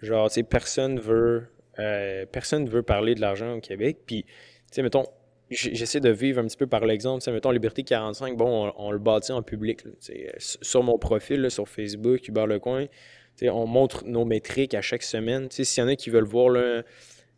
Genre, 0.03 0.29
tu 0.29 0.35
sais, 0.35 0.43
personne 0.43 1.01
veut, 1.01 1.47
euh, 1.79 2.27
personne 2.27 2.69
veut 2.69 2.83
parler 2.83 3.15
de 3.15 3.21
l'argent 3.23 3.55
au 3.55 3.61
Québec, 3.61 3.99
puis, 4.07 4.25
tu 4.25 4.31
sais, 4.71 4.83
mettons, 4.83 5.07
j'essaie 5.51 6.01
de 6.01 6.11
vivre 6.11 6.41
un 6.41 6.47
petit 6.47 6.59
peu 6.59 6.67
par 6.67 6.85
l'exemple, 6.85 7.23
tu 7.23 7.27
sais, 7.27 7.33
mettons, 7.33 7.51
Liberté 7.51 7.85
45, 7.85 8.37
bon, 8.37 8.73
on, 8.77 8.91
le 8.91 8.99
bâtit 8.99 9.33
en 9.33 9.43
public, 9.43 9.85
là, 9.85 9.93
sur 10.39 10.83
mon 10.83 10.99
profil, 10.99 11.51
sur 11.51 11.67
Facebook, 11.69 12.29
Hubert 12.29 12.47
Lecoin, 12.47 12.87
tu 12.87 12.91
sais, 13.37 13.49
on 13.49 13.67
montre 13.67 14.05
nos 14.05 14.27
métriques 14.27 14.75
à 14.75 14.83
chaque 14.83 15.03
semaine, 15.03 15.49
tu 15.49 15.57
sais, 15.57 15.65
s'il 15.65 15.83
y 15.83 15.87
en 15.87 15.89
a 15.89 15.97
qui 15.97 16.11
veulent 16.11 16.25
voir, 16.25 16.51
là, 16.51 16.83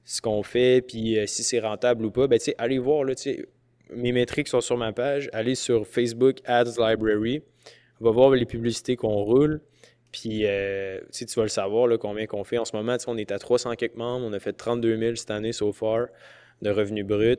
ce 0.05 0.21
qu'on 0.21 0.43
fait, 0.43 0.81
puis 0.81 1.19
euh, 1.19 1.27
si 1.27 1.45
c'est 1.45 1.61
rentable 1.61 2.05
ou 2.07 2.11
pas, 2.11 2.27
ben, 2.27 2.39
tu 2.39 2.47
sais, 2.47 2.55
allez 2.59 2.79
voir, 2.79 3.05
là, 3.05 3.15
tu 3.15 3.23
sais, 3.23 3.47
mes 3.95 4.13
métriques 4.13 4.49
sont 4.49 4.61
sur 4.61 4.77
ma 4.77 4.93
page. 4.93 5.31
Allez 5.33 5.55
sur 5.55 5.87
Facebook 5.87 6.39
Ads 6.45 6.77
Library. 6.79 7.43
On 8.01 8.05
va 8.05 8.11
voir 8.11 8.31
les 8.31 8.47
publicités 8.47 8.97
qu'on 8.97 9.23
roule. 9.23 9.61
Puis, 10.13 10.43
euh, 10.45 11.01
tu 11.13 11.27
vas 11.37 11.43
le 11.43 11.49
savoir, 11.49 11.89
combien 11.99 12.27
qu'on 12.27 12.45
fait. 12.45 12.59
En 12.59 12.65
ce 12.65 12.75
moment, 12.75 12.97
on 13.07 13.19
est 13.19 13.31
à 13.31 13.39
300 13.39 13.75
quelques 13.75 13.97
membres. 13.97 14.27
On 14.27 14.33
a 14.33 14.41
fait 14.41 14.53
32 14.53 14.97
000 14.97 15.17
cette 15.17 15.31
année, 15.31 15.53
so 15.53 15.73
far, 15.73 16.07
de 16.63 16.71
revenus 16.71 17.05
bruts. 17.05 17.37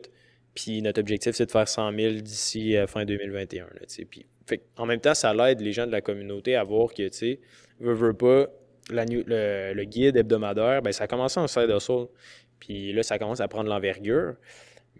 Puis, 0.53 0.81
notre 0.81 0.99
objectif, 0.99 1.35
c'est 1.35 1.45
de 1.45 1.51
faire 1.51 1.67
100 1.67 1.93
000 1.93 2.13
d'ici 2.15 2.77
euh, 2.77 2.85
fin 2.85 3.05
2021. 3.05 3.65
Là, 3.65 4.05
puis, 4.09 4.25
en 4.77 4.85
même 4.85 4.99
temps, 4.99 5.13
ça 5.13 5.33
l'aide 5.33 5.61
les 5.61 5.71
gens 5.71 5.87
de 5.87 5.91
la 5.91 6.01
communauté 6.01 6.55
à 6.55 6.63
voir 6.63 6.89
que, 6.89 7.07
tu 7.07 7.17
sais, 7.17 7.39
pas, 7.79 8.47
le, 8.89 9.83
guide 9.83 10.17
hebdomadaire, 10.17 10.81
ben, 10.81 10.91
ça 10.91 11.05
a 11.05 11.07
commencé 11.07 11.39
en 11.39 11.47
side 11.47 11.69
hustle. 11.69 12.07
Puis 12.59 12.93
là, 12.93 13.03
ça 13.03 13.17
commence 13.17 13.39
à 13.39 13.47
prendre 13.47 13.69
l'envergure. 13.69 14.35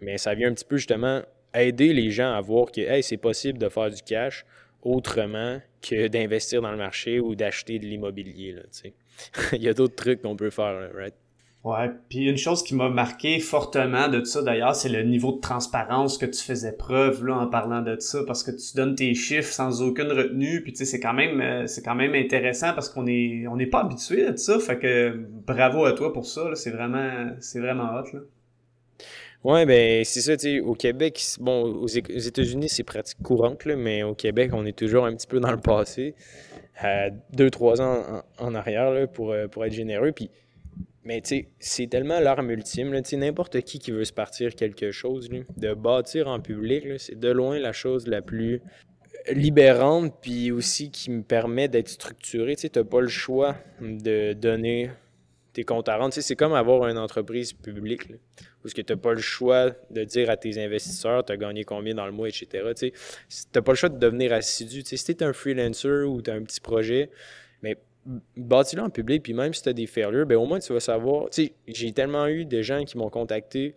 Mais 0.00 0.18
ça 0.18 0.34
vient 0.34 0.48
un 0.48 0.54
petit 0.54 0.64
peu 0.64 0.76
justement 0.76 1.22
aider 1.54 1.92
les 1.92 2.10
gens 2.10 2.32
à 2.32 2.40
voir 2.40 2.70
que 2.70 2.80
hey, 2.80 3.02
c'est 3.02 3.16
possible 3.16 3.58
de 3.58 3.68
faire 3.68 3.90
du 3.90 4.02
cash 4.02 4.44
autrement 4.82 5.60
que 5.82 6.08
d'investir 6.08 6.62
dans 6.62 6.70
le 6.70 6.76
marché 6.76 7.20
ou 7.20 7.34
d'acheter 7.34 7.78
de 7.78 7.86
l'immobilier. 7.86 8.56
Il 9.52 9.62
y 9.62 9.68
a 9.68 9.74
d'autres 9.74 9.96
trucs 9.96 10.22
qu'on 10.22 10.36
peut 10.36 10.50
faire, 10.50 10.90
right? 10.94 11.14
Ouais, 11.62 11.90
puis 12.08 12.26
une 12.26 12.38
chose 12.38 12.62
qui 12.62 12.74
m'a 12.74 12.88
marqué 12.88 13.38
fortement 13.38 14.08
de 14.08 14.24
ça 14.24 14.40
d'ailleurs, 14.40 14.74
c'est 14.74 14.88
le 14.88 15.02
niveau 15.02 15.32
de 15.32 15.40
transparence 15.40 16.16
que 16.16 16.24
tu 16.24 16.42
faisais 16.42 16.72
preuve 16.72 17.26
là 17.26 17.36
en 17.36 17.48
parlant 17.48 17.82
de 17.82 17.98
ça 18.00 18.20
parce 18.26 18.42
que 18.42 18.50
tu 18.50 18.74
donnes 18.76 18.94
tes 18.94 19.12
chiffres 19.12 19.52
sans 19.52 19.82
aucune 19.82 20.10
retenue 20.10 20.62
puis 20.62 20.72
tu 20.72 20.78
sais 20.78 20.84
c'est 20.86 21.00
quand 21.00 21.12
même 21.12 21.42
euh, 21.42 21.66
c'est 21.66 21.82
quand 21.82 21.94
même 21.94 22.14
intéressant 22.14 22.72
parce 22.72 22.88
qu'on 22.88 23.06
est 23.06 23.46
on 23.46 23.56
n'est 23.56 23.66
pas 23.66 23.82
habitué 23.82 24.24
à 24.24 24.34
ça, 24.38 24.58
fait 24.58 24.78
que 24.78 25.14
bravo 25.46 25.84
à 25.84 25.92
toi 25.92 26.14
pour 26.14 26.24
ça, 26.24 26.54
c'est 26.54 26.70
vraiment 26.70 27.28
c'est 27.40 27.60
vraiment 27.60 27.94
hot 27.94 28.06
là. 28.14 28.20
Oui, 29.42 29.64
ben 29.64 30.04
c'est 30.04 30.20
ça, 30.20 30.36
tu 30.36 30.42
sais, 30.42 30.60
au 30.60 30.74
Québec, 30.74 31.22
bon, 31.40 31.62
aux, 31.62 31.86
États-Unis, 31.86 32.68
c'est 32.68 32.84
pratique 32.84 33.22
courante, 33.22 33.64
là, 33.64 33.74
mais 33.74 34.02
au 34.02 34.14
Québec, 34.14 34.50
on 34.52 34.66
est 34.66 34.76
toujours 34.76 35.06
un 35.06 35.14
petit 35.16 35.26
peu 35.26 35.40
dans 35.40 35.50
le 35.50 35.60
passé, 35.60 36.14
à 36.76 37.08
deux, 37.32 37.48
trois 37.48 37.80
ans 37.80 38.22
en, 38.38 38.54
arrière, 38.54 38.90
là, 38.90 39.06
pour, 39.06 39.32
euh, 39.32 39.48
pour 39.48 39.64
être 39.64 39.72
généreux. 39.72 40.12
Mais 41.04 41.22
tu 41.22 41.28
sais, 41.28 41.48
c'est 41.58 41.86
tellement 41.86 42.20
l'arme 42.20 42.50
ultime, 42.50 42.92
tu 43.02 43.10
sais, 43.10 43.16
n'importe 43.16 43.62
qui 43.62 43.78
qui 43.78 43.92
veut 43.92 44.04
se 44.04 44.12
partir 44.12 44.54
quelque 44.54 44.90
chose, 44.90 45.30
de 45.56 45.72
bâtir 45.72 46.28
en 46.28 46.40
public, 46.40 46.84
c'est 46.98 47.18
de 47.18 47.30
loin 47.30 47.58
la 47.58 47.72
chose 47.72 48.06
la 48.06 48.20
plus 48.20 48.60
libérante, 49.30 50.14
puis 50.20 50.50
aussi 50.50 50.90
qui 50.90 51.10
me 51.10 51.22
permet 51.22 51.68
d'être 51.68 51.88
structuré. 51.88 52.56
Tu 52.56 52.62
sais, 52.62 52.72
n'as 52.76 52.84
pas 52.84 53.00
le 53.00 53.08
choix 53.08 53.56
de 53.80 54.34
donner 54.34 54.90
tes 55.52 55.64
comptes 55.64 55.88
à 55.88 55.96
rendre. 55.96 56.12
Tu 56.12 56.22
c'est 56.22 56.36
comme 56.36 56.52
avoir 56.52 56.88
une 56.88 56.98
entreprise 56.98 57.52
publique. 57.52 58.08
Là 58.08 58.16
que 58.68 58.82
tu 58.82 58.92
n'as 58.92 58.98
pas 58.98 59.12
le 59.12 59.20
choix 59.20 59.70
de 59.90 60.04
dire 60.04 60.30
à 60.30 60.36
tes 60.36 60.62
investisseurs, 60.62 61.24
tu 61.24 61.32
as 61.32 61.36
gagné 61.36 61.64
combien 61.64 61.94
dans 61.94 62.06
le 62.06 62.12
mois, 62.12 62.28
etc. 62.28 62.72
Tu 62.76 62.92
n'as 63.54 63.62
pas 63.62 63.72
le 63.72 63.76
choix 63.76 63.88
de 63.88 63.98
devenir 63.98 64.32
assidu. 64.32 64.82
si 64.84 65.04
tu 65.04 65.12
es 65.12 65.22
un 65.22 65.32
freelancer 65.32 66.04
ou 66.06 66.20
tu 66.20 66.30
as 66.30 66.34
un 66.34 66.42
petit 66.42 66.60
projet, 66.60 67.10
mais 67.62 67.78
bâtis-le 68.36 68.82
en 68.82 68.90
public, 68.90 69.22
puis 69.22 69.34
même 69.34 69.54
si 69.54 69.62
tu 69.62 69.68
as 69.68 69.72
des 69.72 69.86
failures, 69.86 70.26
ben 70.26 70.36
au 70.36 70.46
moins 70.46 70.58
tu 70.58 70.72
vas 70.72 70.80
savoir. 70.80 71.28
J'ai 71.66 71.92
tellement 71.92 72.26
eu 72.26 72.44
des 72.44 72.62
gens 72.62 72.84
qui 72.84 72.98
m'ont 72.98 73.10
contacté 73.10 73.74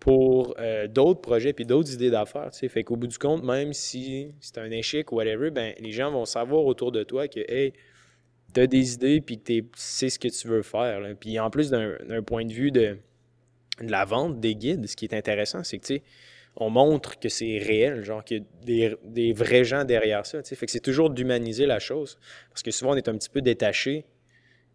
pour 0.00 0.56
euh, 0.58 0.88
d'autres 0.88 1.20
projets 1.20 1.52
puis 1.52 1.64
d'autres 1.64 1.92
idées 1.92 2.10
d'affaires. 2.10 2.50
Fait 2.52 2.82
qu'au 2.82 2.96
bout 2.96 3.06
du 3.06 3.18
compte, 3.18 3.44
même 3.44 3.72
si 3.72 4.32
c'est 4.40 4.58
un 4.58 4.70
échec 4.70 5.12
ou 5.12 5.16
whatever, 5.16 5.50
ben, 5.50 5.74
les 5.78 5.92
gens 5.92 6.10
vont 6.10 6.24
savoir 6.24 6.64
autour 6.64 6.90
de 6.90 7.04
toi 7.04 7.28
que, 7.28 7.40
hey, 7.48 7.72
tu 8.52 8.60
as 8.60 8.66
des 8.66 8.94
idées 8.94 9.20
puis 9.20 9.38
tu 9.38 9.64
sais 9.74 10.10
ce 10.10 10.18
que 10.18 10.28
tu 10.28 10.48
veux 10.48 10.62
faire. 10.62 11.00
Puis 11.18 11.38
en 11.38 11.50
plus 11.50 11.70
d'un 11.70 12.22
point 12.24 12.44
de 12.44 12.52
vue 12.52 12.70
de 12.70 12.98
de 13.80 13.90
la 13.90 14.04
vente 14.04 14.40
des 14.40 14.54
guides, 14.54 14.86
ce 14.86 14.96
qui 14.96 15.04
est 15.04 15.14
intéressant, 15.14 15.64
c'est 15.64 15.78
que, 15.78 15.86
tu 15.86 15.94
sais, 15.96 16.02
on 16.56 16.68
montre 16.68 17.18
que 17.18 17.28
c'est 17.28 17.58
réel, 17.58 18.04
genre 18.04 18.22
qu'il 18.22 18.44
y 18.66 18.84
a 18.84 18.90
des, 19.04 19.32
vrais 19.32 19.64
gens 19.64 19.84
derrière 19.84 20.26
ça. 20.26 20.42
Fait 20.42 20.66
que 20.66 20.72
c'est 20.72 20.80
toujours 20.80 21.10
d'humaniser 21.10 21.66
la 21.66 21.78
chose. 21.78 22.18
Parce 22.50 22.62
que 22.62 22.70
souvent, 22.70 22.92
on 22.92 22.96
est 22.96 23.08
un 23.08 23.16
petit 23.16 23.30
peu 23.30 23.40
détaché 23.40 24.04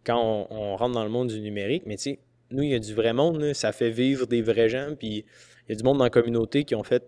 quand 0.04 0.48
on, 0.50 0.76
rentre 0.76 0.94
dans 0.94 1.04
le 1.04 1.10
monde 1.10 1.28
du 1.28 1.40
numérique. 1.40 1.84
Mais 1.86 1.96
tu 1.96 2.02
sais, 2.02 2.18
nous, 2.50 2.64
il 2.64 2.70
y 2.70 2.74
a 2.74 2.80
du 2.80 2.94
vrai 2.94 3.12
monde, 3.12 3.52
ça 3.52 3.72
fait 3.72 3.90
vivre 3.90 4.26
des 4.26 4.42
vrais 4.42 4.68
gens. 4.68 4.94
Puis 4.98 5.24
il 5.68 5.70
y 5.70 5.72
a 5.72 5.76
du 5.76 5.84
monde 5.84 5.98
dans 5.98 6.04
la 6.04 6.10
communauté 6.10 6.64
qui 6.64 6.74
ont 6.74 6.82
fait 6.82 7.04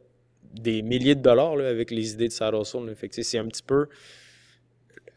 des 0.55 0.83
milliers 0.83 1.17
de 1.17 1.23
dollars 1.23 1.59
avec 1.59 1.91
les 1.91 2.13
idées 2.13 2.29
de 2.29 2.33
Saddle 2.33 2.65
Soul. 2.65 2.95
Fait 2.95 3.09
que 3.09 3.23
c'est 3.23 3.39
un 3.39 3.47
petit 3.47 3.63
peu 3.63 3.89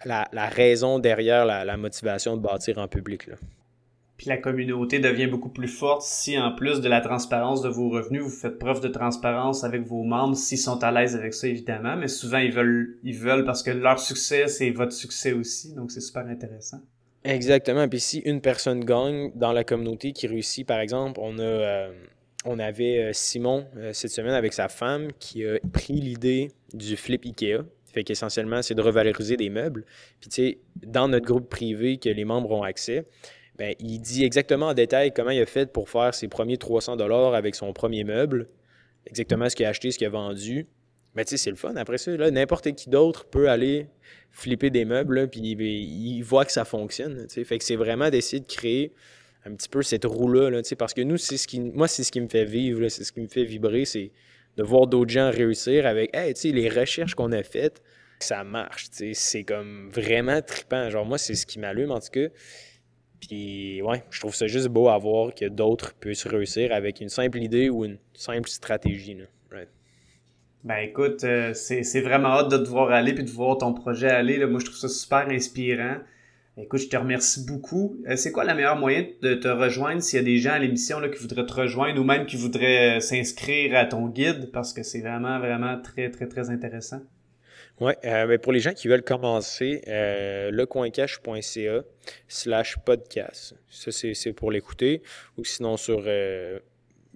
la, 0.06 0.50
raison 0.50 1.00
derrière 1.00 1.46
la, 1.46 1.66
la, 1.66 1.78
motivation 1.78 2.38
de 2.38 2.42
bâtir 2.42 2.78
en 2.78 2.88
public. 2.88 3.28
Là 3.28 3.36
la 4.26 4.38
communauté 4.38 5.00
devient 5.00 5.28
beaucoup 5.28 5.50
plus 5.50 5.68
forte 5.68 6.02
si 6.04 6.38
en 6.38 6.54
plus 6.54 6.82
de 6.82 6.90
la 6.90 7.02
transparence 7.02 7.62
de 7.62 7.70
vos 7.70 7.90
revenus, 7.90 8.22
vous 8.22 8.30
faites 8.30 8.60
preuve 8.60 8.82
de 8.82 8.88
transparence 8.88 9.64
avec 9.64 9.84
vos 9.84 10.04
membres 10.04 10.36
s'ils 10.36 10.58
sont 10.58 10.84
à 10.84 10.92
l'aise 10.92 11.16
avec 11.16 11.34
ça 11.34 11.48
évidemment, 11.48 11.96
mais 11.96 12.08
souvent 12.08 12.38
ils 12.38 12.52
veulent 12.52 12.98
ils 13.04 13.18
veulent 13.18 13.46
parce 13.46 13.64
que 13.64 13.72
leur 13.72 14.00
succès 14.00 14.48
c'est 14.48 14.70
votre 14.72 14.94
succès 14.94 15.34
aussi, 15.34 15.74
donc 15.74 15.92
c'est 15.92 16.02
super 16.02 16.28
intéressant. 16.28 16.82
Exactement, 17.24 17.88
puis 17.88 18.00
si 18.00 18.20
une 18.20 18.42
personne 18.42 18.84
gagne 18.84 19.32
dans 19.36 19.54
la 19.54 19.64
communauté 19.64 20.12
qui 20.12 20.28
réussit 20.28 20.68
par 20.68 20.80
exemple, 20.80 21.20
on 21.22 21.38
a 21.40 21.42
euh, 21.42 21.94
on 22.46 22.60
avait 22.60 23.00
euh, 23.00 23.14
Simon 23.14 23.66
euh, 23.78 23.94
cette 23.94 24.12
semaine 24.12 24.34
avec 24.34 24.54
sa 24.54 24.68
femme 24.68 25.08
qui 25.20 25.46
a 25.46 25.58
pris 25.72 25.94
l'idée 25.94 26.52
du 26.74 26.98
flip 26.98 27.26
Ikea. 27.26 27.64
Fait 27.94 28.04
qu'essentiellement, 28.04 28.62
c'est 28.62 28.76
de 28.76 28.82
revaloriser 28.82 29.38
des 29.38 29.50
meubles. 29.50 29.86
Puis, 30.20 30.30
tu 30.30 30.36
sais, 30.36 30.58
dans 30.86 31.08
notre 31.08 31.26
groupe 31.26 31.50
privé 31.50 31.98
que 31.98 32.10
les 32.10 32.26
membres 32.26 32.52
ont 32.52 32.64
accès, 32.64 33.06
ben, 33.58 33.76
il 33.80 34.00
dit 34.00 34.24
exactement 34.24 34.68
en 34.68 34.74
détail 34.74 35.14
comment 35.14 35.30
il 35.30 35.42
a 35.42 35.46
fait 35.46 35.72
pour 35.72 35.90
faire 35.90 36.14
ses 36.16 36.28
premiers 36.28 36.58
300 36.58 36.96
dollars 36.96 37.36
avec 37.36 37.54
son 37.56 37.72
premier 37.72 38.04
meuble, 38.04 38.50
exactement 39.06 39.48
ce 39.48 39.56
qu'il 39.56 39.66
a 39.66 39.70
acheté, 39.70 39.92
ce 39.92 40.00
qu'il 40.00 40.08
a 40.08 40.10
vendu. 40.10 40.68
Mais 41.16 41.24
tu 41.26 41.32
sais, 41.32 41.38
c'est 41.38 41.52
le 41.52 41.56
fun. 41.56 41.76
Après 41.76 42.00
ça, 42.00 42.12
n'importe 42.32 42.74
qui 42.74 42.90
d'autre 42.90 43.26
peut 43.26 43.50
aller 43.50 43.88
flipper 44.32 44.72
des 44.72 44.86
meubles, 44.86 45.30
puis 45.30 45.42
il, 45.42 46.22
voit 46.24 46.46
que 46.46 46.52
ça 46.52 46.66
fonctionne. 46.66 47.28
Fait 47.30 47.60
que 47.60 47.64
c'est 47.64 47.76
vraiment 47.76 48.10
d'essayer 48.10 48.40
de 48.40 48.48
créer 48.48 48.92
un 49.46 49.54
petit 49.54 49.70
peu 49.70 49.84
cette 49.84 50.06
roue-là, 50.06 50.62
parce 50.80 50.96
que 50.96 51.02
nous, 51.02 51.18
c'est 51.18 51.38
ce 51.38 51.48
qui, 51.48 51.60
moi, 51.60 51.88
c'est 51.88 52.04
ce 52.04 52.12
qui 52.12 52.22
me 52.22 52.28
fait 52.28 52.46
vivre, 52.46 52.88
c'est 52.88 53.04
ce 53.04 53.12
qui 53.12 53.22
me 53.22 53.28
fait 53.28 53.44
vibrer, 53.44 53.86
c'est 53.86 54.12
de 54.58 54.64
voir 54.64 54.88
d'autres 54.88 55.12
gens 55.12 55.32
réussir 55.32 55.86
avec, 55.86 56.16
hey, 56.16 56.34
les 56.52 56.70
recherches 56.70 57.16
qu'on 57.16 57.32
a 57.32 57.44
faites, 57.44 57.82
ça 58.20 58.44
marche, 58.44 58.88
c'est 58.92 59.44
comme 59.44 59.90
vraiment 59.92 60.42
trippant. 60.42 60.90
Genre, 60.90 61.06
moi, 61.06 61.18
c'est 61.18 61.36
ce 61.36 61.46
qui 61.46 61.60
m'allume, 61.60 61.92
en 61.92 62.00
tout 62.00 62.12
cas. 62.12 62.28
Puis, 63.20 63.82
ouais, 63.82 64.04
je 64.10 64.20
trouve 64.20 64.36
ça 64.36 64.48
juste 64.48 64.68
beau 64.68 64.90
à 64.90 64.98
voir 64.98 65.34
que 65.34 65.46
d'autres 65.46 65.94
puissent 65.94 66.28
réussir 66.28 66.74
avec 66.74 67.02
une 67.02 67.10
simple 67.10 67.42
idée 67.42 67.70
ou 67.70 67.86
une 67.86 67.98
simple 68.14 68.50
stratégie. 68.50 69.18
Ben 70.64 70.78
écoute, 70.78 71.26
euh, 71.26 71.54
c'est 71.54 72.00
vraiment 72.00 72.30
hâte 72.30 72.50
de 72.50 72.58
te 72.58 72.70
voir 72.70 72.90
aller 72.92 73.14
puis 73.14 73.26
de 73.26 73.30
voir 73.30 73.58
ton 73.58 73.74
projet 73.74 74.10
aller. 74.10 74.38
Là. 74.38 74.48
Moi, 74.48 74.62
je 74.62 74.66
trouve 74.66 74.78
ça 74.78 74.88
super 74.88 75.28
inspirant. 75.30 75.98
Écoute, 76.56 76.82
je 76.82 76.88
te 76.88 76.96
remercie 76.96 77.44
beaucoup. 77.46 77.98
Euh, 78.08 78.16
c'est 78.16 78.32
quoi 78.32 78.44
la 78.44 78.54
meilleure 78.54 78.76
moyen 78.76 79.08
de 79.24 79.34
te 79.34 79.48
rejoindre 79.48 80.04
s'il 80.04 80.18
y 80.18 80.22
a 80.22 80.26
des 80.26 80.38
gens 80.38 80.52
à 80.52 80.60
l'émission 80.60 81.02
qui 81.10 81.18
voudraient 81.18 81.48
te 81.48 81.54
rejoindre 81.54 82.00
ou 82.00 82.04
même 82.04 82.28
qui 82.28 82.36
voudraient 82.36 82.98
euh, 82.98 83.00
s'inscrire 83.00 83.76
à 83.76 83.86
ton 83.86 84.08
guide? 84.08 84.52
Parce 84.52 84.72
que 84.72 84.84
c'est 84.84 85.02
vraiment, 85.02 85.40
vraiment 85.40 85.82
très, 85.82 86.12
très, 86.12 86.28
très 86.28 86.52
intéressant? 86.52 87.02
Oui, 87.80 87.94
euh, 88.06 88.28
ben, 88.28 88.38
pour 88.38 88.54
les 88.54 88.60
gens 88.60 88.74
qui 88.74 88.88
veulent 88.88 89.04
commencer, 89.04 89.82
lecoincash.ca 90.52 91.82
slash 92.28 92.78
podcast. 92.86 93.56
Ça, 93.68 93.92
c'est 93.92 94.34
pour 94.34 94.52
l'écouter. 94.52 95.02
Ou 95.40 95.46
sinon, 95.46 95.76
sur, 95.76 96.04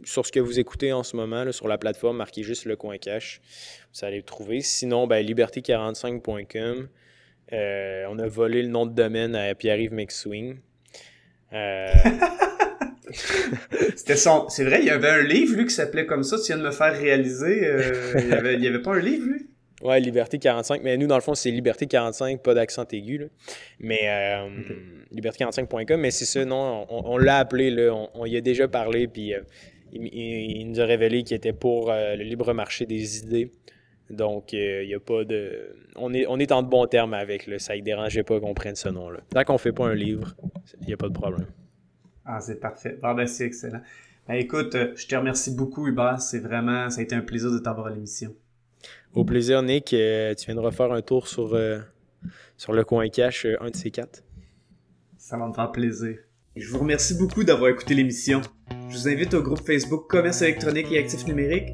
sur 0.03 0.25
ce 0.25 0.31
que 0.31 0.39
vous 0.39 0.59
écoutez 0.59 0.93
en 0.93 1.03
ce 1.03 1.15
moment, 1.15 1.51
sur 1.51 1.67
la 1.67 1.77
plateforme, 1.77 2.17
marquez 2.17 2.41
juste 2.41 2.65
le. 2.65 2.75
Vous 2.75 4.05
allez 4.05 4.17
le 4.17 4.23
trouver. 4.23 4.61
Sinon, 4.61 5.05
ben, 5.05 5.23
liberté45.com. 5.23 6.89
on 7.51 8.19
a 8.19 8.27
volé 8.27 8.61
le 8.63 8.69
nom 8.69 8.85
de 8.85 8.93
domaine 8.93 9.35
à 9.35 9.53
Pierre-Yves 9.55 9.93
McSwing. 9.93 10.57
C'était 13.95 14.17
son. 14.17 14.49
C'est 14.49 14.65
vrai, 14.65 14.79
il 14.81 14.85
y 14.85 14.89
avait 14.89 15.09
un 15.09 15.23
livre, 15.23 15.55
lui, 15.55 15.65
qui 15.65 15.73
s'appelait 15.73 16.05
comme 16.05 16.23
ça. 16.23 16.37
Tu 16.37 16.47
viens 16.47 16.57
de 16.57 16.63
me 16.63 16.71
faire 16.71 16.93
réaliser. 16.97 17.71
il 18.19 18.27
n'y 18.27 18.33
avait, 18.33 18.55
avait 18.55 18.81
pas 18.81 18.95
un 18.95 18.99
livre, 18.99 19.27
lui? 19.27 19.47
Ouais, 19.81 19.99
Liberté 19.99 20.39
45. 20.39 20.81
Mais 20.83 20.97
nous, 20.97 21.07
dans 21.07 21.15
le 21.15 21.21
fond, 21.21 21.35
c'est 21.35 21.51
Liberté 21.51 21.85
45, 21.85 22.41
pas 22.41 22.53
d'accent 22.53 22.85
aigu. 22.91 23.27
Mais 23.79 23.99
euh, 24.03 24.49
liberté45.com, 25.13 25.99
mais 25.99 26.11
c'est 26.11 26.25
ça, 26.25 26.43
non, 26.45 26.85
on, 26.89 27.17
l'a 27.17 27.37
appelé, 27.37 27.69
là, 27.69 27.93
on, 28.15 28.25
y 28.25 28.37
a 28.37 28.41
déjà 28.41 28.67
parlé, 28.67 29.07
puis 29.07 29.35
euh, 29.35 29.41
il, 29.93 30.67
nous 30.69 30.81
a 30.81 30.85
révélé 30.85 31.23
qu'il 31.23 31.37
était 31.37 31.53
pour 31.53 31.91
euh, 31.91 32.15
le 32.15 32.23
libre 32.23 32.53
marché 32.53 32.85
des 32.85 33.19
idées 33.19 33.51
Donc, 34.09 34.53
il 34.53 34.87
n'y 34.87 34.95
a 34.95 34.99
pas 34.99 35.23
de. 35.23 35.75
On 35.95 36.13
est, 36.13 36.25
on 36.27 36.39
est 36.39 36.51
en 36.51 36.63
de 36.63 36.69
bons 36.69 36.87
termes 36.87 37.13
avec. 37.13 37.47
Là. 37.47 37.59
Ça 37.59 37.75
ne 37.75 37.81
dérangeait 37.81 38.23
pas 38.23 38.39
qu'on 38.39 38.53
prenne 38.53 38.75
ce 38.75 38.89
nom-là. 38.89 39.19
Tant 39.29 39.43
qu'on 39.43 39.53
ne 39.53 39.57
fait 39.57 39.73
pas 39.73 39.85
un 39.85 39.95
livre, 39.95 40.35
il 40.81 40.87
n'y 40.87 40.93
a 40.93 40.97
pas 40.97 41.09
de 41.09 41.13
problème. 41.13 41.47
Ah, 42.25 42.39
c'est 42.39 42.59
parfait. 42.59 42.97
Bon, 43.01 43.13
ben, 43.13 43.27
c'est 43.27 43.45
excellent. 43.45 43.81
Ben, 44.27 44.35
écoute, 44.35 44.75
je 44.95 45.07
te 45.07 45.15
remercie 45.15 45.55
beaucoup, 45.55 45.87
Hubert. 45.87 46.21
C'est 46.21 46.39
vraiment. 46.39 46.89
Ça 46.89 46.99
a 46.99 47.03
été 47.03 47.15
un 47.15 47.21
plaisir 47.21 47.51
de 47.51 47.59
t'avoir 47.59 47.87
à 47.87 47.89
l'émission. 47.91 48.33
Au 49.13 49.25
plaisir, 49.25 49.61
Nick. 49.63 49.85
tu 49.85 49.95
viens 49.95 50.55
de 50.55 50.59
refaire 50.59 50.91
un 50.91 51.01
tour 51.01 51.27
sur, 51.27 51.57
sur 52.57 52.73
le 52.73 52.83
coin 52.83 53.09
cash, 53.09 53.45
un 53.59 53.69
de 53.69 53.75
ces 53.75 53.91
quatre. 53.91 54.23
Ça 55.17 55.37
va 55.37 55.47
me 55.47 55.53
faire 55.53 55.71
plaisir. 55.71 56.17
Je 56.55 56.69
vous 56.69 56.79
remercie 56.79 57.15
beaucoup 57.17 57.43
d'avoir 57.43 57.69
écouté 57.69 57.93
l'émission. 57.93 58.41
Je 58.89 58.97
vous 58.97 59.07
invite 59.09 59.33
au 59.33 59.43
groupe 59.43 59.59
Facebook 59.59 60.07
Commerce 60.07 60.41
électronique 60.41 60.91
et 60.91 60.97
actifs 60.97 61.27
numériques. 61.27 61.73